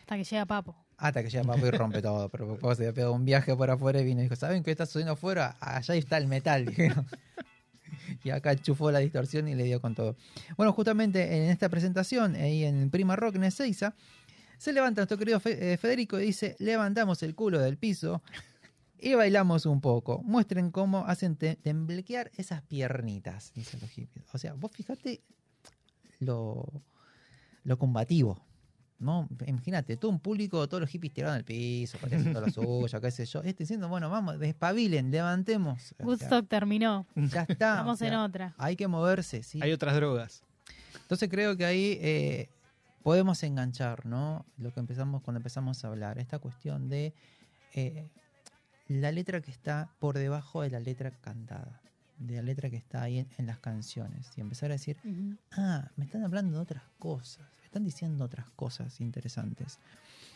Hasta 0.00 0.16
que 0.16 0.24
llega 0.24 0.46
Papo. 0.46 0.74
Hasta 0.96 1.22
que 1.22 1.28
llega 1.28 1.44
Papo 1.44 1.66
y 1.66 1.70
rompe 1.70 2.00
todo. 2.02 2.30
Pero 2.30 2.54
Papo 2.54 2.74
se 2.74 2.84
había 2.84 2.94
pegado 2.94 3.12
un 3.12 3.26
viaje 3.26 3.54
por 3.54 3.70
afuera 3.70 4.00
y 4.00 4.04
vino 4.04 4.20
y 4.20 4.24
dijo, 4.24 4.36
¿saben 4.36 4.62
qué 4.62 4.70
está 4.70 4.86
sucediendo 4.86 5.12
afuera? 5.12 5.56
Allá 5.60 5.94
está 5.94 6.16
el 6.16 6.26
metal, 6.26 6.64
dijeron. 6.66 7.06
Y 8.24 8.30
acá 8.30 8.52
enchufó 8.52 8.90
la 8.90 9.00
distorsión 9.00 9.46
y 9.46 9.54
le 9.54 9.64
dio 9.64 9.80
con 9.82 9.94
todo. 9.94 10.16
Bueno, 10.56 10.72
justamente 10.72 11.36
en 11.36 11.50
esta 11.50 11.68
presentación, 11.68 12.34
ahí 12.34 12.64
en 12.64 12.88
Prima 12.88 13.14
Rock 13.14 13.36
en 13.36 13.44
Ezeiza, 13.44 13.94
se 14.56 14.72
levanta 14.72 15.02
nuestro 15.02 15.18
querido 15.18 15.40
eh, 15.44 15.76
Federico 15.78 16.18
y 16.18 16.26
dice, 16.26 16.56
levantamos 16.58 17.22
el 17.22 17.34
culo 17.34 17.58
del 17.58 17.76
piso 17.76 18.22
y 19.02 19.14
bailamos 19.14 19.66
un 19.66 19.80
poco. 19.80 20.22
Muestren 20.22 20.70
cómo 20.70 21.04
hacen 21.06 21.36
te- 21.36 21.56
temblequear 21.56 22.30
esas 22.36 22.62
piernitas, 22.62 23.52
dicen 23.54 23.80
los 23.80 23.90
hippies. 23.90 24.24
O 24.34 24.38
sea, 24.38 24.54
vos 24.54 24.70
fíjate 24.72 25.20
lo, 26.20 26.66
lo 27.64 27.78
combativo 27.78 28.44
¿no? 28.98 29.26
Imagínate, 29.46 29.96
todo 29.96 30.10
un 30.10 30.20
público, 30.20 30.68
todos 30.68 30.82
los 30.82 30.90
hippies 30.90 31.14
tirados 31.14 31.34
en 31.36 31.38
el 31.38 31.44
piso, 31.46 31.96
haciendo 32.02 32.38
lo 32.38 32.50
suyo, 32.50 33.00
qué 33.00 33.10
sé 33.10 33.24
yo. 33.24 33.40
Este 33.42 33.62
diciendo, 33.64 33.88
bueno, 33.88 34.10
vamos, 34.10 34.38
despabilen, 34.38 35.10
levantemos. 35.10 35.94
Woodstock 36.00 36.46
terminó. 36.46 37.06
ya 37.16 37.46
está. 37.48 37.82
O 37.86 37.96
sea, 37.96 38.08
en 38.08 38.14
otra. 38.16 38.54
Hay 38.58 38.76
que 38.76 38.86
moverse, 38.88 39.42
sí. 39.42 39.58
Hay 39.62 39.72
otras 39.72 39.94
drogas. 39.94 40.42
Entonces 41.00 41.30
creo 41.30 41.56
que 41.56 41.64
ahí 41.64 41.96
eh, 42.02 42.50
podemos 43.02 43.42
enganchar, 43.42 44.04
¿no? 44.04 44.44
Lo 44.58 44.70
que 44.70 44.80
empezamos 44.80 45.22
cuando 45.22 45.38
empezamos 45.38 45.82
a 45.82 45.88
hablar, 45.88 46.18
esta 46.18 46.38
cuestión 46.38 46.90
de 46.90 47.14
eh, 47.72 48.10
la 48.90 49.12
letra 49.12 49.40
que 49.40 49.52
está 49.52 49.88
por 50.00 50.18
debajo 50.18 50.62
de 50.62 50.70
la 50.70 50.80
letra 50.80 51.12
cantada, 51.12 51.80
de 52.18 52.36
la 52.36 52.42
letra 52.42 52.70
que 52.70 52.76
está 52.76 53.02
ahí 53.02 53.20
en, 53.20 53.28
en 53.38 53.46
las 53.46 53.60
canciones, 53.60 54.32
y 54.36 54.40
empezar 54.40 54.70
a 54.70 54.74
decir, 54.74 54.96
ah, 55.52 55.88
me 55.94 56.04
están 56.04 56.24
hablando 56.24 56.56
de 56.56 56.62
otras 56.62 56.82
cosas, 56.98 57.46
me 57.60 57.66
están 57.66 57.84
diciendo 57.84 58.24
otras 58.24 58.50
cosas 58.50 59.00
interesantes. 59.00 59.78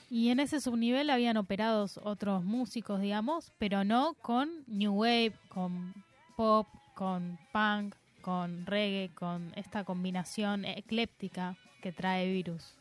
Y 0.08 0.28
en 0.28 0.38
ese 0.38 0.60
subnivel 0.60 1.10
habían 1.10 1.36
operados 1.36 1.98
otros 2.04 2.44
músicos, 2.44 3.00
digamos, 3.00 3.52
pero 3.58 3.82
no 3.82 4.14
con 4.22 4.48
New 4.68 4.92
Wave, 4.92 5.34
con 5.48 5.92
pop, 6.36 6.68
con 6.94 7.36
punk, 7.52 7.96
con 8.22 8.66
reggae, 8.66 9.12
con 9.14 9.52
esta 9.56 9.82
combinación 9.82 10.64
ecléptica 10.64 11.56
que 11.82 11.90
trae 11.90 12.32
Virus. 12.32 12.74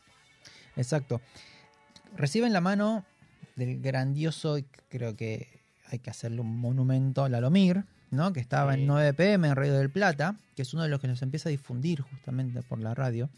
Exacto. 0.76 1.20
Reciben 2.16 2.52
la 2.52 2.60
mano 2.60 3.04
del 3.56 3.80
grandioso, 3.80 4.56
creo 4.88 5.16
que 5.16 5.53
hay 5.90 5.98
que 5.98 6.10
hacerle 6.10 6.40
un 6.40 6.58
monumento, 6.58 7.28
Lalomir, 7.28 7.84
¿no? 8.10 8.32
que 8.32 8.40
estaba 8.40 8.74
Sí. 8.74 8.80
en 8.80 8.86
9 8.86 9.12
pm 9.14 9.48
en 9.48 9.56
Radio 9.56 9.74
del 9.74 9.90
Plata, 9.90 10.36
que 10.56 10.62
es 10.62 10.72
uno 10.74 10.82
de 10.82 10.88
los 10.88 11.00
que 11.00 11.08
nos 11.08 11.20
empieza 11.22 11.48
a 11.48 11.50
difundir 11.50 12.00
justamente 12.00 12.62
por 12.62 12.78
la 12.80 12.94
radio. 12.94 13.28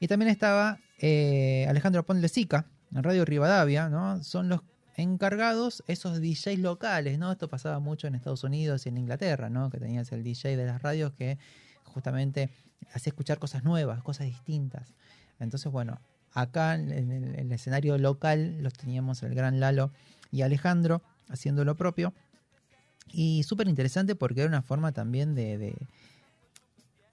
Y 0.00 0.08
también 0.08 0.30
estaba 0.30 0.78
eh, 0.98 1.66
Alejandro 1.68 2.04
Pont 2.04 2.24
Sica 2.26 2.66
en 2.94 3.02
Radio 3.02 3.24
Rivadavia, 3.24 3.88
¿no? 3.88 4.22
Son 4.22 4.48
los 4.48 4.60
encargados, 4.96 5.82
esos 5.86 6.20
DJs 6.20 6.58
locales, 6.58 7.18
¿no? 7.18 7.32
Esto 7.32 7.48
pasaba 7.48 7.78
mucho 7.78 8.06
en 8.06 8.14
Estados 8.14 8.44
Unidos 8.44 8.84
y 8.84 8.90
en 8.90 8.98
Inglaterra, 8.98 9.48
¿no? 9.48 9.70
Que 9.70 9.78
tenías 9.78 10.12
el 10.12 10.22
DJ 10.22 10.56
de 10.56 10.66
las 10.66 10.82
radios 10.82 11.12
que 11.12 11.38
justamente 11.84 12.50
hacía 12.92 13.10
escuchar 13.10 13.38
cosas 13.38 13.64
nuevas, 13.64 14.02
cosas 14.02 14.26
distintas. 14.26 14.94
Entonces, 15.38 15.70
bueno, 15.72 16.00
acá 16.34 16.74
en 16.74 16.90
el, 16.92 17.10
en 17.12 17.34
el 17.36 17.52
escenario 17.52 17.96
local 17.98 18.62
los 18.62 18.74
teníamos 18.74 19.22
el 19.22 19.34
gran 19.34 19.58
Lalo 19.60 19.90
y 20.30 20.42
Alejandro 20.42 21.02
haciendo 21.28 21.64
lo 21.64 21.76
propio. 21.76 22.12
Y 23.12 23.42
súper 23.42 23.68
interesante 23.68 24.14
porque 24.14 24.40
era 24.40 24.48
una 24.48 24.62
forma 24.62 24.92
también 24.92 25.34
de, 25.34 25.58
de, 25.58 25.76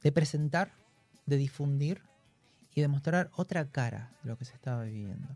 de 0.03 0.11
presentar, 0.11 0.71
de 1.25 1.37
difundir 1.37 2.01
y 2.75 2.81
de 2.81 2.87
mostrar 2.87 3.31
otra 3.35 3.65
cara 3.65 4.11
de 4.21 4.29
lo 4.29 4.37
que 4.37 4.45
se 4.45 4.53
estaba 4.53 4.83
viviendo. 4.83 5.27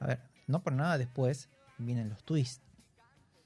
A 0.00 0.06
ver, 0.06 0.20
no 0.46 0.62
por 0.62 0.72
nada 0.72 0.98
después 0.98 1.48
vienen 1.78 2.08
los 2.08 2.24
twists. 2.24 2.64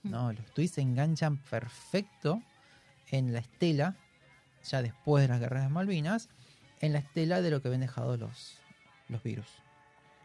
¿no? 0.02 0.32
Los 0.32 0.46
twists 0.52 0.76
se 0.76 0.80
enganchan 0.80 1.36
perfecto 1.36 2.42
en 3.10 3.32
la 3.32 3.40
estela, 3.40 3.96
ya 4.64 4.82
después 4.82 5.22
de 5.22 5.28
las 5.28 5.40
guerras 5.40 5.64
de 5.64 5.68
Malvinas, 5.68 6.28
en 6.80 6.92
la 6.92 7.00
estela 7.00 7.42
de 7.42 7.50
lo 7.50 7.60
que 7.60 7.68
habían 7.68 7.82
dejado 7.82 8.16
los, 8.16 8.58
los 9.08 9.22
virus. 9.22 9.61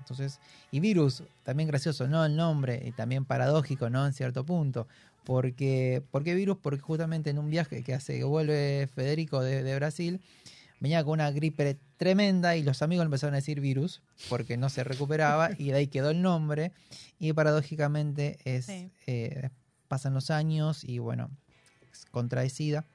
Entonces, 0.10 0.40
y 0.72 0.80
virus, 0.80 1.24
también 1.44 1.68
gracioso, 1.68 2.08
¿no? 2.08 2.24
El 2.26 2.36
nombre, 2.38 2.82
y 2.86 2.92
también 2.94 3.26
paradójico, 3.26 3.90
¿no? 3.90 4.06
En 4.06 4.14
cierto 4.14 4.46
punto. 4.46 4.88
Porque, 5.26 6.02
¿Por 6.12 6.24
qué 6.24 6.34
virus? 6.36 6.58
Porque 6.62 6.80
justamente 6.80 7.30
en 7.30 7.38
un 7.40 7.50
viaje 7.50 7.84
que 7.84 7.94
hace 7.94 8.18
que 8.18 8.24
vuelve 8.24 8.88
Federico 8.96 9.42
de, 9.42 9.64
de 9.64 9.76
Brasil, 9.76 10.22
venía 10.80 11.04
con 11.04 11.14
una 11.14 11.30
gripe 11.32 11.78
tremenda 11.98 12.56
y 12.56 12.64
los 12.64 12.82
amigos 12.82 13.04
empezaron 13.06 13.34
a 13.34 13.38
decir 13.38 13.60
virus 13.60 14.02
porque 14.30 14.56
no 14.56 14.70
se 14.70 14.86
recuperaba 14.86 15.50
y 15.58 15.72
de 15.72 15.74
ahí 15.80 15.88
quedó 15.88 16.12
el 16.12 16.22
nombre. 16.22 16.72
Y 17.20 17.34
paradójicamente 17.34 18.38
es, 18.46 18.68
Sí. 18.68 18.90
eh, 19.08 19.50
pasan 19.90 20.14
los 20.14 20.30
años 20.32 20.86
y 20.86 21.00
bueno, 21.00 21.30
es 21.92 22.06
contrae 22.06 22.50
SIDA, 22.50 22.86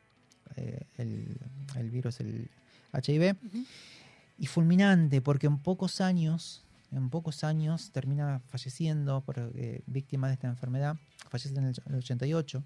eh, 0.56 0.80
el, 0.96 1.36
el 1.76 1.90
virus, 1.90 2.20
el 2.20 2.48
HIV. 2.94 3.36
Y 4.38 4.46
fulminante, 4.46 5.20
porque 5.20 5.46
en 5.46 5.58
pocos 5.58 6.00
años, 6.00 6.64
en 6.92 7.10
pocos 7.10 7.44
años 7.44 7.90
termina 7.90 8.40
falleciendo 8.48 9.20
por 9.22 9.38
eh, 9.38 9.82
víctima 9.86 10.28
de 10.28 10.34
esta 10.34 10.48
enfermedad. 10.48 10.96
Fallece 11.28 11.56
en 11.56 11.64
el, 11.64 11.74
el 11.86 11.94
88. 11.96 12.62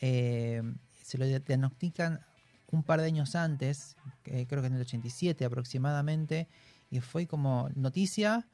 Eh, 0.00 0.62
se 1.02 1.18
lo 1.18 1.26
diagnostican 1.26 2.20
un 2.70 2.82
par 2.82 3.00
de 3.00 3.06
años 3.06 3.34
antes, 3.34 3.96
creo 4.22 4.60
que 4.60 4.66
en 4.66 4.74
el 4.74 4.82
87 4.82 5.42
aproximadamente, 5.44 6.48
y 6.90 7.00
fue 7.00 7.26
como 7.26 7.70
noticia, 7.74 8.46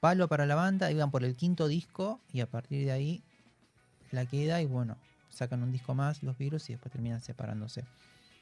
palo 0.00 0.28
para 0.28 0.46
la 0.46 0.54
banda, 0.54 0.90
iban 0.90 1.10
por 1.10 1.24
el 1.24 1.36
quinto 1.36 1.68
disco 1.68 2.20
y 2.32 2.40
a 2.40 2.46
partir 2.48 2.84
de 2.84 2.92
ahí 2.92 3.22
la 4.10 4.26
queda 4.26 4.60
y 4.60 4.66
bueno, 4.66 4.96
sacan 5.30 5.62
un 5.62 5.72
disco 5.72 5.94
más 5.94 6.22
los 6.22 6.36
virus 6.38 6.68
y 6.70 6.74
después 6.74 6.92
terminan 6.92 7.22
separándose. 7.22 7.84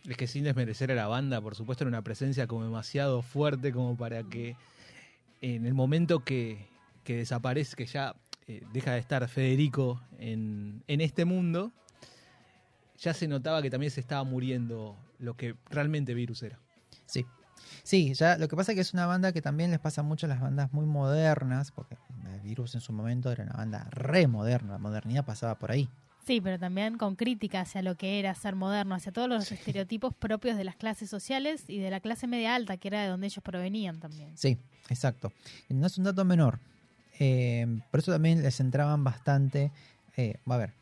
Es 0.09 0.17
que 0.17 0.27
sin 0.27 0.45
desmerecer 0.45 0.91
a 0.93 0.95
la 0.95 1.07
banda, 1.07 1.41
por 1.41 1.55
supuesto, 1.55 1.85
era 1.85 1.89
una 1.89 2.03
presencia 2.03 2.47
como 2.47 2.65
demasiado 2.65 3.23
fuerte 3.23 3.73
como 3.73 3.97
para 3.97 4.23
que 4.23 4.57
en 5.41 5.67
el 5.67 5.75
momento 5.75 6.25
que, 6.25 6.69
que 7.05 7.17
desaparece, 7.17 7.77
que 7.77 7.87
ya 7.87 8.15
eh, 8.47 8.63
deja 8.73 8.93
de 8.93 8.99
estar 8.99 9.27
Federico 9.29 10.03
en, 10.19 10.83
en 10.87 11.01
este 11.01 11.25
mundo, 11.25 11.73
ya 12.99 13.15
se 13.15 13.29
notaba 13.29 13.63
que 13.63 13.71
también 13.71 13.91
se 13.91 14.01
estaba 14.01 14.25
muriendo 14.25 14.97
lo 15.19 15.37
que 15.37 15.57
realmente 15.71 16.15
Virus 16.15 16.43
era. 16.43 16.59
Sí. 17.07 17.27
Sí, 17.83 18.15
ya 18.15 18.37
lo 18.39 18.49
que 18.49 18.57
pasa 18.57 18.73
es 18.73 18.77
que 18.77 18.83
es 18.83 18.95
una 18.95 19.07
banda 19.07 19.33
que 19.33 19.43
también 19.43 19.71
les 19.71 19.81
pasa 19.81 20.03
mucho 20.03 20.27
a 20.27 20.29
las 20.29 20.41
bandas 20.41 20.73
muy 20.73 20.87
modernas, 20.87 21.73
porque 21.73 21.95
eh, 21.95 22.41
Virus 22.43 22.75
en 22.75 22.81
su 22.81 22.93
momento 22.93 23.31
era 23.31 23.45
una 23.45 23.55
banda 23.55 23.87
re 23.91 24.27
moderna, 24.27 24.73
la 24.73 24.79
modernidad 24.79 25.25
pasaba 25.25 25.57
por 25.57 25.71
ahí. 25.71 25.89
Sí, 26.27 26.41
pero 26.41 26.59
también 26.59 26.99
con 26.99 27.17
crítica 27.17 27.63
hacia 27.63 27.83
lo 27.83 27.97
que 27.97 28.19
era 28.19 28.35
ser 28.35 28.55
moderno, 28.55 28.95
hacia 28.95 29.11
todos 29.13 29.29
los 29.29 29.51
estereotipos 29.51 30.15
propios 30.15 30.57
de 30.57 30.65
las 30.65 30.77
clases 30.77 31.11
sociales 31.11 31.65
y 31.67 31.79
de 31.79 31.91
la 31.91 32.01
clase 32.01 32.27
media 32.27 32.55
alta, 32.55 32.77
que 32.77 32.89
era 32.89 33.03
de 33.03 33.09
donde 33.09 33.27
ellos 33.27 33.43
provenían 33.43 34.01
también. 34.01 34.37
Sí, 34.37 34.59
exacto. 34.89 35.33
No 35.69 35.87
es 35.87 35.99
un 35.99 36.05
dato 36.05 36.25
menor. 36.25 36.61
Eh, 37.19 37.67
por 37.91 38.01
eso 38.01 38.13
también 38.13 38.43
les 38.43 38.61
entraban 38.61 39.03
bastante. 39.03 39.73
eh, 40.17 40.37
a 40.47 40.57
ver, 40.57 40.73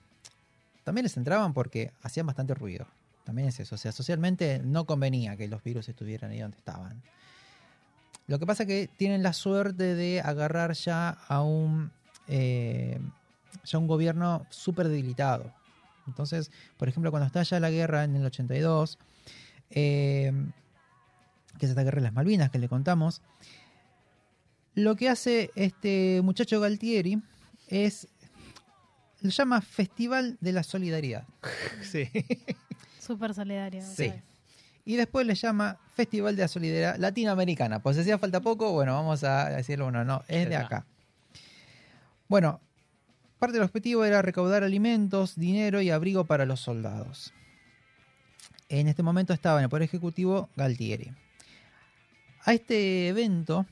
también 0.85 1.05
les 1.05 1.17
entraban 1.17 1.53
porque 1.53 1.93
hacían 2.03 2.27
bastante 2.27 2.55
ruido. 2.55 2.87
También 3.25 3.49
es 3.49 3.61
eso. 3.61 3.75
O 3.75 3.79
sea, 3.79 3.93
socialmente 3.93 4.61
no 4.65 4.87
convenía 4.87 5.37
que 5.37 5.49
los 5.49 5.63
virus 5.63 5.89
estuvieran 5.89 6.31
ahí 6.31 6.41
donde 6.41 6.57
estaban. 6.57 7.03
Lo 8.27 8.39
que 8.39 8.47
pasa 8.47 8.63
es 8.63 8.67
que 8.67 8.89
tienen 8.97 9.23
la 9.23 9.35
suerte 9.35 9.95
de 9.95 10.23
agarrar 10.23 10.73
ya 10.73 11.11
a 11.11 11.43
un, 11.43 11.91
eh, 12.27 12.99
ya 13.69 13.79
un 13.79 13.87
gobierno 13.87 14.47
súper 14.51 14.89
debilitado. 14.89 15.53
Entonces, 16.07 16.51
por 16.77 16.89
ejemplo, 16.89 17.11
cuando 17.11 17.27
está 17.27 17.43
ya 17.43 17.61
la 17.61 17.71
guerra 17.71 18.05
en 18.05 18.17
el 18.17 18.25
82, 18.25 18.99
eh, 19.71 20.33
que 21.59 21.67
es 21.67 21.71
esta 21.71 21.83
guerra 21.83 21.97
de 21.97 22.05
las 22.05 22.13
Malvinas 22.13 22.51
que 22.51 22.59
le 22.59 22.69
contamos, 22.69 23.21
lo 24.75 24.97
que 24.97 25.09
hace 25.09 25.51
este 25.55 26.21
muchacho 26.23 26.61
Galtieri 26.61 27.21
es, 27.69 28.09
lo 29.21 29.31
llama 29.31 29.61
Festival 29.61 30.39
de 30.41 30.53
la 30.53 30.63
Solidaridad. 30.63 31.27
Sí. 31.83 32.11
Súper 32.99 33.33
solidario. 33.35 33.83
Sí. 33.83 34.09
¿sabes? 34.09 34.23
Y 34.85 34.97
después 34.97 35.27
le 35.27 35.35
llama 35.35 35.79
Festival 35.95 36.35
de 36.35 36.43
la 36.43 36.49
Solidaridad 36.49 36.97
Latinoamericana. 36.97 37.83
Pues 37.83 37.97
si 37.97 38.03
hacía 38.03 38.19
falta 38.19 38.41
poco, 38.41 38.73
bueno, 38.73 38.95
vamos 38.95 39.23
a 39.23 39.51
decirlo, 39.51 39.85
bueno, 39.85 40.03
no, 40.05 40.23
es 40.29 40.49
de 40.49 40.57
acá. 40.57 40.87
Bueno, 42.27 42.61
parte 43.39 43.55
del 43.55 43.65
objetivo 43.65 44.05
era 44.05 44.23
recaudar 44.23 44.65
alimentos, 44.65 45.37
dinero 45.37 45.81
y 45.81 45.91
abrigo 45.91 46.25
para 46.25 46.45
los 46.45 46.61
soldados. 46.61 47.33
En 48.69 48.89
este 48.89 49.03
momento 49.03 49.33
estaba 49.33 49.59
en 49.59 49.65
el 49.65 49.71
Poder 49.71 49.85
Ejecutivo 49.85 50.51
Galtieri. 50.57 51.13
A 52.45 52.53
este 52.53 53.09
evento 53.09 53.67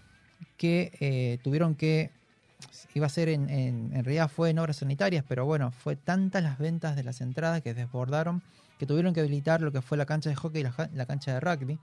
que 0.57 0.93
eh, 1.01 1.39
tuvieron 1.43 1.75
que 1.75 2.11
iba 2.95 3.07
a 3.07 3.11
ser 3.11 3.29
en, 3.29 3.51
en, 3.51 4.05
realidad 4.05 4.31
fue 4.31 4.51
en 4.51 4.59
obras 4.59 4.79
sanitarias, 4.79 5.25
pero 5.29 5.45
bueno, 5.45 5.71
fue 5.71 5.97
tantas 5.97 6.43
las 6.43 6.59
ventas 6.59 6.97
de 6.97 7.05
las 7.05 7.21
entradas 7.21 7.63
que 7.63 7.75
desbordaron 7.75 8.43
que 8.79 8.87
tuvieron 8.87 9.15
que 9.15 9.21
habilitar 9.21 9.61
lo 9.61 9.73
que 9.73 9.83
fue 9.83 9.97
la 9.97 10.07
cancha 10.07 10.31
de 10.31 10.37
hockey 10.37 10.61
y 10.61 10.65
la, 10.65 10.91
la 10.95 11.07
cancha 11.07 11.33
de 11.33 11.41
rugby. 11.41 11.79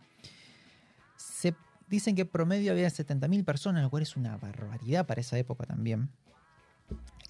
Se 1.16 1.56
dicen 1.90 2.16
que 2.16 2.26
promedio 2.26 2.72
había 2.72 2.88
70.000 2.88 3.44
personas, 3.44 3.84
lo 3.84 3.90
cual 3.90 4.04
es 4.04 4.16
una 4.16 4.38
barbaridad 4.38 5.06
para 5.06 5.22
esa 5.22 5.38
época 5.38 5.66
también. 5.66 6.10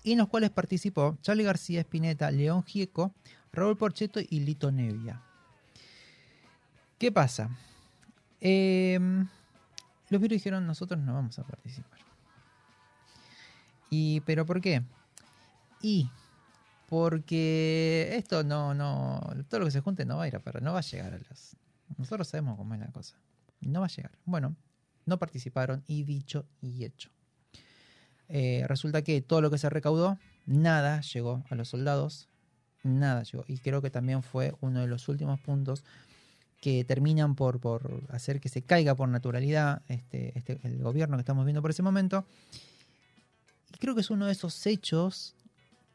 En 0.04 0.18
los 0.18 0.28
cuales 0.28 0.50
participó 0.50 1.18
Charlie 1.22 1.44
García 1.44 1.80
Espineta, 1.80 2.30
León 2.30 2.64
Gieco, 2.64 3.14
Raúl 3.52 3.78
Porcheto 3.78 4.20
y 4.20 4.40
Lito 4.42 4.72
Nevia. 4.72 5.22
¿Qué 6.98 7.12
pasa? 7.12 7.50
Em, 8.40 9.28
los 10.10 10.22
virus 10.22 10.38
dijeron, 10.38 10.68
nosotros 10.68 11.00
no 11.00 11.14
vamos 11.14 11.40
a 11.40 11.44
participar. 11.44 12.00
¿Y 13.90 14.22
pero 14.22 14.46
por 14.46 14.60
qué? 14.60 14.84
Y 15.82 16.10
porque 16.90 18.10
esto 18.14 18.44
no, 18.44 18.74
no, 18.74 19.22
todo 19.50 19.62
lo 19.62 19.66
que 19.66 19.72
se 19.72 19.82
junte 19.82 20.06
no 20.06 20.18
va 20.18 20.24
a 20.24 20.28
ir 20.28 20.36
a 20.36 20.40
para, 20.40 20.60
no 20.60 20.74
va 20.74 20.80
a 20.80 20.84
llegar 20.84 21.14
a 21.14 21.20
las. 21.20 21.56
Nosotros 21.98 22.28
sabemos 22.28 22.58
cómo 22.58 22.74
es 22.74 22.80
la 22.80 22.92
cosa. 22.92 23.18
No 23.62 23.80
va 23.82 23.86
a 23.86 23.90
llegar. 23.90 24.12
Bueno, 24.26 24.56
no 25.06 25.20
participaron 25.20 25.84
y 25.88 26.04
dicho 26.04 26.46
y 26.62 26.86
hecho. 26.86 27.10
Eh, 28.30 28.64
resulta 28.68 29.02
que 29.02 29.22
todo 29.22 29.42
lo 29.42 29.52
que 29.52 29.58
se 29.58 29.70
recaudó, 29.70 30.18
nada 30.46 31.02
llegó 31.02 31.44
a 31.50 31.56
los 31.56 31.70
soldados, 31.70 32.30
nada 32.84 33.24
llegó. 33.24 33.44
Y 33.48 33.60
creo 33.60 33.82
que 33.82 33.90
también 33.90 34.24
fue 34.24 34.54
uno 34.62 34.82
de 34.82 34.88
los 34.88 35.08
últimos 35.10 35.40
puntos 35.40 35.84
que 36.62 36.86
terminan 36.86 37.36
por, 37.36 37.60
por 37.60 38.04
hacer 38.10 38.40
que 38.40 38.48
se 38.48 38.62
caiga 38.62 38.96
por 38.96 39.10
naturalidad 39.10 39.82
este, 39.90 40.38
este, 40.38 40.60
el 40.64 40.82
gobierno 40.82 41.18
que 41.18 41.22
estamos 41.22 41.46
viendo 41.46 41.62
por 41.62 41.72
ese 41.72 41.84
momento. 41.84 42.26
Y 43.74 43.78
creo 43.78 43.96
que 43.96 44.02
es 44.02 44.10
uno 44.10 44.28
de 44.28 44.32
esos 44.32 44.66
hechos 44.66 45.36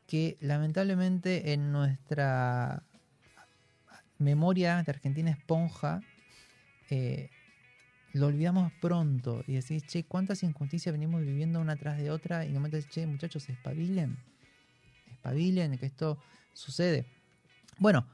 que 0.07 0.37
lamentablemente 0.41 1.53
en 1.53 1.73
nuestra 1.73 2.83
memoria 4.19 4.83
de 4.83 4.91
Argentina 4.91 5.31
esponja 5.31 6.03
eh, 6.91 7.31
lo 8.13 8.27
olvidamos 8.27 8.73
pronto 8.81 9.45
y 9.47 9.55
decís, 9.55 9.85
che, 9.85 10.05
cuántas 10.05 10.43
injusticias 10.43 10.93
venimos 10.93 11.21
viviendo 11.23 11.61
una 11.61 11.77
tras 11.77 11.99
de 11.99 12.11
otra 12.11 12.45
y 12.45 12.49
un 12.49 12.55
momento 12.55 12.79
che, 12.89 13.07
muchachos, 13.07 13.49
espabilen, 13.49 14.19
espabilen, 15.11 15.79
que 15.79 15.87
esto 15.87 16.19
sucede. 16.53 17.07
Bueno, 17.79 18.07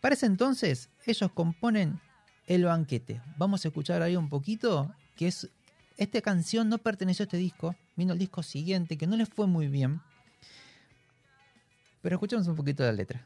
para 0.00 0.14
ese 0.14 0.26
entonces 0.26 0.88
ellos 1.06 1.30
componen 1.32 2.00
el 2.46 2.64
banquete. 2.64 3.20
Vamos 3.36 3.64
a 3.64 3.68
escuchar 3.68 4.02
ahí 4.02 4.16
un 4.16 4.28
poquito, 4.28 4.92
que 5.16 5.28
es, 5.28 5.48
esta 5.96 6.20
canción 6.20 6.68
no 6.68 6.78
perteneció 6.78 7.22
a 7.22 7.26
este 7.26 7.36
disco, 7.36 7.76
vino 7.96 8.14
el 8.14 8.18
disco 8.18 8.42
siguiente, 8.42 8.96
que 8.96 9.06
no 9.06 9.16
les 9.16 9.28
fue 9.28 9.46
muy 9.46 9.68
bien, 9.68 10.00
pero 12.00 12.16
escuchamos 12.16 12.48
un 12.48 12.56
poquito 12.56 12.82
la 12.82 12.92
letra. 12.92 13.24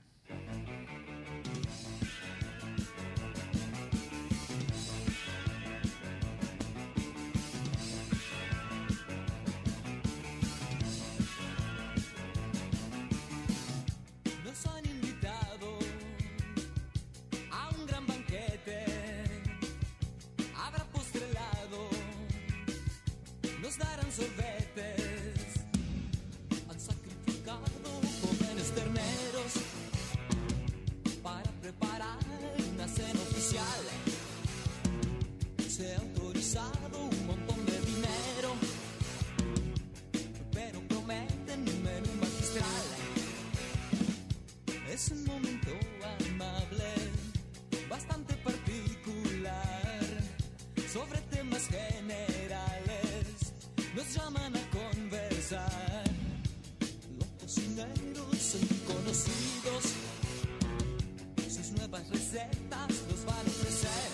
Recetas 62.34 62.90
nos 63.08 63.24
van 63.24 63.36
a 63.36 63.50
ofrecer. 63.50 64.10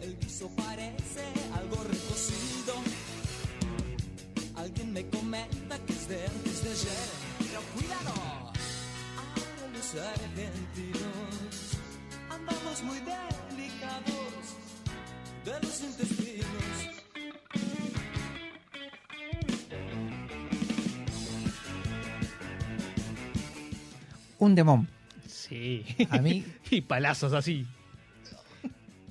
El 0.00 0.18
guiso 0.18 0.48
parece 0.56 1.24
algo 1.54 1.76
recocido. 1.84 2.74
Alguien 4.56 4.92
me 4.92 5.06
comenta 5.08 5.78
que 5.84 5.92
es 5.92 6.08
de 6.08 6.26
antes 6.26 6.64
de 6.64 6.70
ayer. 6.70 7.08
Pero 7.38 7.60
cuidado. 7.74 8.12
Ahora 9.20 9.66
los 9.74 9.94
argentinos 9.94 11.78
andamos 12.30 12.82
muy 12.82 12.98
delicados 13.00 14.44
de 15.44 15.60
los 15.60 15.80
intestinos. 15.82 16.44
Un 24.38 24.54
demón. 24.54 24.93
Sí. 25.64 25.84
A 26.10 26.18
mí- 26.18 26.44
y 26.70 26.80
palazos 26.82 27.32
así. 27.32 27.66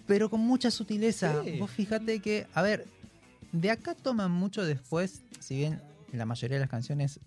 pero 0.06 0.30
con 0.30 0.42
mucha 0.42 0.70
sutileza. 0.70 1.42
Sí. 1.44 1.58
Vos 1.60 1.72
fíjate 1.72 2.20
que, 2.20 2.46
a 2.54 2.62
ver, 2.62 2.86
de 3.52 3.72
acá 3.72 3.96
toman 3.96 4.32
mucho 4.32 4.64
después, 4.64 5.22
si 5.40 5.56
bien 5.58 5.82
la 6.12 6.26
mayoría 6.26 6.58
de 6.58 6.62
las 6.62 6.70
canciones 6.70 7.20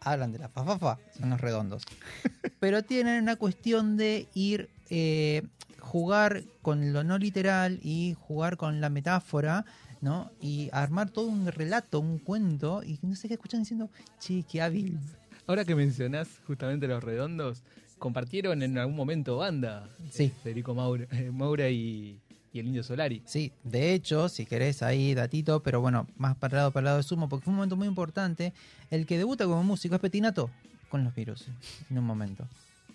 hablan 0.00 0.32
de 0.32 0.38
la 0.38 0.48
fafafa, 0.48 0.98
son 1.18 1.30
los 1.30 1.40
redondos. 1.40 1.82
pero 2.60 2.82
tienen 2.82 3.22
una 3.22 3.36
cuestión 3.36 3.96
de 3.96 4.28
ir, 4.34 4.70
eh, 4.88 5.42
jugar 5.80 6.44
con 6.62 6.92
lo 6.92 7.04
no 7.04 7.18
literal 7.18 7.78
y 7.82 8.14
jugar 8.20 8.56
con 8.56 8.80
la 8.80 8.88
metáfora, 8.88 9.64
¿no? 10.00 10.30
Y 10.40 10.68
armar 10.72 11.10
todo 11.10 11.26
un 11.26 11.46
relato, 11.46 12.00
un 12.00 12.18
cuento, 12.18 12.82
y 12.84 12.98
no 13.02 13.16
sé 13.16 13.28
qué 13.28 13.34
escuchan 13.34 13.60
diciendo, 13.60 13.90
che, 14.20 14.44
qué 14.50 14.62
hábil. 14.62 14.98
Ahora 15.46 15.64
que 15.64 15.74
mencionás 15.74 16.28
justamente 16.46 16.86
los 16.88 17.02
redondos, 17.02 17.62
compartieron 17.98 18.62
en 18.62 18.78
algún 18.78 18.96
momento 18.96 19.38
banda. 19.38 19.88
Sí. 20.10 20.24
eh, 20.24 20.32
Federico 20.42 20.74
Maura, 20.74 21.06
eh, 21.10 21.30
Maura 21.30 21.68
y, 21.70 22.20
y 22.52 22.58
el 22.58 22.66
Indio 22.66 22.82
Solari. 22.82 23.22
Sí, 23.24 23.52
de 23.64 23.94
hecho, 23.94 24.28
si 24.28 24.46
querés 24.46 24.82
ahí 24.82 25.14
datito, 25.14 25.62
pero 25.62 25.80
bueno, 25.80 26.06
más 26.16 26.36
para 26.36 26.52
el 26.52 26.56
lado, 26.58 26.70
para 26.72 26.80
el 26.80 26.84
lado 26.86 26.96
de 26.98 27.02
Sumo, 27.02 27.28
porque 27.28 27.44
fue 27.44 27.52
un 27.52 27.56
momento 27.56 27.76
muy 27.76 27.88
importante. 27.88 28.52
El 28.90 29.06
que 29.06 29.18
debuta 29.18 29.44
como 29.44 29.62
músico 29.62 29.94
es 29.94 30.00
Petinato 30.00 30.50
con 30.88 31.04
los 31.04 31.14
virus, 31.14 31.46
en 31.90 31.98
un 31.98 32.04
momento. 32.04 32.46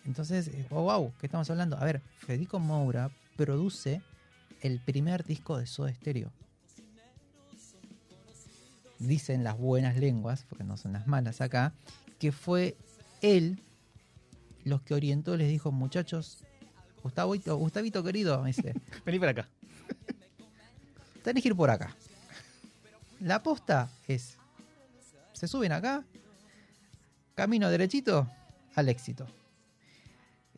Entonces, 0.06 0.48
eh, 0.48 0.66
wow, 0.70 0.84
wow, 0.84 1.14
¿qué 1.20 1.28
estamos 1.28 1.50
hablando? 1.50 1.78
A 1.78 1.86
ver, 1.86 2.02
Federico 2.20 2.60
Moura 2.60 3.12
produce 3.36 4.02
el 4.62 4.80
primer 4.80 5.26
disco 5.26 5.58
de 5.58 5.68
Soda 5.68 5.94
Stereo. 5.94 6.32
Dicen 9.00 9.44
las 9.44 9.58
buenas 9.58 9.98
lenguas, 9.98 10.46
porque 10.48 10.64
no 10.64 10.78
son 10.78 10.94
las 10.94 11.08
malas 11.08 11.42
acá, 11.42 11.74
que 12.20 12.32
fue 12.32 12.76
él 13.22 13.60
los 14.66 14.82
que 14.82 14.94
orientó, 14.94 15.36
les 15.38 15.50
dijo, 15.50 15.72
muchachos, 15.72 16.44
Gustavito, 17.04 17.56
Gustavito 17.58 18.04
querido, 18.04 18.42
me 18.42 18.48
dice, 18.48 18.74
Vení 19.06 19.20
para 19.20 19.32
acá. 19.32 19.50
tenés 21.24 21.44
que 21.44 21.50
ir 21.50 21.56
por 21.56 21.70
acá. 21.70 21.96
La 23.20 23.36
aposta 23.36 23.90
es, 24.08 24.38
se 25.34 25.48
suben 25.48 25.72
acá, 25.72 26.04
camino 27.36 27.70
derechito 27.70 28.28
al 28.76 28.90
éxito. 28.90 29.28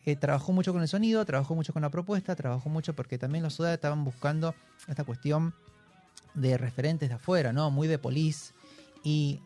Eh, 0.05 0.17
trabajó 0.17 0.51
mucho 0.51 0.73
con 0.73 0.81
el 0.81 0.87
sonido, 0.87 1.23
trabajó 1.25 1.55
mucho 1.55 1.71
con 1.71 1.81
la 1.81 1.89
propuesta, 1.89 2.35
trabajó 2.35 2.69
mucho 2.69 2.93
porque 2.93 3.17
también 3.17 3.43
los 3.43 3.53
Soda 3.53 3.73
estaban 3.73 4.03
buscando 4.03 4.53
esta 4.87 5.05
cuestión 5.05 5.53
de 6.33 6.57
referentes 6.57 7.07
de 7.07 7.15
afuera, 7.15 7.53
¿no? 7.53 7.71
Muy 7.71 7.87
de 7.87 7.97
police. 7.97 8.53
Y 9.03 9.39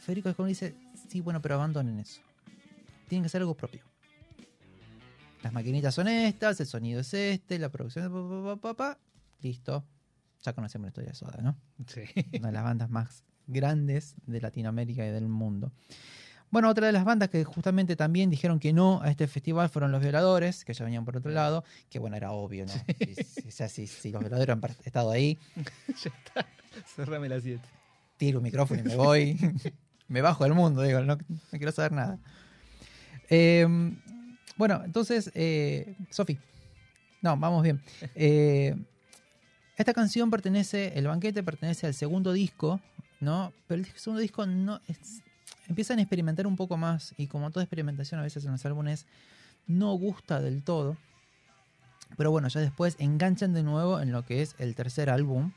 Federico 0.00 0.30
Escon 0.30 0.48
dice, 0.48 0.74
sí, 1.08 1.20
bueno, 1.20 1.42
pero 1.42 1.56
abandonen 1.56 1.98
eso. 2.00 2.22
Tienen 3.12 3.24
que 3.24 3.26
hacer 3.26 3.42
algo 3.42 3.54
propio. 3.54 3.84
Las 5.42 5.52
maquinitas 5.52 5.94
son 5.94 6.08
estas, 6.08 6.58
el 6.60 6.66
sonido 6.66 7.00
es 7.02 7.12
este, 7.12 7.58
la 7.58 7.68
producción 7.68 8.06
es 8.06 8.58
pa, 8.58 8.72
pa, 8.72 8.98
listo. 9.42 9.84
Ya 10.42 10.54
conocemos 10.54 10.86
la 10.86 10.88
historia 10.88 11.10
de 11.10 11.14
Soda, 11.14 11.42
¿no? 11.42 11.54
Sí. 11.86 12.04
Una 12.38 12.48
de 12.48 12.52
las 12.54 12.64
bandas 12.64 12.88
más 12.88 13.22
grandes 13.46 14.14
de 14.24 14.40
Latinoamérica 14.40 15.06
y 15.06 15.10
del 15.10 15.28
mundo. 15.28 15.72
Bueno, 16.50 16.70
otra 16.70 16.86
de 16.86 16.92
las 16.94 17.04
bandas 17.04 17.28
que 17.28 17.44
justamente 17.44 17.96
también 17.96 18.30
dijeron 18.30 18.58
que 18.58 18.72
no 18.72 19.02
a 19.02 19.10
este 19.10 19.26
festival 19.28 19.68
fueron 19.68 19.92
Los 19.92 20.00
Violadores, 20.00 20.64
que 20.64 20.72
ya 20.72 20.82
venían 20.86 21.04
por 21.04 21.18
otro 21.18 21.32
lado, 21.32 21.64
que 21.90 21.98
bueno, 21.98 22.16
era 22.16 22.32
obvio, 22.32 22.64
¿no? 22.64 22.72
Si, 22.72 23.14
si- 23.14 23.48
o 23.48 23.50
sea, 23.50 23.68
si- 23.68 23.86
si 23.86 24.10
los 24.10 24.20
Violadores 24.22 24.56
han 24.56 24.62
estado 24.86 25.10
ahí, 25.10 25.38
ya 26.02 26.10
está. 26.24 26.46
Cerrame 26.96 27.28
las 27.28 27.42
7. 27.42 27.62
tiro 28.16 28.38
un 28.38 28.44
micrófono 28.44 28.80
y 28.80 28.84
me 28.84 28.96
voy. 28.96 29.38
me 30.08 30.22
bajo 30.22 30.44
del 30.44 30.54
mundo, 30.54 30.80
digo, 30.80 31.00
no, 31.00 31.16
no 31.16 31.18
quiero 31.50 31.72
saber 31.72 31.92
nada. 31.92 32.18
Eh, 33.34 33.66
bueno, 34.58 34.82
entonces, 34.84 35.30
eh, 35.34 35.96
Sofi. 36.10 36.38
No, 37.22 37.34
vamos 37.38 37.62
bien. 37.62 37.80
Eh, 38.14 38.76
esta 39.76 39.94
canción 39.94 40.30
pertenece, 40.30 40.92
el 40.98 41.06
banquete 41.06 41.42
pertenece 41.42 41.86
al 41.86 41.94
segundo 41.94 42.32
disco, 42.32 42.80
¿no? 43.20 43.54
Pero 43.66 43.80
el 43.80 43.86
segundo 43.94 44.20
disco 44.20 44.44
no 44.44 44.82
empiezan 45.66 45.98
a 45.98 46.02
experimentar 46.02 46.46
un 46.46 46.56
poco 46.56 46.76
más 46.76 47.14
y 47.16 47.26
como 47.26 47.50
toda 47.50 47.64
experimentación 47.64 48.20
a 48.20 48.22
veces 48.22 48.44
en 48.44 48.52
los 48.52 48.66
álbumes 48.66 49.06
no 49.66 49.94
gusta 49.94 50.40
del 50.40 50.62
todo. 50.62 50.98
Pero 52.18 52.30
bueno, 52.30 52.48
ya 52.48 52.60
después 52.60 52.96
enganchan 52.98 53.54
de 53.54 53.62
nuevo 53.62 53.98
en 54.00 54.12
lo 54.12 54.26
que 54.26 54.42
es 54.42 54.56
el 54.58 54.74
tercer 54.74 55.08
álbum. 55.08 55.52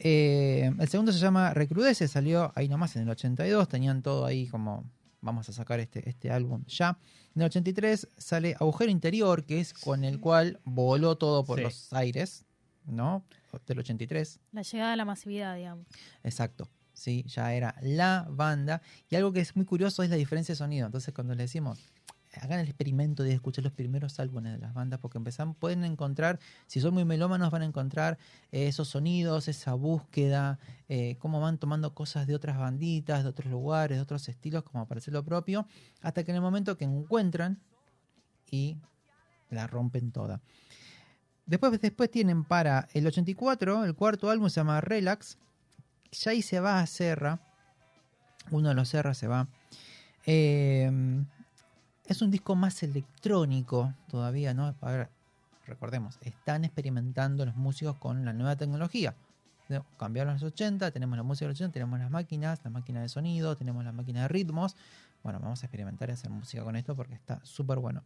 Eh, 0.00 0.72
el 0.80 0.88
segundo 0.88 1.12
se 1.12 1.20
llama 1.20 1.54
Recrudece, 1.54 2.08
salió 2.08 2.50
ahí 2.56 2.68
nomás 2.68 2.96
en 2.96 3.02
el 3.02 3.10
82, 3.10 3.68
tenían 3.68 4.02
todo 4.02 4.26
ahí 4.26 4.48
como 4.48 4.84
vamos 5.20 5.48
a 5.48 5.52
sacar 5.52 5.80
este, 5.80 6.08
este 6.08 6.30
álbum 6.30 6.64
ya. 6.66 6.98
En 7.34 7.42
el 7.42 7.46
83 7.46 8.08
sale 8.16 8.56
Agujero 8.58 8.90
Interior, 8.90 9.44
que 9.44 9.60
es 9.60 9.72
con 9.74 10.04
el 10.04 10.20
cual 10.20 10.60
voló 10.64 11.16
todo 11.18 11.44
por 11.44 11.58
Sí. 11.58 11.64
los 11.64 11.92
aires, 11.92 12.44
¿no? 12.84 13.24
Del 13.66 13.78
83. 13.78 14.40
La 14.52 14.62
llegada 14.62 14.90
de 14.92 14.96
la 14.96 15.04
masividad, 15.04 15.56
digamos. 15.56 15.86
Exacto. 16.22 16.68
Sí, 16.92 17.24
ya 17.28 17.54
era 17.54 17.76
la 17.80 18.26
banda. 18.30 18.82
Y 19.08 19.14
algo 19.16 19.32
que 19.32 19.40
es 19.40 19.54
muy 19.56 19.64
curioso 19.64 20.02
es 20.02 20.10
la 20.10 20.16
diferencia 20.16 20.52
de 20.52 20.56
sonido. 20.56 20.86
Entonces, 20.86 21.14
cuando 21.14 21.34
le 21.34 21.44
decimos, 21.44 21.78
hagan 22.40 22.60
el 22.60 22.66
experimento 22.66 23.22
de 23.22 23.32
escuchar 23.32 23.64
los 23.64 23.72
primeros 23.72 24.18
álbumes 24.20 24.52
de 24.52 24.58
las 24.58 24.74
bandas, 24.74 25.00
porque 25.00 25.18
empezan, 25.18 25.54
pueden 25.54 25.84
encontrar, 25.84 26.38
si 26.66 26.80
son 26.80 26.94
muy 26.94 27.04
melómanos, 27.04 27.50
van 27.50 27.62
a 27.62 27.64
encontrar 27.64 28.18
eh, 28.52 28.68
esos 28.68 28.88
sonidos, 28.88 29.48
esa 29.48 29.74
búsqueda, 29.74 30.58
eh, 30.88 31.16
cómo 31.18 31.40
van 31.40 31.58
tomando 31.58 31.94
cosas 31.94 32.26
de 32.26 32.34
otras 32.34 32.58
banditas, 32.58 33.22
de 33.22 33.30
otros 33.30 33.50
lugares, 33.50 33.98
de 33.98 34.02
otros 34.02 34.28
estilos, 34.28 34.62
como 34.62 34.86
para 34.86 34.98
hacer 34.98 35.14
lo 35.14 35.24
propio, 35.24 35.66
hasta 36.02 36.24
que 36.24 36.30
en 36.30 36.36
el 36.36 36.42
momento 36.42 36.76
que 36.76 36.84
encuentran 36.84 37.60
y 38.50 38.78
la 39.50 39.66
rompen 39.66 40.12
toda. 40.12 40.40
Después, 41.46 41.80
después 41.80 42.10
tienen 42.10 42.44
para 42.44 42.88
el 42.92 43.06
84, 43.06 43.84
el 43.84 43.94
cuarto 43.94 44.30
álbum 44.30 44.48
se 44.50 44.60
llama 44.60 44.80
Relax, 44.80 45.38
ya 46.12 46.30
ahí 46.32 46.42
se 46.42 46.60
va 46.60 46.80
a 46.80 46.86
Serra. 46.86 47.40
Uno 48.50 48.70
de 48.70 48.74
los 48.74 48.88
Serra 48.88 49.14
se 49.14 49.26
va. 49.26 49.48
Eh, 50.24 50.90
es 52.08 52.22
un 52.22 52.30
disco 52.30 52.54
más 52.54 52.82
electrónico 52.82 53.94
todavía, 54.08 54.54
¿no? 54.54 54.74
A 54.80 54.90
ver, 54.90 55.10
recordemos, 55.66 56.18
están 56.22 56.64
experimentando 56.64 57.44
los 57.44 57.54
músicos 57.54 57.96
con 57.98 58.24
la 58.24 58.32
nueva 58.32 58.56
tecnología. 58.56 59.14
¿no? 59.68 59.84
Cambiaron 59.98 60.32
los 60.32 60.42
80, 60.42 60.90
tenemos 60.90 61.18
la 61.18 61.22
música 61.22 61.44
de 61.44 61.50
los 61.50 61.60
80, 61.60 61.72
tenemos 61.74 61.98
las 61.98 62.10
máquinas, 62.10 62.60
la 62.64 62.70
máquina 62.70 63.02
de 63.02 63.10
sonido, 63.10 63.56
tenemos 63.58 63.84
la 63.84 63.92
máquina 63.92 64.22
de 64.22 64.28
ritmos. 64.28 64.74
Bueno, 65.22 65.38
vamos 65.38 65.62
a 65.62 65.66
experimentar 65.66 66.08
y 66.08 66.12
hacer 66.12 66.30
música 66.30 66.64
con 66.64 66.76
esto 66.76 66.96
porque 66.96 67.14
está 67.14 67.40
súper 67.44 67.78
bueno. 67.78 68.02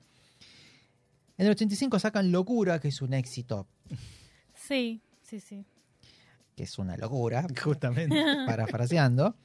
En 1.39 1.47
el 1.47 1.53
85 1.53 2.01
sacan 2.01 2.33
Locura, 2.33 2.81
que 2.81 2.89
es 2.89 3.01
un 3.01 3.15
éxito, 3.15 3.67
Sí, 4.55 5.01
sí, 5.23 5.41
sí. 5.41 5.65
que 6.57 6.65
es 6.65 6.79
una 6.79 6.97
locura. 6.97 7.47
Justamente. 7.63 8.17
parafraseando. 8.47 9.37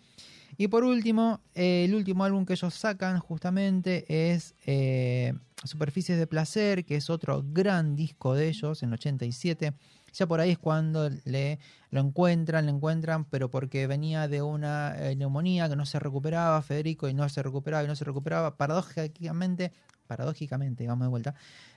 Y 0.58 0.70
por 0.70 0.84
último, 0.84 1.42
eh, 1.54 1.86
el 1.86 1.94
último 1.94 2.24
álbum 2.24 2.46
que 2.46 2.54
ellos 2.54 2.74
sacan 2.74 3.20
justamente 3.20 4.32
es 4.32 4.56
eh, 4.66 5.34
Superficies 5.64 6.18
de 6.18 6.26
Placer, 6.26 6.84
que 6.84 6.96
es 6.96 7.12
otro 7.12 7.44
gran 7.46 7.96
disco 7.96 8.34
de 8.34 8.48
ellos 8.48 8.82
en 8.82 8.90
el 8.90 8.94
87. 8.94 9.74
Ya 10.14 10.26
por 10.26 10.40
ahí 10.40 10.52
es 10.52 10.58
cuando 10.58 11.10
le, 11.26 11.60
lo 11.92 12.02
encuentran, 12.02 12.66
lo 12.66 12.72
encuentran, 12.72 13.26
pero 13.26 13.52
porque 13.52 13.86
venía 13.86 14.28
de 14.28 14.42
una 14.42 14.96
eh, 14.98 15.16
neumonía 15.16 15.70
que 15.70 15.76
no 15.76 15.86
se 15.86 16.00
recuperaba, 16.00 16.60
Federico, 16.64 17.08
y 17.08 17.14
no 17.14 17.30
se 17.30 17.44
recuperaba, 17.44 17.84
y 17.84 17.88
no 17.88 17.96
se 17.96 18.06
recuperaba. 18.06 18.58
Paradójicamente, 18.58 19.74
paradójicamente, 20.08 20.88
vamos 20.88 21.06
de 21.06 21.10
vuelta, 21.10 21.36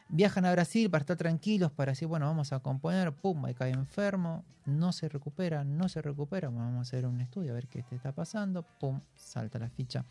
viajan 0.09 0.45
a 0.47 0.53
Brasil 0.53 0.89
para 0.91 1.03
estar 1.03 1.17
tranquilos, 1.17 1.71
para 1.73 1.93
decir, 1.93 2.09
bueno, 2.09 2.27
vamos 2.27 2.53
a 2.53 2.61
componer, 2.61 3.13
pum, 3.13 3.45
ahí 3.45 3.55
cae 3.55 3.71
enfermo, 3.73 4.45
no 4.67 4.93
se 4.93 5.09
recupera, 5.09 5.65
no 5.65 5.89
se 5.89 6.01
recupera, 6.01 6.49
vamos 6.49 6.79
a 6.79 6.81
hacer 6.83 7.07
un 7.07 7.21
estudio 7.21 7.53
a 7.53 7.55
ver 7.55 7.67
qué 7.67 7.83
te 7.83 7.97
está 7.97 8.13
pasando, 8.13 8.65
pum, 8.79 9.01
salta 9.17 9.59
la 9.59 9.69
ficha. 9.69 10.05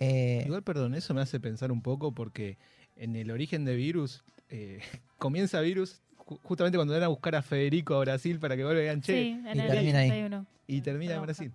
Eh, 0.00 0.42
Igual, 0.46 0.62
perdón, 0.62 0.94
eso 0.94 1.14
me 1.14 1.20
hace 1.22 1.40
pensar 1.40 1.72
un 1.72 1.82
poco 1.82 2.12
porque 2.12 2.56
en 2.96 3.16
el 3.16 3.30
origen 3.30 3.64
de 3.64 3.74
Virus, 3.74 4.22
eh, 4.50 4.80
comienza 5.18 5.60
Virus 5.60 6.02
ju- 6.18 6.38
justamente 6.42 6.78
cuando 6.78 6.94
van 6.94 7.02
a 7.02 7.08
buscar 7.08 7.34
a 7.36 7.42
Federico 7.42 7.94
a 7.96 8.00
Brasil 8.00 8.38
para 8.38 8.56
que 8.56 8.64
vuelva 8.64 8.80
y 8.80 8.84
digan, 8.84 9.00
che, 9.00 9.12
Sí, 9.12 9.28
en 9.46 9.56
y 9.56 9.60
el 9.60 9.66
termina 9.66 9.98
ahí. 10.00 10.08
81. 10.10 10.46
y 10.66 10.80
termina 10.82 11.14
en. 11.14 11.22
Brasil. 11.22 11.52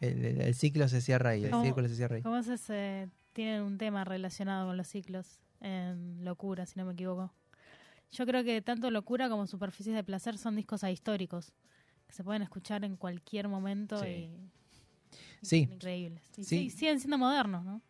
el, 0.00 0.54
ciclo 0.54 0.86
se 0.88 1.00
cierra 1.00 1.30
ahí, 1.30 1.44
el 1.44 1.50
¿Cómo- 1.50 1.64
círculo 1.64 1.88
se 1.88 1.96
cierra 1.96 2.16
ahí. 2.16 2.22
¿Cómo 2.22 2.42
se 2.42 2.58
se- 2.58 3.08
tienen 3.32 3.62
un 3.62 3.78
tema 3.78 4.04
relacionado 4.04 4.68
con 4.68 4.76
los 4.76 4.88
ciclos 4.88 5.40
en 5.60 6.24
Locura, 6.24 6.66
si 6.66 6.78
no 6.78 6.84
me 6.86 6.92
equivoco? 6.92 7.32
Yo 8.10 8.26
creo 8.26 8.44
que 8.44 8.60
tanto 8.62 8.90
Locura 8.90 9.28
como 9.28 9.46
Superficies 9.46 9.94
de 9.96 10.04
Placer 10.04 10.36
son 10.38 10.56
discos 10.56 10.84
ahistóricos 10.84 11.52
que 12.06 12.12
se 12.14 12.22
pueden 12.24 12.42
escuchar 12.42 12.84
en 12.84 12.96
cualquier 12.96 13.48
momento 13.48 14.02
Sí. 14.02 14.08
y, 14.08 14.50
y 15.42 15.46
Sí. 15.46 15.64
son 15.64 15.74
increíbles. 15.74 16.22
Y 16.36 16.44
Sí. 16.44 16.70
siguen 16.70 17.00
siendo 17.00 17.16
modernos, 17.18 17.64
¿no? 17.64 17.80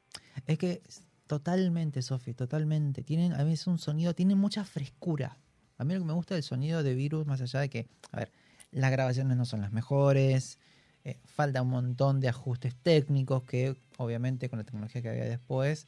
Es 0.46 0.58
que 0.58 0.82
totalmente, 1.26 2.02
Sofi, 2.02 2.34
totalmente. 2.34 3.02
Tienen, 3.02 3.32
a 3.32 3.42
veces 3.42 3.66
un 3.66 3.78
sonido, 3.78 4.14
tienen 4.14 4.38
mucha 4.38 4.64
frescura. 4.64 5.38
A 5.78 5.84
mí 5.84 5.94
lo 5.94 6.00
que 6.00 6.06
me 6.06 6.12
gusta 6.12 6.34
del 6.34 6.44
sonido 6.44 6.82
de 6.82 6.94
Virus, 6.94 7.26
más 7.26 7.40
allá 7.40 7.60
de 7.60 7.68
que, 7.70 7.88
a 8.12 8.18
ver, 8.18 8.32
las 8.70 8.90
grabaciones 8.92 9.36
no 9.36 9.44
son 9.44 9.60
las 9.60 9.72
mejores, 9.72 10.58
eh, 11.04 11.18
falta 11.24 11.62
un 11.62 11.70
montón 11.70 12.20
de 12.20 12.28
ajustes 12.28 12.74
técnicos 12.76 13.42
que 13.42 13.76
obviamente 13.98 14.48
con 14.48 14.58
la 14.58 14.64
tecnología 14.64 15.02
que 15.02 15.08
había 15.08 15.24
después, 15.24 15.86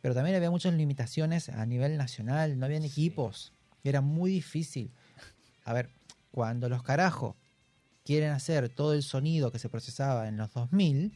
pero 0.00 0.14
también 0.14 0.36
había 0.36 0.50
muchas 0.50 0.74
limitaciones 0.74 1.48
a 1.48 1.64
nivel 1.64 1.96
nacional, 1.96 2.58
no 2.58 2.66
habían 2.66 2.84
equipos, 2.84 3.52
era 3.84 4.00
muy 4.00 4.30
difícil. 4.30 4.90
A 5.64 5.72
ver, 5.72 5.90
cuando 6.30 6.68
los 6.68 6.82
carajos 6.82 7.36
quieren 8.04 8.30
hacer 8.30 8.68
todo 8.68 8.94
el 8.94 9.02
sonido 9.02 9.52
que 9.52 9.58
se 9.58 9.68
procesaba 9.68 10.28
en 10.28 10.36
los 10.36 10.52
2000, 10.52 11.12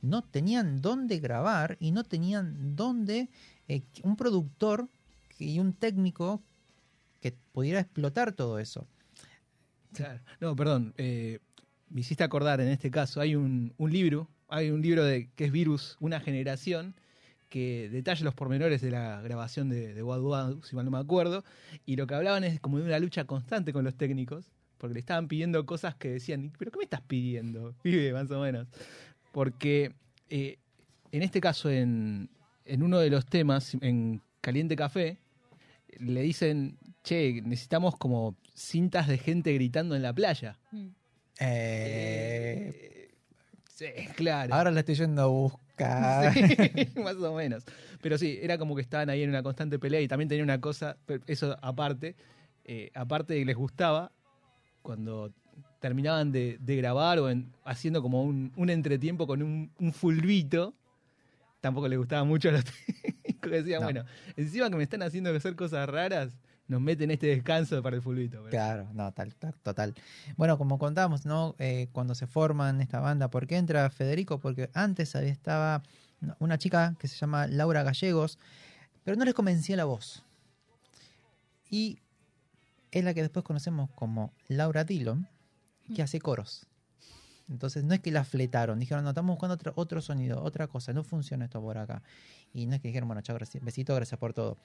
no 0.00 0.22
tenían 0.22 0.80
dónde 0.80 1.18
grabar 1.18 1.76
y 1.80 1.90
no 1.90 2.04
tenían 2.04 2.76
dónde 2.76 3.30
eh, 3.66 3.82
un 4.02 4.16
productor 4.16 4.88
y 5.38 5.58
un 5.58 5.72
técnico 5.72 6.42
que 7.20 7.32
pudiera 7.52 7.80
explotar 7.80 8.32
todo 8.32 8.58
eso. 8.58 8.86
Claro. 9.92 10.20
No, 10.40 10.54
perdón. 10.54 10.94
eh, 10.98 11.40
me 11.90 12.00
hiciste 12.00 12.24
acordar, 12.24 12.60
en 12.60 12.68
este 12.68 12.90
caso, 12.90 13.20
hay 13.20 13.34
un, 13.34 13.74
libro, 13.78 14.28
hay 14.48 14.70
un 14.70 14.82
libro 14.82 15.04
de 15.04 15.30
que 15.34 15.46
es 15.46 15.52
Virus, 15.52 15.96
una 16.00 16.20
generación, 16.20 16.94
que 17.48 17.88
detalla 17.90 18.24
los 18.24 18.34
pormenores 18.34 18.82
de 18.82 18.90
la 18.90 19.22
grabación 19.22 19.70
de, 19.70 19.94
de 19.94 20.02
Wadu 20.02 20.28
Wadu, 20.28 20.62
si 20.62 20.76
mal 20.76 20.84
no 20.84 20.90
me 20.90 20.98
acuerdo, 20.98 21.44
y 21.86 21.96
lo 21.96 22.06
que 22.06 22.14
hablaban 22.14 22.44
es 22.44 22.60
como 22.60 22.78
de 22.78 22.84
una 22.84 22.98
lucha 22.98 23.24
constante 23.24 23.72
con 23.72 23.84
los 23.84 23.96
técnicos, 23.96 24.52
porque 24.76 24.94
le 24.94 25.00
estaban 25.00 25.28
pidiendo 25.28 25.64
cosas 25.66 25.96
que 25.96 26.10
decían, 26.10 26.52
¿pero 26.58 26.70
qué 26.70 26.78
me 26.78 26.84
estás 26.84 27.00
pidiendo? 27.00 27.74
Pibe, 27.82 28.12
más 28.12 28.30
o 28.30 28.40
menos. 28.40 28.68
Porque 29.32 29.94
eh, 30.30 30.58
en 31.10 31.22
este 31.22 31.40
caso, 31.40 31.70
en, 31.70 32.30
en 32.64 32.82
uno 32.82 32.98
de 32.98 33.10
los 33.10 33.26
temas, 33.26 33.76
en 33.80 34.22
Caliente 34.40 34.76
Café, 34.76 35.18
le 35.98 36.22
dicen, 36.22 36.78
che, 37.02 37.40
necesitamos 37.42 37.96
como 37.96 38.36
cintas 38.54 39.08
de 39.08 39.18
gente 39.18 39.52
gritando 39.54 39.96
en 39.96 40.02
la 40.02 40.12
playa. 40.12 40.58
Mm. 40.70 40.88
Eh, 41.40 43.08
sí, 43.74 43.86
claro. 44.16 44.54
ahora 44.54 44.70
la 44.70 44.80
estoy 44.80 44.94
yendo 44.96 45.22
a 45.22 45.26
buscar. 45.26 45.58
Sí, 46.34 47.00
más 47.00 47.14
o 47.16 47.34
menos. 47.36 47.64
Pero 48.02 48.18
sí, 48.18 48.38
era 48.42 48.58
como 48.58 48.74
que 48.74 48.82
estaban 48.82 49.08
ahí 49.10 49.22
en 49.22 49.30
una 49.30 49.42
constante 49.44 49.78
pelea 49.78 50.00
y 50.00 50.08
también 50.08 50.28
tenía 50.28 50.42
una 50.42 50.60
cosa, 50.60 50.96
eso 51.28 51.56
aparte, 51.62 52.16
eh, 52.64 52.90
aparte 52.94 53.34
de 53.34 53.40
que 53.40 53.46
les 53.46 53.56
gustaba, 53.56 54.10
cuando 54.82 55.32
terminaban 55.80 56.32
de, 56.32 56.58
de 56.60 56.76
grabar 56.76 57.20
o 57.20 57.30
en- 57.30 57.52
haciendo 57.64 58.02
como 58.02 58.24
un, 58.24 58.52
un 58.56 58.70
entretiempo 58.70 59.28
con 59.28 59.40
un, 59.42 59.70
un 59.78 59.92
fulbito, 59.92 60.74
tampoco 61.60 61.86
les 61.86 61.98
gustaba 61.98 62.24
mucho 62.24 62.48
a 62.48 62.52
los 62.52 62.64
técnicos. 63.02 63.50
Decían, 63.52 63.80
No. 63.80 63.86
bueno, 63.86 64.04
encima 64.36 64.68
que 64.70 64.76
me 64.76 64.82
están 64.82 65.02
haciendo 65.02 65.30
hacer 65.34 65.54
cosas 65.54 65.88
raras, 65.88 66.36
nos 66.68 66.80
meten 66.82 67.10
este 67.10 67.26
descanso 67.28 67.82
para 67.82 67.96
el 67.96 68.02
fulbito. 68.02 68.44
Claro, 68.50 68.88
no, 68.92 69.10
tal, 69.12 69.34
tal, 69.34 69.54
total. 69.62 69.94
Bueno, 70.36 70.58
como 70.58 70.78
contábamos, 70.78 71.24
¿no? 71.24 71.56
Eh, 71.58 71.88
cuando 71.92 72.14
se 72.14 72.26
forman 72.26 72.80
esta 72.82 73.00
banda, 73.00 73.30
¿por 73.30 73.46
qué 73.46 73.56
entra 73.56 73.88
Federico? 73.90 74.38
Porque 74.38 74.70
antes 74.74 75.16
había 75.16 75.32
estaba 75.32 75.82
una 76.38 76.58
chica 76.58 76.94
que 76.98 77.08
se 77.08 77.16
llama 77.16 77.46
Laura 77.46 77.82
Gallegos, 77.82 78.38
pero 79.02 79.16
no 79.16 79.24
les 79.24 79.34
convencía 79.34 79.76
la 79.76 79.86
voz. 79.86 80.22
Y 81.70 81.98
es 82.90 83.02
la 83.02 83.14
que 83.14 83.22
después 83.22 83.44
conocemos 83.44 83.90
como 83.94 84.32
Laura 84.48 84.84
Dillon, 84.84 85.26
que 85.94 86.02
hace 86.02 86.20
coros. 86.20 86.66
Entonces 87.48 87.82
no 87.82 87.94
es 87.94 88.00
que 88.00 88.10
la 88.10 88.24
fletaron, 88.24 88.78
dijeron, 88.78 89.04
no, 89.04 89.10
estamos 89.10 89.34
buscando 89.34 89.54
otro, 89.54 89.72
otro 89.74 90.02
sonido, 90.02 90.42
otra 90.42 90.66
cosa, 90.66 90.92
no 90.92 91.02
funciona 91.02 91.46
esto 91.46 91.62
por 91.62 91.78
acá. 91.78 92.02
Y 92.52 92.66
no 92.66 92.74
es 92.74 92.82
que 92.82 92.88
dijeron, 92.88 93.08
bueno, 93.08 93.22
chao, 93.22 93.38
besito, 93.62 93.94
gracias 93.94 94.20
por 94.20 94.34
todo. 94.34 94.58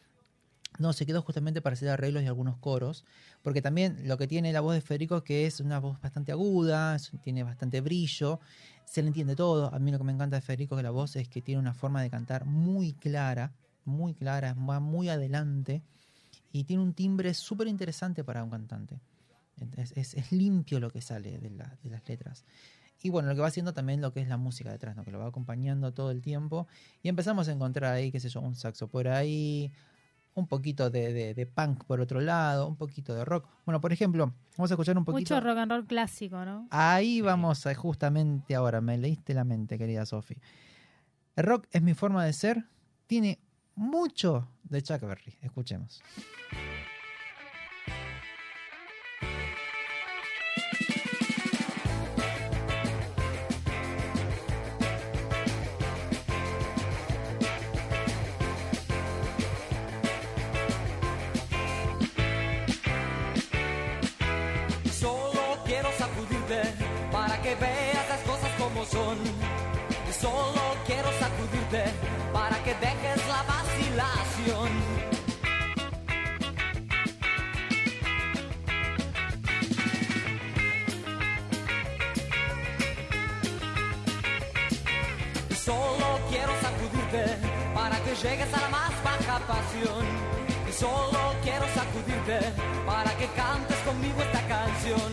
No, 0.80 0.92
se 0.92 1.06
quedó 1.06 1.22
justamente 1.22 1.62
para 1.62 1.74
hacer 1.76 1.90
arreglos 1.90 2.24
y 2.24 2.26
algunos 2.26 2.58
coros, 2.58 3.06
porque 3.44 3.62
también 3.62 4.08
lo 4.08 4.18
que 4.18 4.28
tiene 4.28 4.52
la 4.52 4.62
voz 4.62 4.74
de 4.74 4.82
Federico 4.82 5.24
que 5.24 5.46
es 5.46 5.60
una 5.60 5.80
voz 5.80 6.02
bastante 6.02 6.32
aguda, 6.32 6.98
tiene 7.22 7.44
bastante 7.44 7.80
brillo, 7.82 8.40
se 8.86 9.02
le 9.04 9.10
entiende 9.10 9.36
todo. 9.36 9.74
A 9.74 9.78
mí 9.80 9.92
lo 9.92 10.00
que 10.00 10.04
me 10.04 10.12
encanta 10.14 10.36
de 10.38 10.42
Federico 10.42 10.76
que 10.76 10.84
la 10.84 10.90
voz 10.92 11.16
es 11.16 11.28
que 11.30 11.42
tiene 11.42 11.60
una 11.60 11.74
forma 11.74 12.02
de 12.02 12.10
cantar 12.10 12.46
muy 12.46 12.94
clara, 12.94 13.52
muy 13.86 14.14
clara, 14.16 14.54
va 14.56 14.80
muy 14.80 15.10
adelante 15.10 15.84
y 16.52 16.64
tiene 16.64 16.82
un 16.84 16.94
timbre 16.94 17.34
súper 17.34 17.68
interesante 17.68 18.24
para 18.24 18.44
un 18.44 18.50
cantante. 18.50 19.00
Es, 19.78 19.92
es- 19.96 20.14
es 20.16 20.32
limpio 20.32 20.80
lo 20.80 20.90
que 20.92 21.02
sale 21.02 21.38
de, 21.38 21.50
la- 21.52 21.78
de 21.84 21.90
las 21.90 22.08
letras. 22.10 22.46
Y 23.02 23.10
bueno, 23.10 23.28
lo 23.30 23.36
que 23.36 23.42
va 23.42 23.48
haciendo 23.48 23.74
también 23.74 24.02
lo 24.02 24.14
que 24.14 24.22
es 24.22 24.28
la 24.28 24.38
música 24.38 24.72
detrás, 24.72 24.96
¿no? 24.96 25.04
que 25.04 25.12
lo 25.12 25.20
va 25.20 25.28
acompañando 25.28 25.94
todo 25.94 26.10
el 26.12 26.22
tiempo. 26.22 26.68
Y 27.04 27.10
empezamos 27.10 27.48
a 27.48 27.52
encontrar 27.52 27.94
ahí, 27.94 28.12
qué 28.12 28.20
sé 28.20 28.30
yo, 28.30 28.40
un 28.42 28.56
saxo 28.56 28.88
por 28.88 29.08
ahí, 29.08 29.72
un 30.36 30.48
poquito 30.48 30.90
de, 30.90 31.14
de- 31.14 31.34
de 31.34 31.46
punk 31.46 31.84
por 31.86 32.02
otro 32.02 32.20
lado, 32.22 32.68
un 32.68 32.76
poquito 32.76 33.14
de 33.14 33.24
rock. 33.26 33.48
Bueno, 33.66 33.80
por 33.82 33.94
ejemplo, 33.94 34.34
vamos 34.58 34.72
a 34.72 34.74
escuchar 34.74 34.98
un 34.98 35.06
poquito. 35.06 35.36
Mucho 35.36 35.46
rock 35.46 35.58
and 35.58 35.72
roll 35.72 35.86
clásico, 35.86 36.44
¿no? 36.46 36.68
Ahí 36.72 37.22
vamos 37.22 37.66
a 37.68 37.76
justamente 37.76 38.56
ahora, 38.56 38.82
me 38.82 38.98
leíste 38.98 39.34
la 39.34 39.44
mente, 39.44 39.78
querida 39.78 40.06
Sofi. 40.06 40.36
El 41.36 41.44
rock 41.46 41.68
es 41.72 41.82
mi 41.82 41.94
forma 41.94 42.24
de 42.26 42.34
ser, 42.34 42.66
tiene 43.08 43.40
mucho 43.76 44.48
de 44.64 44.82
Chuck 44.82 45.02
Berry. 45.02 45.36
Escuchemos. 45.42 46.02
Y 68.84 70.14
solo 70.14 70.62
quiero 70.86 71.08
sacudirte 71.18 71.86
para 72.34 72.62
que 72.66 72.74
dejes 72.74 73.28
la 73.30 73.44
vacilación. 73.44 74.70
Solo 85.56 86.20
quiero 86.30 86.52
sacudirte 86.62 87.38
para 87.74 87.98
que 88.04 88.16
llegues 88.16 88.54
a 88.54 88.62
la 88.62 88.68
más 88.68 88.92
baja 89.02 89.40
pasión. 89.48 90.43
Solo 90.84 91.34
quiero 91.42 91.66
sacudirte 91.74 92.40
para 92.86 93.10
que 93.16 93.26
cantes 93.28 93.78
conmigo 93.86 94.22
esta 94.22 94.42
canción. 94.48 95.10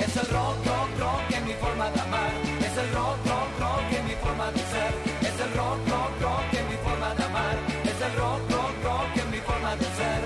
Es 0.00 0.16
el 0.16 0.26
rock, 0.32 0.56
rock, 0.64 0.88
rock 0.98 1.30
en 1.36 1.44
mi 1.44 1.52
forma 1.60 1.90
de 1.90 2.00
amar. 2.00 2.32
Es 2.66 2.74
el 2.82 2.88
rock, 2.94 3.18
rock, 3.26 3.50
rock 3.60 3.92
en 3.98 4.04
mi 4.08 4.14
forma 4.14 4.50
de 4.50 4.62
ser. 4.72 4.90
Es 5.28 5.38
el 5.44 5.52
rock, 5.60 5.78
rock, 5.92 6.12
rock 6.22 6.54
en 6.60 6.68
mi 6.70 6.76
forma 6.86 7.14
de 7.14 7.24
amar. 7.24 7.56
Es 7.84 8.00
el 8.00 8.12
rock, 8.16 8.40
rock, 8.50 8.74
rock 8.82 9.16
en 9.22 9.30
mi 9.30 9.40
forma 9.48 9.76
de 9.76 9.84
ser. 9.98 10.20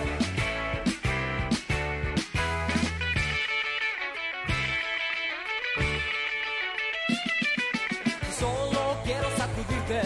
Solo 8.39 8.83
quiero 9.03 9.29
sacudirte 9.37 10.03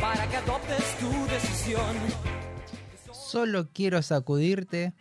para 0.00 0.26
que 0.26 0.36
adoptes 0.36 0.84
tu 0.98 1.26
decisión. 1.28 2.31
Solo 3.32 3.68
quiero 3.72 4.02
sacudirte 4.02 4.92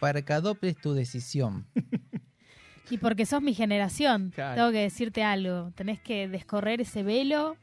para 0.00 0.22
que 0.22 0.32
adoptes 0.32 0.76
tu 0.76 0.92
decisión. 0.94 1.66
Y 2.90 2.98
porque 2.98 3.24
sos 3.26 3.40
mi 3.42 3.54
generación, 3.54 4.32
Claro. 4.34 4.54
tengo 4.56 4.70
que 4.72 4.78
decirte 4.82 5.22
algo. 5.22 5.70
Tenés 5.76 6.00
que 6.00 6.26
descorrer 6.26 6.80
ese 6.80 7.04
velo 7.04 7.56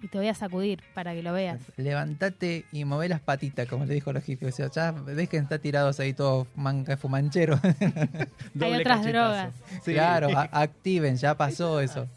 y 0.00 0.08
te 0.08 0.16
voy 0.16 0.28
a 0.28 0.34
sacudir 0.34 0.82
para 0.94 1.12
que 1.12 1.22
lo 1.22 1.32
veas. 1.34 1.60
Levantate 1.76 2.64
y 2.72 2.84
mové 2.86 3.08
las 3.10 3.20
patitas, 3.20 3.68
como 3.68 3.84
le 3.84 3.92
dijo 3.92 4.12
los 4.14 4.24
hippies. 4.24 4.54
O 4.54 4.56
sea, 4.56 4.70
ya 4.70 4.92
dejen 4.92 5.42
estar 5.42 5.58
tirados 5.58 6.00
ahí 6.00 6.14
todos 6.14 6.46
manga 6.54 6.96
fumancheros. 6.96 7.60
Doble 8.54 8.78
otras 8.78 9.00
cachetazo. 9.00 9.08
drogas. 9.10 9.54
Sí. 9.82 9.92
Claro, 9.92 10.28
activen, 10.52 11.16
ya 11.16 11.36
pasó 11.36 11.80
eso. 11.80 12.08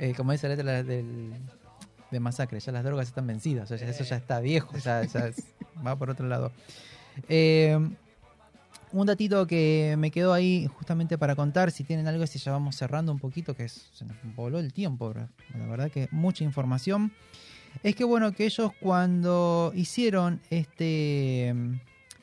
Eh, 0.00 0.12
como 0.16 0.32
dice 0.32 0.48
la 0.48 0.56
letra 0.56 0.82
del, 0.82 1.32
de 2.14 2.20
Masacre, 2.20 2.58
ya 2.60 2.72
las 2.72 2.82
drogas 2.84 3.08
están 3.08 3.26
vencidas, 3.26 3.70
o 3.70 3.76
sea, 3.76 3.88
eso 3.88 4.04
ya 4.04 4.16
está 4.16 4.40
viejo, 4.40 4.76
ya, 4.78 5.02
ya 5.12 5.26
es- 5.28 5.44
va 5.86 5.96
por 5.96 6.08
otro 6.10 6.26
lado. 6.26 6.50
Eh, 7.28 7.78
un 8.92 9.06
datito 9.06 9.46
que 9.46 9.96
me 9.98 10.10
quedó 10.10 10.32
ahí 10.32 10.66
justamente 10.78 11.18
para 11.18 11.34
contar, 11.34 11.70
si 11.72 11.82
tienen 11.84 12.06
algo, 12.06 12.26
si 12.26 12.38
ya 12.38 12.52
vamos 12.52 12.76
cerrando 12.76 13.10
un 13.12 13.18
poquito, 13.18 13.54
que 13.56 13.64
es- 13.64 13.88
se 13.92 14.04
nos 14.04 14.16
voló 14.36 14.58
el 14.60 14.72
tiempo, 14.72 15.10
bro. 15.10 15.28
la 15.58 15.66
verdad 15.66 15.90
que 15.90 16.08
mucha 16.12 16.44
información. 16.44 17.12
Es 17.82 17.96
que 17.96 18.04
bueno, 18.04 18.30
que 18.32 18.44
ellos 18.46 18.70
cuando 18.80 19.72
hicieron 19.74 20.40
este 20.50 21.52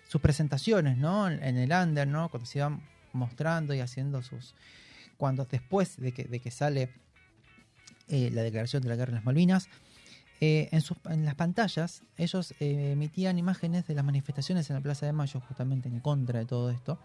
sus 0.07 0.21
presentaciones, 0.21 0.97
¿no? 0.97 1.27
En 1.29 1.57
el 1.57 1.71
under, 1.71 2.07
¿no? 2.07 2.29
Cuando 2.29 2.45
se 2.45 2.59
iban 2.59 2.81
mostrando 3.13 3.73
y 3.73 3.81
haciendo 3.81 4.21
sus 4.21 4.55
cuando 5.17 5.45
después 5.45 5.97
de 5.97 6.13
que, 6.13 6.23
de 6.23 6.39
que 6.39 6.51
sale 6.51 6.89
eh, 8.11 8.29
la 8.31 8.43
declaración 8.43 8.83
de 8.83 8.89
la 8.89 8.95
guerra 8.97 9.11
en 9.11 9.15
las 9.15 9.23
Malvinas, 9.23 9.69
eh, 10.41 10.67
en, 10.71 10.81
sus, 10.81 10.97
en 11.05 11.23
las 11.23 11.35
pantallas 11.35 12.03
ellos 12.17 12.53
eh, 12.59 12.91
emitían 12.91 13.39
imágenes 13.39 13.87
de 13.87 13.95
las 13.95 14.03
manifestaciones 14.03 14.69
en 14.69 14.75
la 14.75 14.81
Plaza 14.81 15.05
de 15.05 15.13
Mayo 15.13 15.39
justamente 15.47 15.87
en 15.87 16.01
contra 16.01 16.39
de 16.39 16.45
todo 16.45 16.69
esto. 16.71 16.99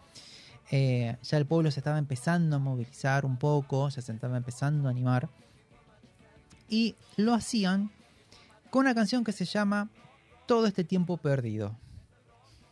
Ya 0.68 1.38
el 1.38 1.46
pueblo 1.46 1.70
se 1.70 1.78
estaba 1.78 1.96
empezando 1.96 2.56
a 2.56 2.58
movilizar 2.58 3.24
un 3.24 3.36
poco, 3.36 3.88
ya 3.88 4.02
se 4.02 4.12
estaba 4.12 4.36
empezando 4.36 4.88
a 4.88 4.90
animar. 4.90 5.28
Y 6.68 6.96
lo 7.16 7.34
hacían 7.34 7.92
con 8.70 8.80
una 8.80 8.94
canción 8.94 9.22
que 9.22 9.30
se 9.30 9.44
llama 9.44 9.90
Todo 10.46 10.66
este 10.66 10.82
tiempo 10.82 11.18
perdido, 11.18 11.76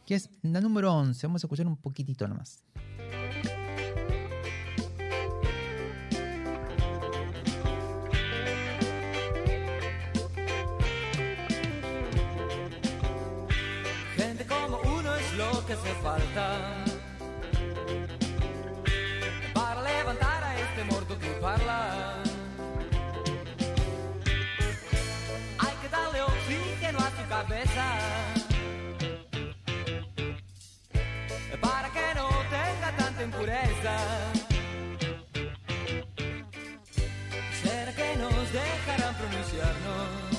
que 0.07 0.17
es 0.17 0.29
la 0.43 0.61
número 0.61 0.93
11. 0.93 1.25
Vamos 1.25 1.45
a 1.45 1.47
escuchar 1.47 1.69
un 1.69 1.77
poquitito 1.77 2.27
nomás. 2.27 2.65
Que 15.75 15.89
hace 15.89 15.95
falta 16.03 16.85
para 19.53 19.83
levantar 19.83 20.45
a 20.45 20.61
este 20.61 20.85
muerto 20.85 21.19
que 21.19 21.31
parla. 21.41 22.15
Hay 25.59 25.77
que 25.83 25.89
darle 25.89 26.23
oxígeno 26.23 26.99
a 26.99 27.11
tu 27.11 27.29
cabeza 27.29 27.87
para 31.61 31.89
que 31.91 32.15
no 32.15 32.29
tenga 32.57 32.97
tanta 32.97 33.23
impureza. 33.25 33.97
¿Será 37.63 37.93
que 37.93 38.17
nos 38.17 38.53
dejarán 38.53 39.15
pronunciarnos? 39.17 40.34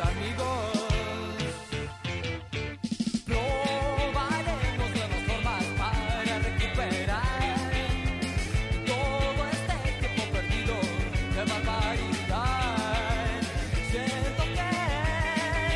Amigos. 0.00 0.72
Probaremos 3.26 4.90
nuevas 4.94 5.22
formas 5.26 5.64
para 5.78 6.38
recuperar 6.38 7.70
todo 8.86 9.42
este 9.52 9.76
tiempo 10.00 10.22
perdido 10.32 10.74
de 11.34 11.42
barbaridad. 11.52 12.76
Siento 13.90 14.42
que 14.42 14.68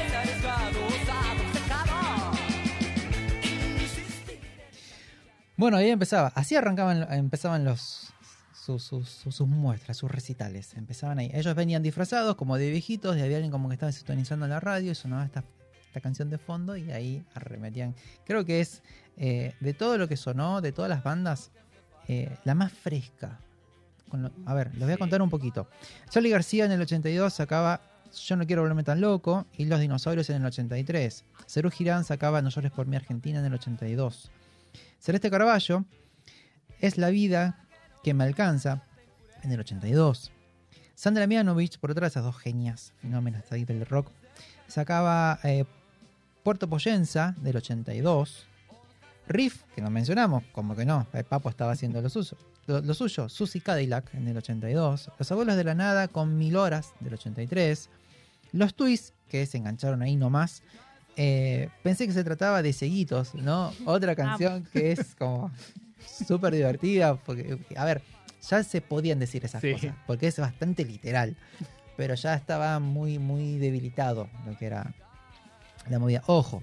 es 0.07 0.12
arriesgado, 0.14 0.79
osado, 0.87 1.43
secado. 1.53 2.33
Bueno, 5.57 5.77
ahí 5.77 5.91
empezaba. 5.91 6.33
Así 6.35 6.57
arrancaban, 6.57 7.07
empezaban 7.12 7.64
los 7.64 7.97
sus, 8.69 8.83
sus- 8.85 9.09
sus- 9.09 9.35
sus 9.35 9.49
muestras, 9.49 9.97
sus 9.97 10.11
recitales. 10.11 10.75
Empezaban 10.75 11.19
ahí. 11.19 11.31
Ellos 11.33 11.55
venían 11.55 11.83
disfrazados 11.83 12.37
como 12.37 12.57
de 12.59 12.71
viejitos 12.71 13.16
y 13.16 13.21
había 13.23 13.37
alguien 13.37 13.51
como 13.51 13.69
que 13.69 13.75
estaba 13.75 13.91
sintonizando 13.93 14.47
la 14.47 14.61
radio 14.61 14.93
y 14.93 14.95
sonaba 14.95 15.25
esta, 15.25 15.43
esta 15.87 16.01
canción 16.03 16.29
de 16.29 16.37
fondo 16.39 16.77
y 16.77 16.91
ahí 16.93 17.25
arremetían. 17.35 17.95
Creo 18.27 18.45
que 18.45 18.61
es 18.61 18.83
eh, 19.16 19.55
de 19.61 19.73
todo 19.75 19.97
lo 19.97 20.07
que 20.07 20.16
sonó, 20.19 20.61
de 20.61 20.73
todas 20.73 20.89
las 20.91 21.03
bandas, 21.03 21.51
eh, 22.09 22.37
la 22.45 22.55
más 22.55 22.73
fresca. 22.73 23.41
Con 24.11 24.23
lo- 24.23 24.33
a 24.47 24.53
ver, 24.55 24.73
les 24.75 24.85
voy 24.85 24.93
a 24.93 24.97
contar 24.99 25.23
un 25.23 25.31
poquito. 25.31 25.69
Charlie 26.11 26.31
García 26.31 26.64
en 26.66 26.73
el 26.73 26.81
82 26.83 27.33
sacaba 27.33 27.81
Yo 28.27 28.37
no 28.37 28.47
quiero 28.47 28.62
volverme 28.62 28.85
tan 28.85 29.01
loco 29.01 29.47
y 29.57 29.64
Los 29.66 29.81
dinosaurios 29.81 30.29
en 30.31 30.37
el 30.37 30.47
83. 30.47 31.25
Cerú 31.47 31.71
Girán 31.71 32.05
sacaba 32.05 32.41
No 32.43 32.51
llores 32.51 32.71
por 32.73 32.87
mi 32.87 32.97
Argentina 32.97 33.39
en 33.39 33.45
el 33.47 33.55
82. 33.55 34.31
Celeste 34.99 35.31
Carballo 35.31 35.85
es 36.81 36.97
La 36.97 37.11
vida 37.11 37.66
que 38.03 38.14
me 38.14 38.24
alcanza 38.24 38.82
en 39.42 39.53
el 39.53 39.61
82. 39.61 40.30
Sandra 40.94 41.26
Mianovich, 41.26 41.78
por 41.78 41.90
otra 41.90 42.07
de 42.07 42.09
esas 42.09 42.24
dos 42.24 42.36
genias, 42.36 42.92
fenómenos 43.01 43.51
ahí 43.53 43.64
del 43.64 43.86
rock, 43.86 44.11
sacaba 44.66 45.38
eh, 45.44 45.64
Puerto 46.42 46.68
Poyenza 46.68 47.34
del 47.40 47.57
82. 47.57 48.46
Riff, 49.28 49.62
que 49.74 49.82
no 49.82 49.90
mencionamos, 49.90 50.42
como 50.53 50.74
que 50.74 50.84
no, 50.84 51.07
el 51.12 51.24
Papo 51.24 51.51
estaba 51.51 51.72
haciendo 51.72 52.01
lo 52.01 52.09
suyo. 52.09 52.36
Lo, 52.66 52.80
lo 52.80 52.94
suyo, 52.94 53.28
Susie 53.28 53.61
Cadillac 53.61 54.12
en 54.14 54.28
el 54.28 54.36
82. 54.36 55.11
Los 55.18 55.32
Abuelos 55.32 55.57
de 55.57 55.64
la 55.64 55.74
Nada 55.74 56.09
con 56.09 56.36
Mil 56.36 56.57
Horas 56.57 56.92
del 57.01 57.14
83. 57.14 57.88
Los 58.53 58.74
Twists, 58.74 59.12
que 59.28 59.46
se 59.46 59.59
engancharon 59.59 60.03
ahí 60.03 60.16
nomás. 60.16 60.62
Eh, 61.16 61.68
pensé 61.82 62.07
que 62.07 62.12
se 62.12 62.22
trataba 62.24 62.62
de 62.62 62.72
Seguitos, 62.72 63.34
¿no? 63.34 63.72
Otra 63.84 64.14
canción 64.14 64.64
que 64.72 64.92
es 64.92 65.14
como 65.16 65.51
súper 66.07 66.55
divertida, 66.55 67.16
porque, 67.16 67.59
a 67.76 67.84
ver, 67.84 68.03
ya 68.49 68.62
se 68.62 68.80
podían 68.80 69.18
decir 69.18 69.44
esas 69.44 69.61
Sí. 69.62 69.72
cosas, 69.72 69.94
porque 70.07 70.28
es 70.28 70.38
bastante 70.38 70.84
literal, 70.84 71.36
pero 71.96 72.14
ya 72.14 72.34
estaba 72.34 72.78
muy, 72.78 73.18
muy 73.18 73.59
debilitado 73.59 74.28
lo 74.46 74.57
que 74.57 74.66
era 74.66 74.94
la 75.88 75.99
movida. 75.99 76.22
Ojo, 76.26 76.62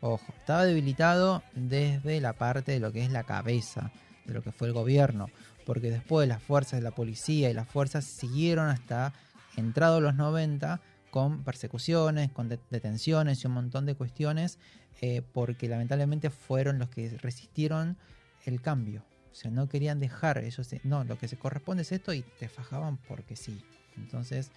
ojo, 0.00 0.32
estaba 0.38 0.64
debilitado 0.64 1.42
desde 1.54 2.20
la 2.20 2.32
parte 2.32 2.72
de 2.72 2.80
lo 2.80 2.92
que 2.92 3.04
es 3.04 3.10
la 3.10 3.24
cabeza, 3.24 3.90
de 4.24 4.34
lo 4.34 4.42
que 4.42 4.52
fue 4.52 4.68
el 4.68 4.72
gobierno, 4.74 5.28
porque 5.66 5.90
después 5.90 6.26
las 6.28 6.42
fuerzas 6.42 6.80
de 6.80 6.84
la 6.84 6.90
policía 6.92 7.50
y 7.50 7.54
las 7.54 7.68
fuerzas 7.68 8.04
siguieron 8.04 8.68
hasta 8.68 9.12
entrado 9.56 10.00
los 10.00 10.14
90 10.14 10.80
con 11.10 11.42
persecuciones, 11.42 12.30
con 12.30 12.48
de- 12.48 12.60
detenciones 12.70 13.42
y 13.42 13.46
un 13.48 13.52
montón 13.54 13.84
de 13.84 13.94
cuestiones, 13.96 14.58
eh, 15.02 15.22
porque 15.32 15.68
lamentablemente 15.68 16.30
fueron 16.30 16.78
los 16.78 16.88
que 16.88 17.10
resistieron 17.20 17.96
el 18.44 18.60
cambio. 18.60 19.04
O 19.30 19.34
sea, 19.34 19.50
no 19.50 19.68
querían 19.68 20.00
dejar, 20.00 20.42
se- 20.50 20.80
no, 20.84 21.04
lo 21.04 21.18
que 21.18 21.28
se 21.28 21.36
corresponde 21.36 21.82
es 21.82 21.92
esto 21.92 22.12
y 22.12 22.22
te 22.38 22.48
fajaban 22.48 22.96
porque 22.96 23.36
sí. 23.36 23.62
Entonces, 23.96 24.50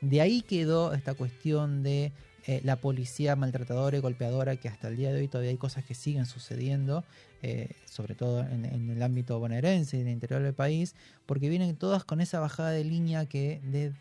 de 0.00 0.20
ahí 0.20 0.42
quedó 0.42 0.94
esta 0.94 1.14
cuestión 1.14 1.82
de 1.82 2.12
eh, 2.46 2.60
la 2.62 2.76
policía 2.76 3.34
maltratadora 3.34 3.96
y 3.96 4.00
golpeadora, 4.00 4.56
que 4.56 4.68
hasta 4.68 4.88
el 4.88 4.96
día 4.96 5.12
de 5.12 5.20
hoy 5.20 5.28
todavía 5.28 5.50
hay 5.50 5.56
cosas 5.56 5.84
que 5.84 5.94
siguen 5.94 6.26
sucediendo, 6.26 7.04
eh, 7.42 7.70
sobre 7.86 8.14
todo 8.14 8.40
en, 8.40 8.64
el 8.64 9.02
ámbito 9.02 9.38
bonaerense 9.38 9.96
y 9.96 10.00
en 10.00 10.06
el 10.06 10.12
interior 10.12 10.42
del 10.42 10.54
país, 10.54 10.94
porque 11.26 11.48
vienen 11.48 11.74
todas 11.76 12.04
con 12.04 12.20
esa 12.20 12.38
bajada 12.38 12.70
de 12.70 12.84
línea 12.84 13.26
que 13.26 13.60
de 13.64 13.92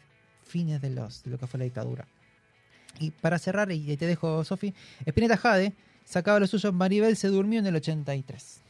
fines 0.44 0.80
de, 0.82 0.92
los, 0.92 1.24
de 1.24 1.32
lo 1.32 1.40
que 1.40 1.48
fue 1.48 1.58
la 1.58 1.64
dictadura. 1.64 2.08
Y 3.00 3.12
para 3.12 3.40
cerrar, 3.40 3.72
y 3.72 3.98
te 3.98 4.06
dejo, 4.06 4.44
Sofi, 4.44 4.74
Espineta 5.06 5.38
Jade 5.38 5.74
sacaba 6.06 6.40
lo 6.40 6.48
suyo, 6.48 6.72
Maribel 6.72 7.18
se 7.18 7.28
durmió 7.28 7.60
en 7.60 7.66
el 7.66 7.76
83. 7.76 8.62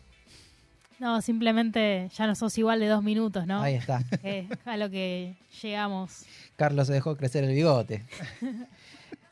No, 0.99 1.21
simplemente 1.21 2.09
ya 2.15 2.25
no 2.27 2.35
sos 2.35 2.57
igual 2.57 2.79
de 2.79 2.87
dos 2.87 3.03
minutos, 3.03 3.45
¿no? 3.45 3.61
Ahí 3.61 3.75
está. 3.75 4.01
Eh, 4.23 4.47
a 4.65 4.77
lo 4.77 4.89
que 4.89 5.35
llegamos. 5.61 6.25
Carlos 6.55 6.87
se 6.87 6.93
dejó 6.93 7.17
crecer 7.17 7.43
el 7.43 7.53
bigote. 7.53 8.05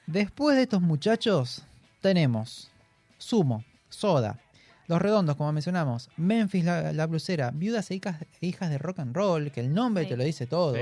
Después 0.08 0.56
de 0.58 0.64
estos 0.64 0.82
muchachos, 0.82 1.64
tenemos 2.02 2.70
Sumo, 3.18 3.64
Soda, 3.90 4.40
Los 4.88 5.02
Redondos, 5.02 5.38
como 5.38 5.52
mencionamos, 5.54 6.10
Memphis 6.18 6.66
la, 6.66 6.92
la 6.92 7.06
Blusera, 7.08 7.52
Viudas 7.52 7.90
e 7.92 7.96
hijas, 7.96 8.22
e 8.42 8.48
hijas 8.48 8.70
de 8.70 8.78
Rock 8.78 9.00
and 9.00 9.16
Roll, 9.16 9.52
que 9.52 9.62
el 9.62 9.74
nombre 9.74 10.04
Sí. 10.04 10.10
te 10.10 10.18
lo 10.18 10.24
dice 10.26 10.46
todo. 10.46 10.76
Sí. 10.76 10.82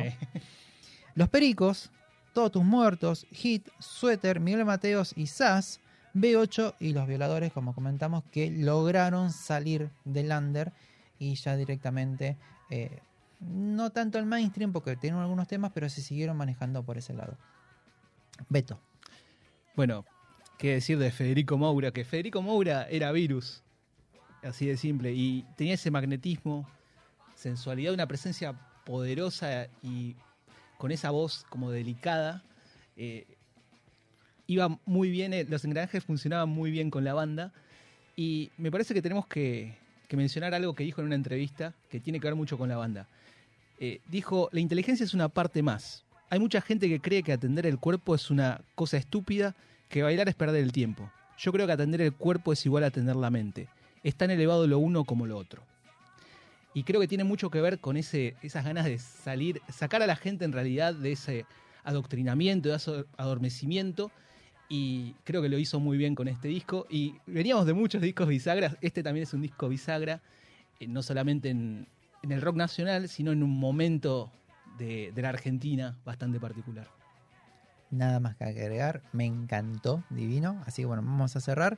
Los 1.13 1.29
Pericos, 1.29 1.91
Todos 2.34 2.53
tus 2.53 2.63
muertos, 2.63 3.27
Hit, 3.34 3.67
Suéter, 3.79 4.39
Miguel 4.39 4.63
Mateos 4.63 5.11
y 5.17 5.27
Sass, 5.27 5.80
B8 6.14 6.76
y 6.80 6.93
Los 6.93 7.07
Violadores, 7.07 7.53
como 7.53 7.74
comentamos, 7.74 8.24
que 8.32 8.51
lograron 8.51 9.32
salir 9.32 9.89
del 10.03 10.32
under 10.32 10.74
y 11.20 11.36
ya 11.36 11.55
directamente, 11.55 12.38
eh, 12.70 12.99
no 13.39 13.91
tanto 13.91 14.20
el 14.20 14.26
mainstream, 14.26 14.74
porque 14.74 14.95
tienen 14.95 15.20
algunos 15.20 15.47
temas, 15.47 15.72
pero 15.74 15.89
se 15.89 16.01
siguieron 16.01 16.38
manejando 16.38 16.84
por 16.84 16.97
ese 16.97 17.14
lado. 17.14 17.38
Beto. 18.49 18.80
Bueno, 19.76 20.05
qué 20.57 20.74
decir 20.74 20.97
de 20.97 21.12
Federico 21.12 21.57
Moura, 21.57 21.91
que 21.91 22.03
Federico 22.03 22.41
Moura 22.41 22.88
era 22.89 23.12
virus, 23.12 23.64
así 24.43 24.66
de 24.66 24.78
simple, 24.78 25.14
y 25.14 25.45
tenía 25.55 25.76
ese 25.76 25.91
magnetismo, 25.91 26.68
sensualidad, 27.36 27.93
una 27.93 28.07
presencia 28.07 28.53
poderosa 28.86 29.68
y 29.82 30.16
con 30.78 30.91
esa 30.91 31.12
voz 31.12 31.45
como 31.49 31.72
delicada. 31.72 32.43
eh, 32.97 33.38
iba 34.48 34.80
muy 34.86 35.10
bien, 35.10 35.34
eh, 35.34 35.46
los 35.48 35.64
engranajes 35.66 36.04
funcionaban 36.04 36.50
muy 36.50 36.72
bien 36.72 36.89
con 36.89 37.04
la 37.04 37.14
banda, 37.14 37.52
y 38.16 38.52
me 38.58 38.72
parece 38.72 38.94
que 38.94 39.02
tenemos 39.02 39.26
que, 39.28 39.74
mencionar 40.12 40.54
algo 40.54 40.76
que 40.76 40.84
dijo 40.84 41.00
en 41.00 41.08
una 41.08 41.16
entrevista 41.16 41.74
que 41.89 42.02
tiene 42.02 42.20
que 42.20 42.28
ver 42.28 42.36
mucho 42.36 42.58
con 42.58 42.68
la 42.68 42.76
banda. 42.76 43.08
Eh, 43.80 44.02
dijo, 44.10 44.50
la 44.52 44.60
inteligencia 44.60 45.06
es 45.06 45.14
una 45.14 45.30
parte 45.30 45.64
más. 45.64 46.04
Hay 46.30 46.38
mucha 46.38 46.62
gente 46.62 46.89
que 46.89 47.00
cree 47.00 47.24
que 47.24 47.32
atender 47.32 47.66
el 47.66 47.80
cuerpo 47.80 48.14
es 48.14 48.30
una 48.30 48.62
cosa 48.76 48.98
estúpida, 48.98 49.56
que 49.88 50.04
bailar 50.04 50.28
es 50.28 50.36
perder 50.36 50.64
el 50.64 50.74
tiempo. 50.74 51.10
Yo 51.38 51.54
creo 51.54 51.66
que 51.66 51.74
atender 51.74 52.02
el 52.02 52.14
cuerpo 52.14 52.52
es 52.52 52.66
igual 52.66 52.84
a 52.84 52.88
atender 52.88 53.16
la 53.16 53.30
mente. 53.30 53.70
Es 54.04 54.16
tan 54.16 54.32
elevado 54.32 54.68
lo 54.68 54.80
uno 54.80 55.06
como 55.06 55.26
lo 55.26 55.38
otro. 55.38 55.64
Y 56.74 56.84
creo 56.84 57.02
que 57.02 57.08
tiene 57.08 57.24
mucho 57.24 57.50
que 57.50 57.62
ver 57.62 57.80
con 57.80 57.98
ese, 57.98 58.36
esas 58.42 58.64
ganas 58.64 58.86
de 58.86 58.98
salir, 59.00 59.62
sacar 59.70 60.02
a 60.02 60.08
la 60.08 60.16
gente 60.16 60.46
en 60.46 60.52
realidad 60.52 60.94
de 60.94 61.14
ese 61.14 61.46
adoctrinamiento, 61.84 62.70
de 62.70 62.76
ese 62.76 63.06
adormecimiento. 63.18 64.12
Y 64.74 65.15
creo 65.26 65.41
que 65.41 65.49
lo 65.49 65.57
hizo 65.57 65.82
muy 65.82 65.97
bien 65.97 66.15
con 66.15 66.30
este 66.30 66.47
disco. 66.47 66.88
Y 66.89 67.15
veníamos 67.28 67.65
de 67.65 67.74
muchos 67.74 68.01
discos 68.01 68.30
bisagras. 68.30 68.78
Este 68.80 69.03
también 69.03 69.24
es 69.24 69.34
un 69.34 69.41
disco 69.41 69.67
bisagra, 69.67 70.22
eh, 70.80 70.88
no 70.88 71.03
solamente 71.03 71.49
en, 71.49 71.89
en 72.24 72.32
el 72.32 72.41
rock 72.41 72.55
nacional, 72.55 73.09
sino 73.09 73.34
en 73.34 73.43
un 73.43 73.49
momento 73.49 74.32
de, 74.78 75.11
de 75.13 75.22
la 75.22 75.28
Argentina 75.28 75.97
bastante 76.05 76.39
particular. 76.39 76.88
Nada 77.89 78.22
más 78.22 78.38
que 78.38 78.45
agregar, 78.45 79.01
me 79.11 79.26
encantó, 79.26 80.05
divino. 80.09 80.61
Así 80.65 80.84
que 80.84 80.86
bueno, 80.86 81.03
vamos 81.03 81.36
a 81.36 81.41
cerrar. 81.41 81.78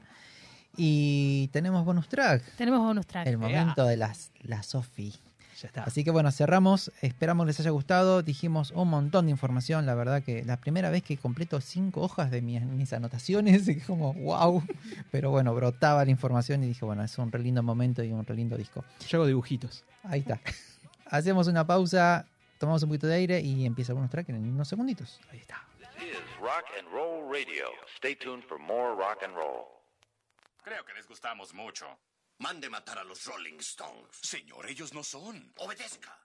Y 0.77 1.47
tenemos 1.51 1.83
bonus 1.85 2.07
track, 2.07 2.43
Tenemos 2.57 2.79
bonus 2.79 3.07
track. 3.07 3.25
el 3.25 3.39
momento 3.39 3.85
de 3.85 3.97
las, 3.97 4.31
la 4.41 4.61
Sofi. 4.61 5.15
Ya 5.61 5.67
está. 5.67 5.83
Así 5.83 6.03
que 6.03 6.11
bueno, 6.11 6.31
cerramos. 6.31 6.91
Esperamos 7.01 7.47
les 7.47 7.59
haya 7.59 7.71
gustado. 7.71 8.23
Dijimos 8.23 8.71
un 8.71 8.89
montón 8.89 9.25
de 9.25 9.31
información. 9.31 9.85
La 9.85 9.95
verdad 9.95 10.23
que 10.23 10.43
la 10.43 10.57
primera 10.57 10.89
vez 10.89 11.03
que 11.03 11.17
completo 11.17 11.61
cinco 11.61 12.01
hojas 12.01 12.31
de 12.31 12.41
mis, 12.41 12.61
mis 12.61 12.93
anotaciones, 12.93 13.67
y 13.67 13.79
como 13.79 14.13
wow. 14.13 14.63
Pero 15.11 15.31
bueno, 15.31 15.53
brotaba 15.53 16.03
la 16.05 16.11
información 16.11 16.63
y 16.63 16.67
dije, 16.67 16.85
bueno, 16.85 17.03
es 17.03 17.17
un 17.17 17.31
re 17.31 17.39
lindo 17.39 17.63
momento 17.63 18.03
y 18.03 18.11
un 18.11 18.25
re 18.25 18.35
lindo 18.35 18.57
disco. 18.57 18.83
Yo 19.07 19.19
hago 19.19 19.27
dibujitos. 19.27 19.83
Ahí 20.03 20.21
está. 20.21 20.39
Hacemos 21.05 21.47
una 21.47 21.65
pausa, 21.67 22.25
tomamos 22.57 22.81
un 22.83 22.89
poquito 22.89 23.07
de 23.07 23.15
aire 23.15 23.39
y 23.41 23.65
empieza 23.65 23.91
el 23.91 23.95
bonus 23.95 24.09
track 24.09 24.29
en 24.29 24.37
unos 24.37 24.67
segunditos. 24.67 25.19
Ahí 25.31 25.39
está. 25.39 25.63
This 25.99 26.09
is 26.09 26.39
Rock 26.41 26.65
and 26.79 26.87
Roll 26.91 27.31
Radio. 27.31 27.67
Stay 27.97 28.15
tuned 28.15 28.43
for 28.43 28.57
more 28.57 28.95
rock 28.95 29.23
and 29.23 29.35
roll. 29.35 29.67
Creo 30.63 30.83
que 30.85 30.93
les 30.93 31.07
gustamos 31.07 31.53
mucho. 31.53 31.85
Mande 32.43 32.69
matar 32.69 32.99
a 32.99 33.05
los 33.05 33.23
Rolling 33.23 33.57
Stones. 33.59 34.17
Señor, 34.21 34.69
ellos 34.69 34.93
no 34.93 35.01
son. 35.01 35.53
Obedezca. 35.59 36.19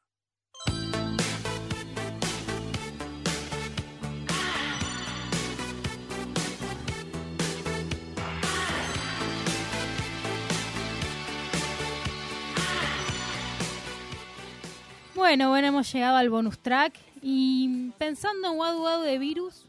Bueno, 15.14 15.50
bueno, 15.50 15.68
hemos 15.68 15.92
llegado 15.92 16.16
al 16.16 16.30
bonus 16.30 16.58
track 16.58 16.98
y 17.22 17.92
pensando 17.96 18.50
en 18.50 18.58
Wadu 18.58 18.82
Wadu 18.82 19.04
de 19.04 19.18
Virus, 19.18 19.66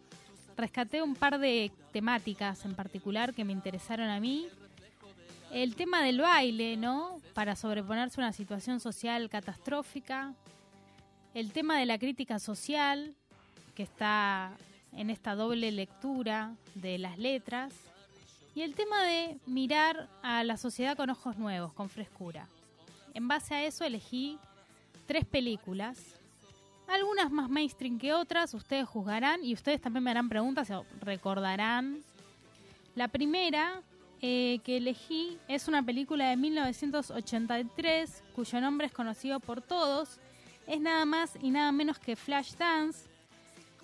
rescaté 0.58 1.04
un 1.04 1.14
par 1.14 1.38
de 1.38 1.72
temáticas 1.94 2.66
en 2.66 2.74
particular 2.74 3.36
que 3.36 3.46
me 3.46 3.54
interesaron 3.54 4.10
a 4.10 4.20
mí. 4.20 4.50
El 5.52 5.76
tema 5.76 6.04
del 6.04 6.22
baile, 6.22 6.78
¿no? 6.78 7.20
Para 7.34 7.56
sobreponerse 7.56 8.22
a 8.22 8.26
una 8.26 8.34
situación 8.34 8.80
social 8.80 9.30
catastrófica. 9.30 10.36
El 11.34 11.52
tema 11.52 11.80
de 11.80 11.88
la 11.88 11.98
crítica 11.98 12.38
social, 12.38 13.16
que 13.74 13.82
está 13.82 14.52
en 14.94 15.10
esta 15.10 15.34
doble 15.34 15.72
lectura 15.72 16.56
de 16.76 17.00
las 17.00 17.18
letras. 17.18 17.74
Y 18.54 18.62
el 18.62 18.76
tema 18.76 19.04
de 19.04 19.40
mirar 19.48 20.08
a 20.22 20.44
la 20.44 20.56
sociedad 20.56 20.96
con 20.96 21.10
ojos 21.10 21.38
nuevos, 21.38 21.74
con 21.74 21.90
frescura. 21.90 22.48
En 23.16 23.28
base 23.28 23.56
a 23.56 23.64
eso 23.64 23.84
elegí 23.84 24.38
tres 25.08 25.26
películas. 25.26 26.16
Algunas 26.88 27.32
más 27.32 27.50
mainstream 27.50 27.98
que 27.98 28.14
otras, 28.14 28.54
ustedes 28.54 28.88
juzgarán 28.88 29.44
y 29.44 29.54
ustedes 29.54 29.82
también 29.82 30.04
me 30.04 30.12
harán 30.12 30.30
preguntas 30.30 30.70
o 30.70 30.86
recordarán. 31.02 32.04
La 32.96 33.08
primera 33.08 33.82
eh, 34.22 34.60
que 34.64 34.78
elegí 34.78 35.38
es 35.48 35.68
una 35.68 35.82
película 35.84 36.30
de 36.30 36.38
1983 36.38 38.24
cuyo 38.36 38.62
nombre 38.62 38.88
es 38.88 38.94
conocido 38.94 39.40
por 39.40 39.62
todos. 39.62 40.20
Es 40.68 40.80
nada 40.80 41.06
más 41.06 41.32
y 41.42 41.50
nada 41.52 41.72
menos 41.72 41.98
que 42.00 42.16
Flashdance, 42.16 43.08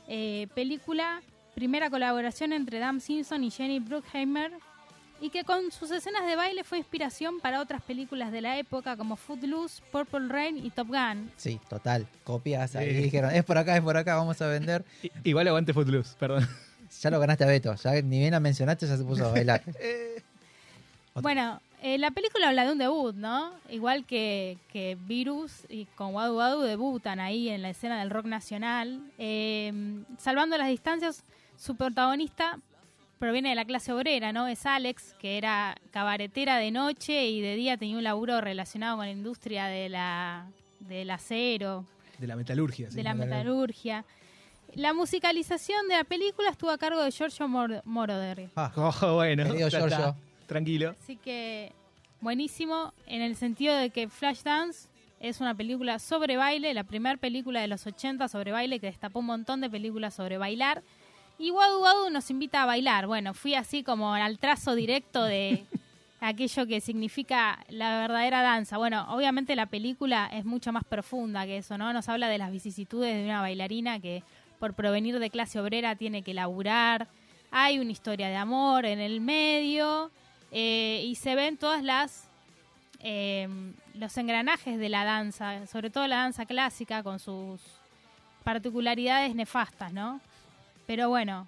eh, 0.07 0.47
película, 0.53 1.21
primera 1.55 1.89
colaboración 1.89 2.53
entre 2.53 2.79
Dan 2.79 3.01
Simpson 3.01 3.43
y 3.43 3.49
Jenny 3.51 3.79
Bruckheimer, 3.79 4.51
y 5.21 5.29
que 5.29 5.43
con 5.45 5.71
sus 5.71 5.89
escenas 5.91 6.25
de 6.27 6.35
baile 6.35 6.63
fue 6.65 6.77
inspiración 6.77 7.39
para 7.39 7.61
otras 7.61 7.81
películas 7.81 8.31
de 8.33 8.41
la 8.41 8.59
época 8.59 8.97
como 8.97 9.15
Footloose, 9.15 9.81
Purple 9.91 10.27
Rain 10.27 10.57
y 10.63 10.69
Top 10.69 10.89
Gun. 10.89 11.31
Sí, 11.37 11.59
total. 11.69 12.05
Copias 12.25 12.75
ahí 12.75 12.89
Sí. 12.93 13.03
dijeron, 13.03 13.31
es 13.33 13.45
por 13.45 13.57
acá, 13.57 13.75
es 13.77 13.81
por 13.81 13.95
acá, 13.97 14.15
vamos 14.17 14.39
a 14.41 14.47
vender. 14.47 14.83
Igual 15.23 15.47
aguante 15.47 15.73
Footloose, 15.73 16.15
perdón. 16.19 16.45
Ya 17.01 17.09
lo 17.09 17.19
ganaste 17.19 17.43
a 17.43 17.47
Beto, 17.47 17.75
ya 17.75 17.93
ni 18.01 18.19
bien 18.19 18.31
la 18.31 18.39
mencionaste, 18.39 18.87
ya 18.87 18.97
se 18.97 19.03
puso 19.03 19.25
a 19.25 19.31
bailar. 19.31 19.61
Bueno, 21.21 21.61
eh, 21.81 21.97
la 21.97 22.11
película 22.11 22.49
habla 22.49 22.65
de 22.65 22.73
un 22.73 22.77
debut, 22.77 23.15
¿no? 23.15 23.53
Igual 23.69 24.05
que, 24.05 24.57
que 24.71 24.97
Virus 25.07 25.65
y 25.69 25.85
con 25.85 26.13
Wadu 26.13 26.35
Wadu 26.35 26.61
debutan 26.61 27.21
ahí 27.21 27.47
en 27.47 27.61
la 27.61 27.69
escena 27.69 27.99
del 27.99 28.09
rock 28.09 28.25
nacional. 28.25 28.99
Eh, 29.17 29.71
salvando 30.17 30.57
las 30.57 30.67
distancias, 30.67 31.23
su 31.57 31.75
protagonista 31.77 32.59
proviene 33.17 33.49
de 33.49 33.55
la 33.55 33.63
clase 33.63 33.93
obrera, 33.93 34.33
¿no? 34.33 34.47
Es 34.47 34.65
Alex, 34.65 35.15
que 35.19 35.37
era 35.37 35.77
cabaretera 35.91 36.57
de 36.57 36.71
noche 36.71 37.27
y 37.27 37.39
de 37.39 37.55
día 37.55 37.77
tenía 37.77 37.95
un 37.97 38.03
laburo 38.03 38.41
relacionado 38.41 38.97
con 38.97 39.05
la 39.05 39.11
industria 39.11 39.67
de 39.67 39.87
la, 39.87 40.47
del 40.81 41.09
acero, 41.11 41.85
De 42.19 42.27
la 42.27 42.35
metalurgia. 42.35 42.89
sí. 42.89 42.95
de 42.97 43.03
la 43.03 43.13
metalurgia. 43.13 43.99
metalurgia. 44.03 44.05
La 44.75 44.93
musicalización 44.93 45.87
de 45.87 45.95
la 45.95 46.03
película 46.03 46.49
estuvo 46.49 46.69
a 46.69 46.77
cargo 46.77 47.01
de 47.01 47.11
Giorgio 47.11 47.47
Mor- 47.47 47.81
Moroder. 47.85 48.49
Ah, 48.55 48.71
Oh, 48.75 49.13
bueno, 49.15 49.43
está. 49.53 50.15
Tranquilo. 50.47 50.95
Así 51.01 51.15
que 51.15 51.71
buenísimo 52.21 52.93
en 53.07 53.21
el 53.21 53.35
sentido 53.35 53.75
de 53.75 53.89
que 53.89 54.07
Flashdance 54.09 54.87
es 55.19 55.39
una 55.41 55.55
película 55.55 55.97
sobre 55.97 56.37
baile, 56.37 56.73
la 56.73 56.83
primera 56.83 57.17
película 57.17 57.61
de 57.61 57.67
los 57.67 57.87
80 57.87 58.27
sobre 58.27 58.51
baile 58.51 58.79
que 58.79 58.87
destapó 58.87 59.19
un 59.19 59.25
montón 59.27 59.61
de 59.61 59.69
películas 59.69 60.13
sobre 60.13 60.37
bailar. 60.37 60.83
Y 61.39 61.51
Wadu 61.51 61.81
Wadu 61.81 62.09
nos 62.11 62.29
invita 62.29 62.63
a 62.63 62.65
bailar. 62.65 63.07
Bueno, 63.07 63.33
fui 63.33 63.55
así 63.55 63.81
como 63.83 64.13
al 64.13 64.37
trazo 64.39 64.75
directo 64.75 65.23
de 65.23 65.65
aquello 66.19 66.67
que 66.67 66.79
significa 66.81 67.59
la 67.69 67.99
verdadera 68.01 68.41
danza. 68.41 68.77
Bueno, 68.77 69.05
obviamente 69.09 69.55
la 69.55 69.65
película 69.65 70.29
es 70.31 70.45
mucho 70.45 70.71
más 70.71 70.83
profunda 70.83 71.45
que 71.45 71.57
eso, 71.57 71.77
¿no? 71.77 71.91
Nos 71.91 72.07
habla 72.09 72.27
de 72.29 72.37
las 72.37 72.51
vicisitudes 72.51 73.15
de 73.15 73.23
una 73.25 73.41
bailarina 73.41 73.99
que 73.99 74.21
por 74.59 74.73
provenir 74.73 75.19
de 75.19 75.29
clase 75.29 75.59
obrera 75.59 75.95
tiene 75.95 76.21
que 76.21 76.33
laburar. 76.33 77.07
Hay 77.51 77.79
una 77.79 77.91
historia 77.91 78.27
de 78.27 78.35
amor 78.35 78.85
en 78.85 78.99
el 78.99 79.21
medio 79.21 80.11
eh, 80.51 81.03
y 81.05 81.15
se 81.15 81.35
ven 81.35 81.57
todas 81.57 81.83
las 81.83 82.29
eh, 83.07 83.47
los 83.93 84.17
engranajes 84.17 84.79
de 84.79 84.89
la 84.89 85.03
danza, 85.03 85.67
sobre 85.67 85.89
todo 85.89 86.07
la 86.07 86.17
danza 86.17 86.45
clásica 86.45 87.03
con 87.03 87.19
sus 87.19 87.61
particularidades 88.43 89.35
nefastas, 89.35 89.93
¿no? 89.93 90.19
Pero 90.87 91.09
bueno, 91.09 91.47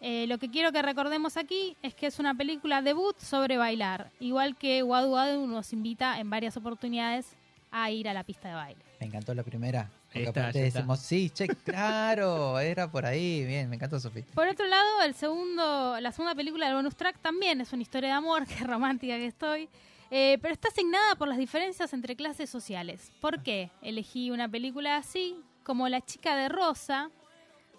eh, 0.00 0.26
lo 0.26 0.38
que 0.38 0.50
quiero 0.50 0.72
que 0.72 0.82
recordemos 0.82 1.36
aquí 1.36 1.76
es 1.82 1.94
que 1.94 2.06
es 2.06 2.18
una 2.18 2.34
película 2.34 2.82
debut 2.82 3.18
sobre 3.18 3.56
bailar, 3.56 4.10
igual 4.20 4.56
que 4.56 4.82
Wadu 4.82 5.46
nos 5.46 5.72
invita 5.72 6.18
en 6.20 6.28
varias 6.28 6.56
oportunidades 6.56 7.36
a 7.70 7.90
ir 7.90 8.08
a 8.08 8.14
la 8.14 8.24
pista 8.24 8.48
de 8.48 8.54
baile. 8.54 8.80
Me 9.00 9.06
encantó 9.06 9.34
la 9.34 9.42
primera. 9.42 9.90
Porque 10.16 10.28
está, 10.28 10.40
aparte 10.40 10.66
está. 10.66 10.78
decimos, 10.78 11.00
sí, 11.00 11.30
che, 11.30 11.46
claro, 11.64 12.58
era 12.58 12.90
por 12.90 13.06
ahí. 13.06 13.44
Bien, 13.44 13.68
me 13.68 13.76
encantó 13.76 14.00
Sofía. 14.00 14.24
Por 14.34 14.48
otro 14.48 14.66
lado, 14.66 15.02
el 15.02 15.14
segundo, 15.14 15.98
la 16.00 16.12
segunda 16.12 16.34
película 16.34 16.66
del 16.66 16.76
bonus 16.76 16.96
track 16.96 17.18
también 17.20 17.60
es 17.60 17.72
una 17.72 17.82
historia 17.82 18.10
de 18.10 18.14
amor, 18.14 18.46
qué 18.46 18.64
romántica 18.64 19.16
que 19.16 19.26
estoy, 19.26 19.68
eh, 20.10 20.38
pero 20.40 20.52
está 20.52 20.68
asignada 20.68 21.16
por 21.16 21.28
las 21.28 21.38
diferencias 21.38 21.92
entre 21.92 22.16
clases 22.16 22.50
sociales. 22.50 23.12
¿Por 23.20 23.42
qué 23.42 23.70
elegí 23.82 24.30
una 24.30 24.48
película 24.48 24.96
así, 24.96 25.36
como 25.64 25.88
La 25.88 26.00
chica 26.00 26.36
de 26.36 26.48
rosa, 26.48 27.10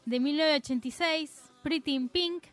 de 0.06 0.20
1986, 0.20 1.42
Pretty 1.64 1.96
in 1.96 2.10
Pink? 2.10 2.44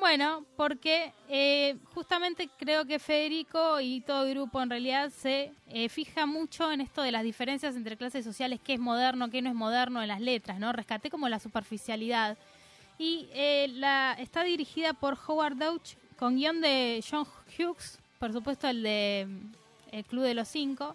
Bueno, 0.00 0.44
porque 0.56 1.12
eh, 1.28 1.76
justamente 1.94 2.48
creo 2.58 2.86
que 2.86 2.98
Federico 2.98 3.80
y 3.80 4.00
todo 4.00 4.24
el 4.24 4.30
grupo 4.34 4.60
en 4.62 4.70
realidad 4.70 5.10
se 5.10 5.52
eh, 5.68 5.88
fija 5.90 6.24
mucho 6.24 6.72
en 6.72 6.80
esto 6.80 7.02
de 7.02 7.12
las 7.12 7.22
diferencias 7.22 7.76
entre 7.76 7.96
clases 7.98 8.24
sociales, 8.24 8.60
qué 8.64 8.74
es 8.74 8.80
moderno, 8.80 9.30
qué 9.30 9.42
no 9.42 9.50
es 9.50 9.54
moderno 9.54 10.00
en 10.02 10.08
las 10.08 10.20
letras, 10.20 10.58
¿no? 10.58 10.72
Rescaté 10.72 11.10
como 11.10 11.28
la 11.28 11.38
superficialidad. 11.38 12.38
Y 12.98 13.28
eh, 13.32 13.68
la, 13.74 14.14
está 14.18 14.42
dirigida 14.42 14.94
por 14.94 15.18
Howard 15.26 15.56
Deutsch 15.56 15.96
con 16.18 16.36
guion 16.36 16.60
de 16.62 17.04
John 17.08 17.26
Hughes, 17.58 17.98
por 18.18 18.32
supuesto 18.32 18.68
el 18.68 18.82
de 18.82 19.28
El 19.92 20.04
Club 20.06 20.24
de 20.24 20.34
los 20.34 20.48
Cinco. 20.48 20.94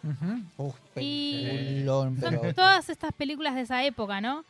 Uf, 0.57 0.75
Y- 0.99 1.83
Son 2.21 2.33
todas 2.55 2.89
estas 2.89 3.13
películas 3.13 3.53
de 3.55 3.61
esa 3.61 3.83
época, 3.83 4.19
¿no? 4.19 4.43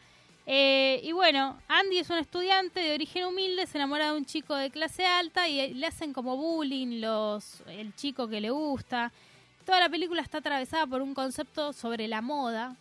Eh, 0.47 0.99
y 1.03 1.11
bueno, 1.11 1.59
Andy 1.67 1.97
es 1.99 2.09
un 2.11 2.17
estudiante 2.17 2.79
de 2.79 2.93
origen 2.93 3.25
humilde, 3.25 3.65
se 3.65 3.77
enamora 3.79 4.11
de 4.11 4.17
un 4.17 4.25
chico 4.25 4.53
de 4.55 4.69
clase 4.69 5.05
alta 5.05 5.47
y 5.47 5.59
eh, 5.59 5.71
le 5.73 5.87
hacen 5.87 6.13
como 6.13 6.37
bullying 6.37 7.01
el 7.67 7.95
chico 7.95 8.27
que 8.27 8.39
le 8.41 8.51
gusta. 8.51 9.11
Toda 9.65 9.79
la 9.79 9.89
película 9.89 10.21
está 10.21 10.37
atravesada 10.37 10.85
por 10.85 11.01
un 11.01 11.15
concepto 11.15 11.73
sobre 11.73 12.07
la 12.07 12.21
moda. 12.21 12.75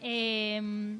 Eh, 0.00 0.98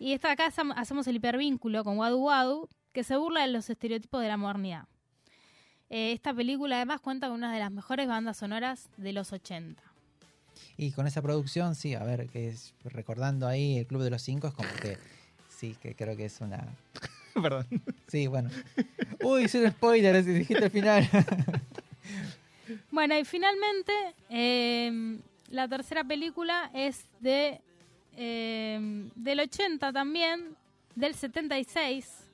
y 0.00 0.12
esta 0.12 0.32
acá 0.32 0.48
hacem- 0.50 0.74
hacemos 0.76 1.06
el 1.06 1.16
hipervínculo 1.16 1.84
con 1.84 1.96
Wadu 1.98 2.18
Wadu, 2.18 2.68
que 2.92 3.04
se 3.04 3.16
burla 3.16 3.42
de 3.42 3.48
los 3.48 3.70
estereotipos 3.70 4.20
de 4.20 4.28
la 4.28 4.36
modernidad. 4.36 4.84
Eh, 5.88 6.10
esta 6.12 6.34
película 6.34 6.76
además 6.76 7.00
cuenta 7.00 7.28
con 7.28 7.36
una 7.36 7.52
de 7.52 7.60
las 7.60 7.70
mejores 7.70 8.08
bandas 8.08 8.38
sonoras 8.38 8.88
de 8.96 9.12
los 9.12 9.32
80. 9.32 9.80
Y 10.76 10.92
con 10.92 11.06
esa 11.06 11.22
producción, 11.22 11.74
sí, 11.74 11.94
a 11.94 12.04
ver, 12.04 12.28
que 12.28 12.48
es, 12.48 12.74
recordando 12.84 13.46
ahí 13.46 13.78
el 13.78 13.86
Club 13.86 14.02
de 14.02 14.10
los 14.10 14.22
Cinco, 14.22 14.48
es 14.48 14.54
como 14.54 14.68
que 14.80 14.98
sí, 15.48 15.76
que 15.80 15.94
creo 15.94 16.16
que 16.16 16.26
es 16.26 16.40
una. 16.40 16.66
Perdón. 17.34 17.66
Sí, 18.08 18.26
bueno. 18.26 18.50
Uy, 19.22 19.44
hice 19.44 19.62
un 19.62 19.70
spoiler, 19.70 20.24
si 20.24 20.30
dijiste 20.30 20.64
al 20.64 20.70
final. 20.70 21.08
Bueno, 22.90 23.16
y 23.16 23.24
finalmente, 23.24 23.92
eh, 24.28 25.18
la 25.50 25.68
tercera 25.68 26.02
película 26.02 26.68
es 26.74 27.04
de 27.20 27.60
eh, 28.16 29.10
del 29.14 29.40
80 29.40 29.92
también, 29.92 30.56
del 30.94 31.14
76. 31.14 32.24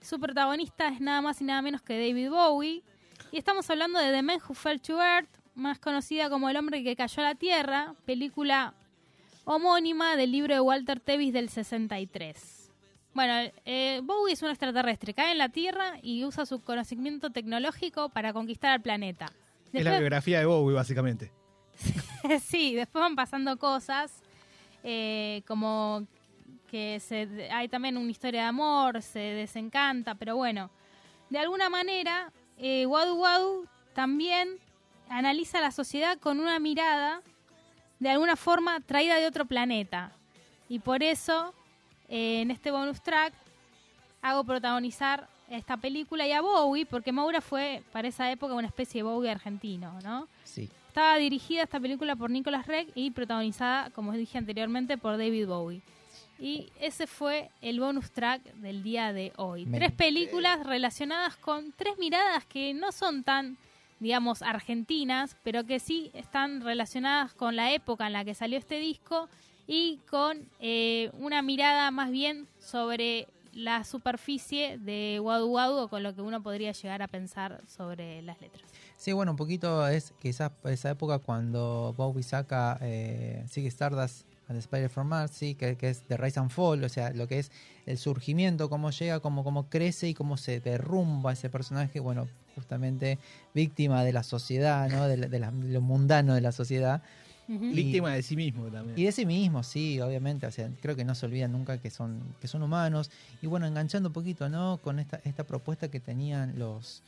Su 0.00 0.18
protagonista 0.18 0.88
es 0.88 1.00
nada 1.00 1.20
más 1.20 1.40
y 1.40 1.44
nada 1.44 1.60
menos 1.60 1.82
que 1.82 1.94
David 1.94 2.30
Bowie. 2.30 2.82
Y 3.30 3.38
estamos 3.38 3.68
hablando 3.68 3.98
de 3.98 4.10
The 4.10 4.22
Man 4.22 4.40
Who 4.48 4.54
Fell 4.54 4.80
to 4.80 5.00
Earth, 5.00 5.28
más 5.60 5.78
conocida 5.78 6.28
como 6.28 6.48
El 6.48 6.56
hombre 6.56 6.82
que 6.82 6.96
cayó 6.96 7.22
a 7.22 7.26
la 7.26 7.34
tierra, 7.34 7.94
película 8.04 8.74
homónima 9.44 10.16
del 10.16 10.32
libro 10.32 10.54
de 10.54 10.60
Walter 10.60 11.00
Tevis 11.00 11.32
del 11.32 11.48
63. 11.48 12.70
Bueno, 13.12 13.50
eh, 13.64 14.00
Bowie 14.02 14.34
es 14.34 14.42
un 14.42 14.50
extraterrestre, 14.50 15.14
cae 15.14 15.32
en 15.32 15.38
la 15.38 15.48
Tierra 15.48 15.94
y 16.02 16.24
usa 16.24 16.46
su 16.46 16.60
conocimiento 16.60 17.30
tecnológico 17.30 18.08
para 18.08 18.32
conquistar 18.32 18.70
al 18.70 18.82
planeta. 18.82 19.32
Es 19.72 19.84
la 19.84 19.98
biografía 19.98 20.38
de 20.38 20.46
Bowie, 20.46 20.74
básicamente. 20.74 21.32
sí, 22.44 22.74
después 22.74 23.02
van 23.02 23.16
pasando 23.16 23.56
cosas, 23.56 24.12
eh, 24.84 25.42
como 25.46 26.06
que 26.70 27.00
se, 27.00 27.48
hay 27.50 27.68
también 27.68 27.96
una 27.96 28.10
historia 28.10 28.42
de 28.42 28.46
amor, 28.46 29.02
se 29.02 29.18
desencanta, 29.18 30.14
pero 30.14 30.36
bueno, 30.36 30.70
de 31.30 31.38
alguna 31.38 31.68
manera, 31.68 32.32
eh, 32.56 32.86
Wadu 32.86 33.20
Wadu 33.20 33.66
también 33.92 34.58
analiza 35.10 35.60
la 35.60 35.70
sociedad 35.70 36.18
con 36.18 36.40
una 36.40 36.58
mirada, 36.58 37.20
de 37.98 38.08
alguna 38.08 38.36
forma, 38.36 38.80
traída 38.80 39.16
de 39.16 39.26
otro 39.26 39.44
planeta. 39.44 40.12
Y 40.68 40.78
por 40.78 41.02
eso, 41.02 41.52
eh, 42.08 42.40
en 42.40 42.50
este 42.50 42.70
bonus 42.70 43.02
track, 43.02 43.34
hago 44.22 44.44
protagonizar 44.44 45.28
esta 45.50 45.76
película 45.76 46.26
y 46.26 46.32
a 46.32 46.40
Bowie, 46.40 46.86
porque 46.86 47.10
Maura 47.12 47.40
fue 47.40 47.82
para 47.92 48.08
esa 48.08 48.30
época 48.30 48.54
una 48.54 48.68
especie 48.68 49.00
de 49.00 49.02
Bowie 49.02 49.30
argentino, 49.30 49.98
¿no? 50.02 50.28
Sí. 50.44 50.68
Estaba 50.88 51.16
dirigida 51.16 51.62
esta 51.64 51.78
película 51.80 52.16
por 52.16 52.30
Nicolas 52.30 52.66
Reck 52.66 52.88
y 52.94 53.10
protagonizada, 53.10 53.90
como 53.90 54.12
dije 54.12 54.38
anteriormente, 54.38 54.96
por 54.96 55.18
David 55.18 55.46
Bowie. 55.46 55.80
Y 56.38 56.70
ese 56.80 57.06
fue 57.06 57.50
el 57.60 57.80
bonus 57.80 58.10
track 58.12 58.42
del 58.54 58.82
día 58.82 59.12
de 59.12 59.32
hoy. 59.36 59.66
Me- 59.66 59.78
Tres 59.78 59.92
películas 59.92 60.64
relacionadas 60.64 61.36
con 61.36 61.72
tres 61.72 61.98
miradas 61.98 62.44
que 62.46 62.72
no 62.72 62.92
son 62.92 63.22
tan, 63.24 63.56
digamos, 64.00 64.42
argentinas, 64.42 65.36
pero 65.44 65.64
que 65.64 65.78
sí 65.78 66.10
están 66.14 66.62
relacionadas 66.62 67.34
con 67.34 67.54
la 67.54 67.72
época 67.72 68.06
en 68.06 68.14
la 68.14 68.24
que 68.24 68.34
salió 68.34 68.58
este 68.58 68.78
disco 68.78 69.28
y 69.66 69.98
con 70.10 70.48
eh, 70.58 71.10
una 71.18 71.42
mirada 71.42 71.90
más 71.90 72.10
bien 72.10 72.48
sobre 72.58 73.28
la 73.52 73.84
superficie 73.84 74.78
de 74.78 75.20
Wadu 75.20 75.48
Wadu 75.48 75.76
o 75.78 75.88
con 75.88 76.02
lo 76.02 76.14
que 76.14 76.22
uno 76.22 76.42
podría 76.42 76.72
llegar 76.72 77.02
a 77.02 77.08
pensar 77.08 77.62
sobre 77.66 78.22
las 78.22 78.40
letras. 78.40 78.64
Sí, 78.96 79.12
bueno, 79.12 79.32
un 79.32 79.36
poquito 79.36 79.86
es 79.88 80.12
quizás 80.20 80.52
esa 80.64 80.90
época 80.90 81.18
cuando 81.18 81.94
Bowie 81.96 82.22
saca 82.22 82.78
eh, 82.80 83.44
Sigue 83.48 83.68
Stardust 83.68 84.26
and 84.48 84.58
Spider 84.58 84.90
from 84.90 85.08
Mars, 85.08 85.32
sí, 85.32 85.54
que, 85.54 85.76
que 85.76 85.90
es 85.90 86.02
The 86.02 86.16
Rise 86.16 86.40
and 86.40 86.50
Fall, 86.50 86.82
o 86.84 86.88
sea, 86.88 87.10
lo 87.10 87.28
que 87.28 87.38
es 87.38 87.50
el 87.86 87.98
surgimiento, 87.98 88.68
cómo 88.68 88.90
llega, 88.90 89.20
cómo, 89.20 89.44
cómo 89.44 89.68
crece 89.68 90.08
y 90.08 90.14
cómo 90.14 90.36
se 90.36 90.60
derrumba 90.60 91.32
ese 91.32 91.48
personaje, 91.48 92.00
bueno, 92.00 92.28
justamente 92.54 93.18
víctima 93.54 94.04
de 94.04 94.12
la 94.12 94.22
sociedad, 94.22 94.88
¿no? 94.90 95.06
De, 95.06 95.16
la- 95.16 95.28
de 95.28 95.38
la- 95.38 95.50
de 95.50 95.68
lo 95.72 95.80
mundano 95.80 96.34
de 96.34 96.40
la 96.40 96.52
sociedad. 96.52 97.02
Y- 97.48 97.58
Víctima 97.58 98.14
de 98.14 98.22
sí 98.22 98.36
mismo 98.36 98.70
también. 98.70 98.98
Y 98.98 99.04
de 99.04 99.12
sí 99.12 99.26
mismo, 99.26 99.62
sí, 99.62 100.00
obviamente. 100.00 100.46
O 100.46 100.50
sea, 100.52 100.70
creo 100.80 100.94
que 100.96 101.04
no 101.04 101.14
se 101.14 101.26
olvidan 101.26 101.52
nunca 101.52 101.78
que 101.78 101.90
son, 101.90 102.22
que 102.40 102.46
son 102.48 102.62
humanos. 102.62 103.10
Y 103.42 103.46
bueno, 103.48 103.66
enganchando 103.66 104.08
un 104.08 104.12
poquito, 104.12 104.48
¿no? 104.48 104.78
Con 104.82 104.98
esta, 105.00 105.20
esta 105.24 105.44
propuesta 105.44 105.88
que 105.90 105.98
tenían 106.00 106.58
los, 106.58 107.02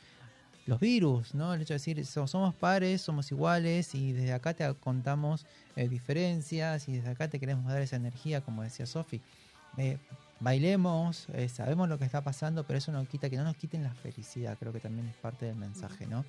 los 0.65 0.79
virus, 0.81 1.33
¿no? 1.33 1.53
El 1.53 1.61
hecho 1.61 1.73
de 1.73 1.75
decir, 1.79 2.05
so- 2.05 2.27
somos 2.27 2.53
pares, 2.55 3.01
somos 3.01 3.31
iguales 3.31 3.95
y 3.95 4.11
desde 4.11 4.33
acá 4.33 4.53
te 4.53 4.71
contamos 4.75 5.45
eh, 5.77 5.87
diferencias 5.87 6.87
y 6.89 6.97
desde 6.97 7.09
acá 7.11 7.29
te 7.29 7.39
queremos 7.39 7.65
dar 7.71 7.81
esa 7.81 7.95
energía, 7.95 8.41
como 8.41 8.63
decía 8.63 8.85
Sofi. 8.85 9.21
Eh, 9.77 9.97
bailemos, 10.43 11.27
eh, 11.33 11.47
sabemos 11.49 11.87
lo 11.89 11.97
que 11.97 12.05
está 12.05 12.23
pasando, 12.23 12.65
pero 12.65 12.77
eso 12.77 12.91
no 12.91 13.05
quita 13.05 13.29
que 13.29 13.37
no 13.37 13.43
nos 13.43 13.55
quiten 13.55 13.83
la 13.83 13.93
felicidad, 13.93 14.57
creo 14.59 14.73
que 14.73 14.79
también 14.79 15.07
es 15.07 15.15
parte 15.15 15.45
del 15.45 15.55
mensaje, 15.55 16.05
¿no? 16.05 16.25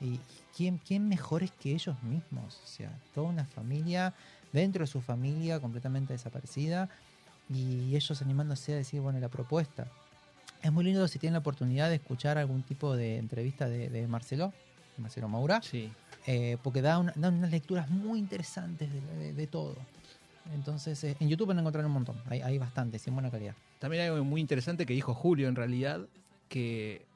Y 0.00 0.20
¿quién, 0.56 0.78
quién 0.78 1.08
mejores 1.08 1.50
que 1.52 1.72
ellos 1.72 2.02
mismos, 2.02 2.60
o 2.62 2.66
sea, 2.66 2.90
toda 3.14 3.28
una 3.28 3.44
familia 3.46 4.12
dentro 4.52 4.82
de 4.82 4.86
su 4.86 5.00
familia 5.00 5.60
completamente 5.60 6.12
desaparecida 6.12 6.88
y 7.48 7.94
ellos 7.96 8.20
animándose 8.22 8.72
a 8.72 8.76
decir, 8.76 9.00
bueno, 9.00 9.18
la 9.20 9.28
propuesta. 9.28 9.86
Es 10.62 10.72
muy 10.72 10.84
lindo 10.84 11.06
si 11.08 11.18
tienen 11.18 11.34
la 11.34 11.40
oportunidad 11.40 11.88
de 11.90 11.96
escuchar 11.96 12.38
algún 12.38 12.62
tipo 12.62 12.96
de 12.96 13.18
entrevista 13.18 13.68
de, 13.68 13.88
de 13.90 14.06
Marcelo, 14.08 14.52
Marcelo 14.98 15.28
Maura, 15.28 15.60
Sí. 15.62 15.92
eh, 16.26 16.56
porque 16.62 16.80
da, 16.82 16.98
una- 16.98 17.12
da 17.16 17.28
unas 17.28 17.50
lecturas 17.50 17.88
muy 17.90 18.18
interesantes 18.18 18.90
de, 18.92 19.00
de- 19.00 19.32
de 19.34 19.46
todo. 19.46 19.76
Entonces, 20.52 21.02
eh, 21.04 21.16
en 21.20 21.28
YouTube 21.28 21.48
van 21.48 21.58
a 21.58 21.60
encontrar 21.60 21.84
un 21.86 21.92
montón, 21.92 22.16
hay, 22.28 22.40
hay 22.42 22.58
bastantes 22.58 23.06
en 23.06 23.14
buena 23.14 23.30
calidad. 23.30 23.54
También 23.78 24.02
hay 24.02 24.08
algo 24.10 24.24
muy 24.24 24.40
interesante 24.40 24.84
que 24.84 24.92
dijo 24.92 25.14
Julio 25.14 25.48
en 25.48 25.56
realidad, 25.56 26.06
que 26.48 27.06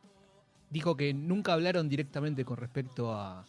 dijo 0.70 0.96
que 0.96 1.12
nunca 1.14 1.52
hablaron 1.52 1.88
directamente 1.88 2.44
con 2.44 2.56
respecto 2.56 3.12
a, 3.12 3.44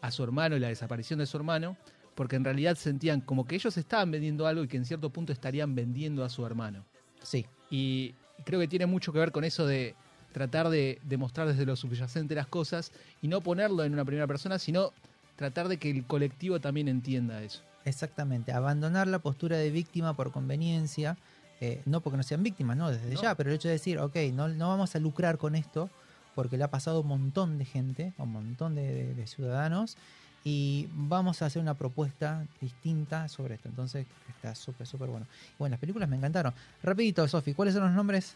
a 0.00 0.10
su 0.10 0.22
hermano 0.22 0.56
y 0.56 0.60
la 0.60 0.68
desaparición 0.68 1.18
de 1.18 1.26
su 1.26 1.36
hermano, 1.36 1.76
porque 2.14 2.36
en 2.36 2.44
realidad 2.44 2.76
sentían 2.76 3.20
como 3.20 3.46
que 3.46 3.54
ellos 3.54 3.76
estaban 3.76 4.10
vendiendo 4.10 4.46
algo 4.46 4.64
y 4.64 4.68
que 4.68 4.76
en 4.76 4.84
cierto 4.84 5.10
punto 5.10 5.32
estarían 5.32 5.74
vendiendo 5.74 6.24
a 6.24 6.28
su 6.28 6.44
hermano. 6.44 6.84
Sí, 7.22 7.46
Y 7.70 8.14
creo 8.44 8.60
que 8.60 8.68
tiene 8.68 8.86
mucho 8.86 9.12
que 9.12 9.18
ver 9.18 9.32
con 9.32 9.44
eso 9.44 9.66
de 9.66 9.94
tratar 10.32 10.68
de, 10.68 11.00
de 11.02 11.16
mostrar 11.16 11.48
desde 11.48 11.66
lo 11.66 11.76
subyacente 11.76 12.34
las 12.34 12.46
cosas 12.46 12.92
y 13.22 13.28
no 13.28 13.40
ponerlo 13.40 13.84
en 13.84 13.92
una 13.92 14.04
primera 14.04 14.26
persona, 14.26 14.58
sino 14.58 14.92
tratar 15.36 15.68
de 15.68 15.78
que 15.78 15.90
el 15.90 16.04
colectivo 16.04 16.60
también 16.60 16.88
entienda 16.88 17.42
eso. 17.42 17.62
Exactamente, 17.84 18.52
abandonar 18.52 19.06
la 19.06 19.18
postura 19.18 19.56
de 19.56 19.70
víctima 19.70 20.14
por 20.14 20.30
conveniencia, 20.32 21.16
eh, 21.60 21.80
no 21.86 22.00
porque 22.00 22.16
no 22.16 22.22
sean 22.22 22.42
víctimas, 22.42 22.76
no, 22.76 22.90
desde 22.90 23.14
No. 23.14 23.22
ya, 23.22 23.34
pero 23.34 23.50
el 23.50 23.56
hecho 23.56 23.68
de 23.68 23.72
decir, 23.74 23.98
ok, 23.98 24.16
no, 24.32 24.48
no 24.48 24.68
vamos 24.68 24.94
a 24.94 24.98
lucrar 24.98 25.38
con 25.38 25.54
esto, 25.54 25.88
porque 26.34 26.56
le 26.58 26.64
ha 26.64 26.70
pasado 26.70 26.98
a 26.98 27.00
un 27.00 27.08
montón 27.08 27.58
de 27.58 27.64
gente, 27.64 28.12
a 28.18 28.22
un 28.24 28.32
montón 28.32 28.74
de, 28.74 28.82
de- 28.92 29.14
de 29.14 29.26
ciudadanos, 29.26 29.96
y 30.44 30.88
vamos 30.92 31.42
a 31.42 31.46
hacer 31.46 31.60
una 31.60 31.74
propuesta 31.74 32.46
distinta 32.60 33.28
sobre 33.28 33.54
esto. 33.56 33.68
Entonces, 33.68 34.06
está 34.28 34.54
súper, 34.54 34.86
súper 34.86 35.08
bueno. 35.08 35.26
Bueno, 35.58 35.72
las 35.72 35.80
películas 35.80 36.08
me 36.08 36.16
encantaron. 36.16 36.54
Rapidito, 36.82 37.26
Sofi, 37.26 37.54
¿cuáles 37.54 37.74
son 37.74 37.84
los 37.84 37.92
nombres? 37.92 38.34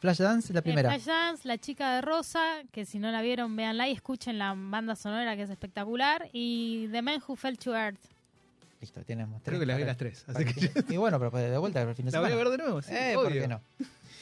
Flashdance, 0.00 0.52
la 0.52 0.60
Eh, 0.60 0.62
primera. 0.62 0.88
Flashdance, 0.88 1.46
La 1.46 1.58
chica 1.58 1.96
de 1.96 2.00
rosa, 2.00 2.62
que 2.72 2.84
si 2.86 2.98
no 2.98 3.10
la 3.10 3.20
vieron, 3.20 3.54
véanla 3.56 3.88
y 3.88 3.92
escuchen 3.92 4.38
la 4.38 4.54
banda 4.56 4.96
sonora 4.96 5.36
que 5.36 5.42
es 5.42 5.50
espectacular. 5.50 6.28
Y 6.32 6.88
The 6.92 7.02
Man 7.02 7.20
Who 7.26 7.36
Fell 7.36 7.58
to 7.58 7.74
Earth. 7.76 7.98
Listo, 8.80 9.02
tenemos 9.02 9.42
tres. 9.42 9.50
Creo 9.50 9.60
que 9.60 9.66
las 9.66 9.76
vi 9.76 9.84
las 9.84 9.96
tres, 9.96 10.24
para 10.24 10.38
así 10.38 10.54
que 10.54 10.94
Y 10.94 10.96
bueno, 10.96 11.18
pero 11.18 11.36
de 11.36 11.58
vuelta 11.58 11.82
el 11.82 11.94
fin 11.94 12.06
de 12.06 12.12
la 12.12 12.20
voy 12.20 12.28
semana. 12.30 12.46
a 12.46 12.50
ver 12.50 12.58
de 12.58 12.64
nuevo, 12.64 12.82
sí, 12.82 12.92
eh, 12.94 13.12
¿por 13.14 13.26
obvio. 13.26 13.42
qué 13.42 13.48
no? 13.48 13.60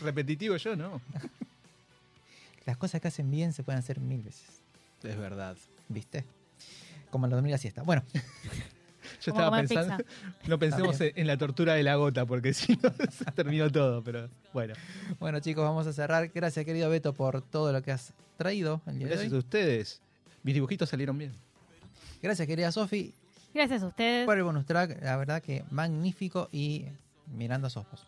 Repetitivo 0.00 0.56
yo, 0.56 0.76
¿no? 0.76 1.00
Las 2.64 2.76
cosas 2.76 3.00
que 3.00 3.08
hacen 3.08 3.30
bien 3.30 3.52
se 3.52 3.62
pueden 3.62 3.78
hacer 3.78 4.00
mil 4.00 4.22
veces. 4.22 4.62
Es 5.02 5.16
verdad. 5.16 5.56
¿Viste? 5.88 6.24
Como 7.10 7.26
el 7.26 7.32
dormir 7.32 7.52
la 7.52 7.58
siesta. 7.58 7.82
Bueno, 7.82 8.02
Yo 9.22 9.32
Como 9.32 9.44
estaba 9.44 9.58
pensando, 9.58 9.96
pizza. 9.98 10.10
no 10.48 10.58
pensemos 10.58 11.00
en, 11.00 11.12
en 11.14 11.26
la 11.26 11.36
tortura 11.36 11.74
de 11.74 11.82
la 11.82 11.94
gota, 11.94 12.26
porque 12.26 12.52
si 12.54 12.76
no 12.76 12.92
se 13.10 13.24
terminó 13.32 13.70
todo, 13.70 14.02
pero 14.02 14.28
bueno. 14.52 14.74
bueno 15.20 15.38
chicos, 15.40 15.64
vamos 15.64 15.86
a 15.86 15.92
cerrar. 15.92 16.28
Gracias 16.34 16.64
querido 16.64 16.90
Beto 16.90 17.12
por 17.12 17.42
todo 17.42 17.72
lo 17.72 17.82
que 17.82 17.92
has 17.92 18.12
traído 18.36 18.80
el 18.86 18.98
día 18.98 19.06
de 19.08 19.14
Gracias 19.14 19.32
a 19.32 19.36
ustedes. 19.36 20.00
Mis 20.42 20.54
dibujitos 20.54 20.88
salieron 20.88 21.16
bien. 21.18 21.32
Gracias 22.22 22.48
querida 22.48 22.72
Sofi 22.72 23.14
Gracias 23.56 23.82
a 23.82 23.86
ustedes. 23.86 24.26
por 24.26 24.36
el 24.36 24.44
bonus 24.44 24.66
track. 24.66 25.02
La 25.02 25.16
verdad 25.16 25.42
que 25.42 25.64
magnífico 25.70 26.48
y 26.52 26.84
mirando 27.34 27.66
a 27.66 27.70
sus 27.70 27.82
ojos. 27.82 28.06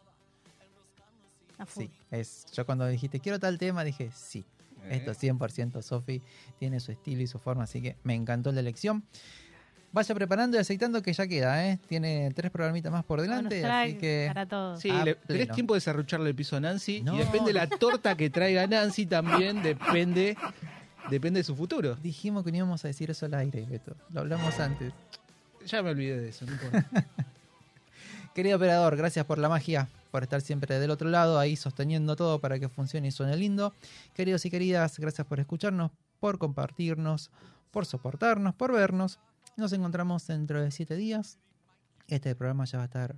A. 1.59 1.67
Sí, 1.67 1.91
es, 2.11 2.47
yo 2.53 2.65
cuando 2.67 2.87
dijiste 2.87 3.19
quiero 3.19 3.41
tal 3.41 3.59
tema 3.59 3.83
dije 3.85 4.11
sí. 4.15 4.45
Esto 4.89 5.11
100% 5.13 5.83
Sofi 5.83 6.23
tiene 6.59 6.79
su 6.81 6.93
estilo 6.93 7.21
y 7.21 7.27
su 7.27 7.39
forma, 7.39 7.65
así 7.65 7.83
que 7.83 7.97
me 8.05 8.15
encantó 8.15 8.53
la 8.53 8.61
elección. 8.61 9.03
Vaya 9.91 10.15
preparando 10.15 10.57
y 10.57 10.61
aceitando 10.61 11.03
que 11.03 11.13
ya 11.13 11.27
queda, 11.27 11.67
¿eh? 11.67 11.79
Tiene 11.89 12.31
tres 12.35 12.51
programitas 12.51 12.93
más 12.93 13.05
por 13.05 13.21
delante, 13.21 13.65
así 13.65 13.95
que... 13.95 14.27
para 14.29 14.47
todos. 14.47 14.81
Sí, 14.81 14.91
le- 14.93 15.15
tenés 15.17 15.51
tiempo 15.51 15.75
de 15.75 15.81
serrucharle 15.81 16.29
el 16.31 16.35
piso 16.37 16.57
a 16.57 16.61
Nancy 16.61 17.01
No. 17.03 17.17
y 17.17 17.19
depende 17.19 17.49
de 17.49 17.55
la 17.55 17.67
torta 17.67 18.15
que 18.17 18.31
traiga 18.31 18.67
Nancy 18.67 19.07
también 19.07 19.63
depende 19.63 20.37
depende 21.11 21.41
de 21.41 21.45
su 21.45 21.57
futuro. 21.57 21.97
Dijimos 21.97 22.45
que 22.45 22.51
no 22.53 22.59
íbamos 22.59 22.85
a 22.85 22.89
decir 22.89 23.11
eso 23.11 23.27
al 23.27 23.35
aire, 23.35 23.67
Beto. 23.69 23.97
Lo 24.11 24.21
hablamos 24.21 24.61
antes. 24.61 24.93
Ya 25.69 25.83
me 25.83 25.91
olvidé 25.91 26.19
de 26.19 26.29
eso, 26.31 26.47
no 26.47 26.53
importa. 26.53 26.89
Querido 28.35 28.57
operador, 28.57 28.97
gracias 28.97 29.27
por 29.27 29.39
la 29.39 29.49
magia, 29.51 29.89
por 30.11 30.23
estar 30.23 30.41
siempre 30.41 30.79
del 30.79 30.91
otro 30.91 31.11
lado, 31.11 31.39
ahí 31.39 31.57
sosteniendo 31.57 32.17
todo 32.17 32.41
para 32.41 32.59
que 32.59 32.69
funcione 32.69 33.09
y 33.09 33.11
suene 33.11 33.37
lindo. 33.37 33.75
Queridos 34.15 34.47
y 34.47 34.51
queridas, 34.51 34.99
gracias 34.99 35.27
por 35.27 35.41
escucharnos, 35.41 35.91
por 36.21 36.39
compartirnos, 36.39 37.31
por 37.71 37.85
soportarnos, 37.85 38.55
por 38.55 38.73
vernos. 38.73 39.19
Nos 39.57 39.73
encontramos 39.73 40.27
dentro 40.27 40.63
de 40.63 40.71
siete 40.71 40.97
días. 40.97 41.39
Este 42.07 42.35
programa 42.35 42.65
ya 42.65 42.79
va 42.79 42.85
a 42.85 42.87
estar 42.87 43.17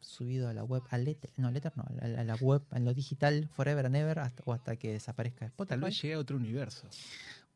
subido 0.00 0.48
a 0.48 0.54
la 0.54 0.64
web, 0.64 0.82
a 0.88 0.96
Letter, 0.96 1.30
no, 1.36 1.50
Letter 1.50 1.72
no, 1.76 1.82
a 1.82 2.06
la, 2.06 2.20
a 2.20 2.24
la 2.24 2.34
web, 2.36 2.62
en 2.72 2.86
lo 2.86 2.94
digital, 2.94 3.48
forever 3.52 3.84
and 3.84 3.96
ever, 3.96 4.20
hasta, 4.20 4.42
o 4.46 4.54
hasta 4.54 4.76
que 4.76 4.92
desaparezca 4.92 5.46
Spotify. 5.46 5.70
Tal 5.70 5.80
vez 5.80 6.00
llegue 6.00 6.14
a 6.14 6.18
otro 6.18 6.36
universo. 6.36 6.88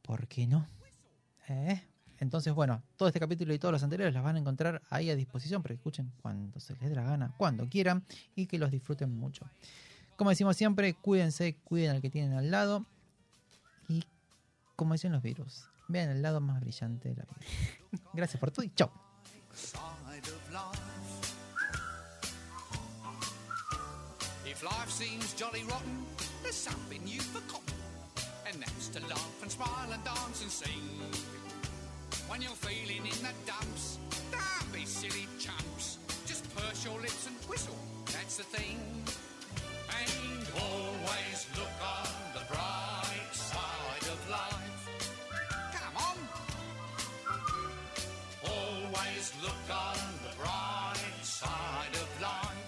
¿Por 0.02 0.26
qué 0.26 0.46
no? 0.46 0.66
¿Eh? 1.48 1.80
Entonces, 2.22 2.54
bueno, 2.54 2.84
todo 2.96 3.08
este 3.08 3.18
capítulo 3.18 3.52
y 3.52 3.58
todos 3.58 3.72
los 3.72 3.82
anteriores 3.82 4.14
las 4.14 4.22
van 4.22 4.36
a 4.36 4.38
encontrar 4.38 4.80
ahí 4.90 5.10
a 5.10 5.16
disposición 5.16 5.60
para 5.60 5.70
que 5.74 5.78
escuchen 5.78 6.12
cuando 6.22 6.60
se 6.60 6.72
les 6.74 6.88
dé 6.88 6.94
la 6.94 7.02
gana, 7.02 7.34
cuando 7.36 7.68
quieran 7.68 8.04
y 8.36 8.46
que 8.46 8.60
los 8.60 8.70
disfruten 8.70 9.10
mucho. 9.18 9.44
Como 10.14 10.30
decimos 10.30 10.56
siempre, 10.56 10.94
cuídense, 10.94 11.56
cuiden 11.64 11.96
al 11.96 12.00
que 12.00 12.10
tienen 12.10 12.34
al 12.34 12.52
lado 12.52 12.86
y, 13.88 14.04
como 14.76 14.92
dicen 14.94 15.10
los 15.10 15.20
virus, 15.20 15.64
vean 15.88 16.10
el 16.10 16.22
lado 16.22 16.40
más 16.40 16.60
brillante 16.60 17.08
de 17.08 17.16
la 17.16 17.24
vida. 17.24 18.02
Gracias 18.12 18.38
por 18.38 18.52
todo 18.52 18.64
y 18.64 18.70
chao. 18.70 18.92
side 19.52 20.28
of 20.28 20.52
life. 20.52 21.34
If 24.46 24.62
life 24.62 24.90
seems 24.90 25.34
jolly 25.34 25.64
rotten, 25.64 26.06
there's 26.44 26.54
something 26.54 27.02
you've 27.04 27.24
forgotten, 27.24 27.74
and 28.46 28.62
that's 28.62 28.88
to 28.90 29.00
laugh 29.08 29.42
and 29.42 29.50
smile 29.50 29.92
and 29.92 30.04
dance 30.04 30.42
and 30.42 30.50
sing. 30.52 31.41
When 32.32 32.40
you're 32.40 32.50
feeling 32.64 33.04
in 33.04 33.20
the 33.20 33.34
dumps, 33.44 33.98
don't 34.30 34.72
be 34.72 34.86
silly 34.86 35.28
chumps. 35.38 35.98
Just 36.24 36.48
purse 36.56 36.82
your 36.82 36.98
lips 36.98 37.26
and 37.26 37.36
whistle, 37.46 37.76
that's 38.06 38.38
the 38.38 38.44
thing. 38.44 38.80
And 40.00 40.48
always 40.56 41.46
look 41.58 41.76
on 41.84 42.08
the 42.32 42.40
bright 42.48 43.34
side 43.34 44.06
of 44.08 44.30
life. 44.30 44.88
Come 45.74 45.96
on. 46.08 46.16
Always 48.48 49.34
look 49.42 49.68
on 49.70 50.00
the 50.24 50.34
bright 50.40 51.22
side 51.22 51.94
of 52.00 52.08
life. 52.22 52.64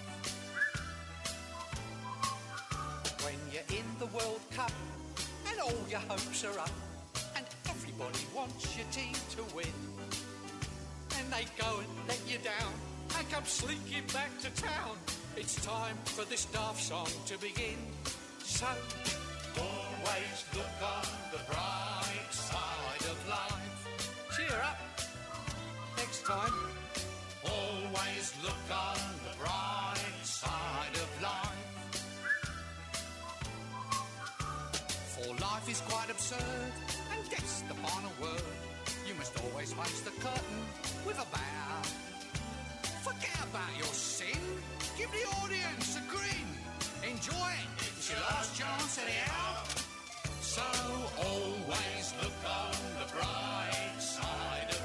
When 3.25 3.39
you're 3.51 3.81
in 3.81 3.87
the 3.99 4.09
World 4.15 4.43
Cup 4.55 4.73
and 5.49 5.59
all 5.59 5.89
your 5.89 6.01
hopes 6.01 6.45
are 6.45 6.59
up, 6.59 6.84
everybody 7.95 8.27
wants 8.35 8.77
your 8.77 8.87
team 8.91 9.15
to 9.31 9.55
win, 9.55 9.67
and 11.19 11.33
they 11.33 11.45
go 11.59 11.79
and 11.79 12.09
let 12.09 12.21
you 12.29 12.39
down 12.39 12.73
and 13.19 13.31
come 13.31 13.45
slinking 13.45 14.03
back 14.13 14.31
to 14.41 14.51
town. 14.61 14.97
It's 15.37 15.55
time 15.65 15.97
for 16.05 16.25
this 16.25 16.45
daft 16.47 16.83
song 16.83 17.09
to 17.27 17.39
begin. 17.39 17.77
So 18.43 18.67
always 19.59 20.45
look 20.55 20.83
on 20.83 21.07
the 21.31 21.39
bright 21.47 22.31
side 22.31 23.05
of 23.11 23.29
life. 23.29 23.89
Cheer 24.37 24.61
up 24.63 24.79
next 25.97 26.25
time. 26.25 26.53
Always 27.45 28.35
look 28.43 28.71
on 28.73 28.99
the 29.25 29.39
bright 29.39 30.25
side 30.25 30.95
of 30.95 31.23
life. 31.23 31.61
For 35.15 35.35
life 35.35 35.71
is 35.71 35.81
quite 35.83 36.11
absurd, 36.11 36.73
and 37.15 37.31
death's 37.31 37.63
the 37.63 37.75
final 37.75 38.13
word. 38.21 38.43
You 39.07 39.15
must 39.15 39.35
always 39.43 39.73
face 39.73 40.01
the 40.01 40.11
curtain 40.21 40.61
with 41.07 41.19
a 41.19 41.27
bow. 41.35 41.83
Forget 43.03 43.39
about 43.51 43.73
your 43.77 43.93
sin. 43.93 44.41
Give 44.99 45.11
the 45.11 45.27
audience 45.43 45.97
a 45.97 46.03
grin. 46.11 46.49
Enjoy 47.03 47.51
it. 47.63 47.71
It's 47.79 48.11
your 48.11 48.21
last 48.21 48.59
chance 48.59 48.99
anyhow. 48.99 49.65
So 50.41 50.63
always 51.19 52.15
look 52.23 52.41
on 52.47 52.75
the 53.01 53.07
bright 53.13 53.99
side 53.99 54.69
of 54.71 54.84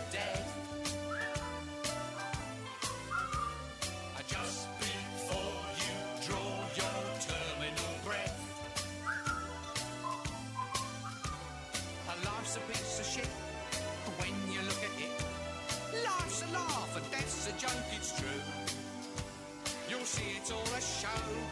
or 20.51 20.63
a 20.77 20.81
show. 20.81 21.07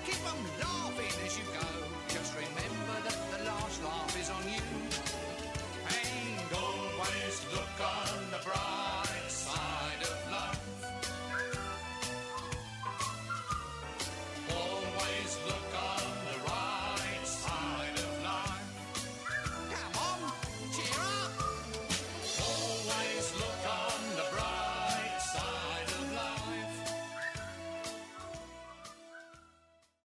Keep 0.06 0.24
them 0.24 0.44
laughing 0.60 1.26
as 1.26 1.38
you 1.38 1.44
go. 1.54 1.97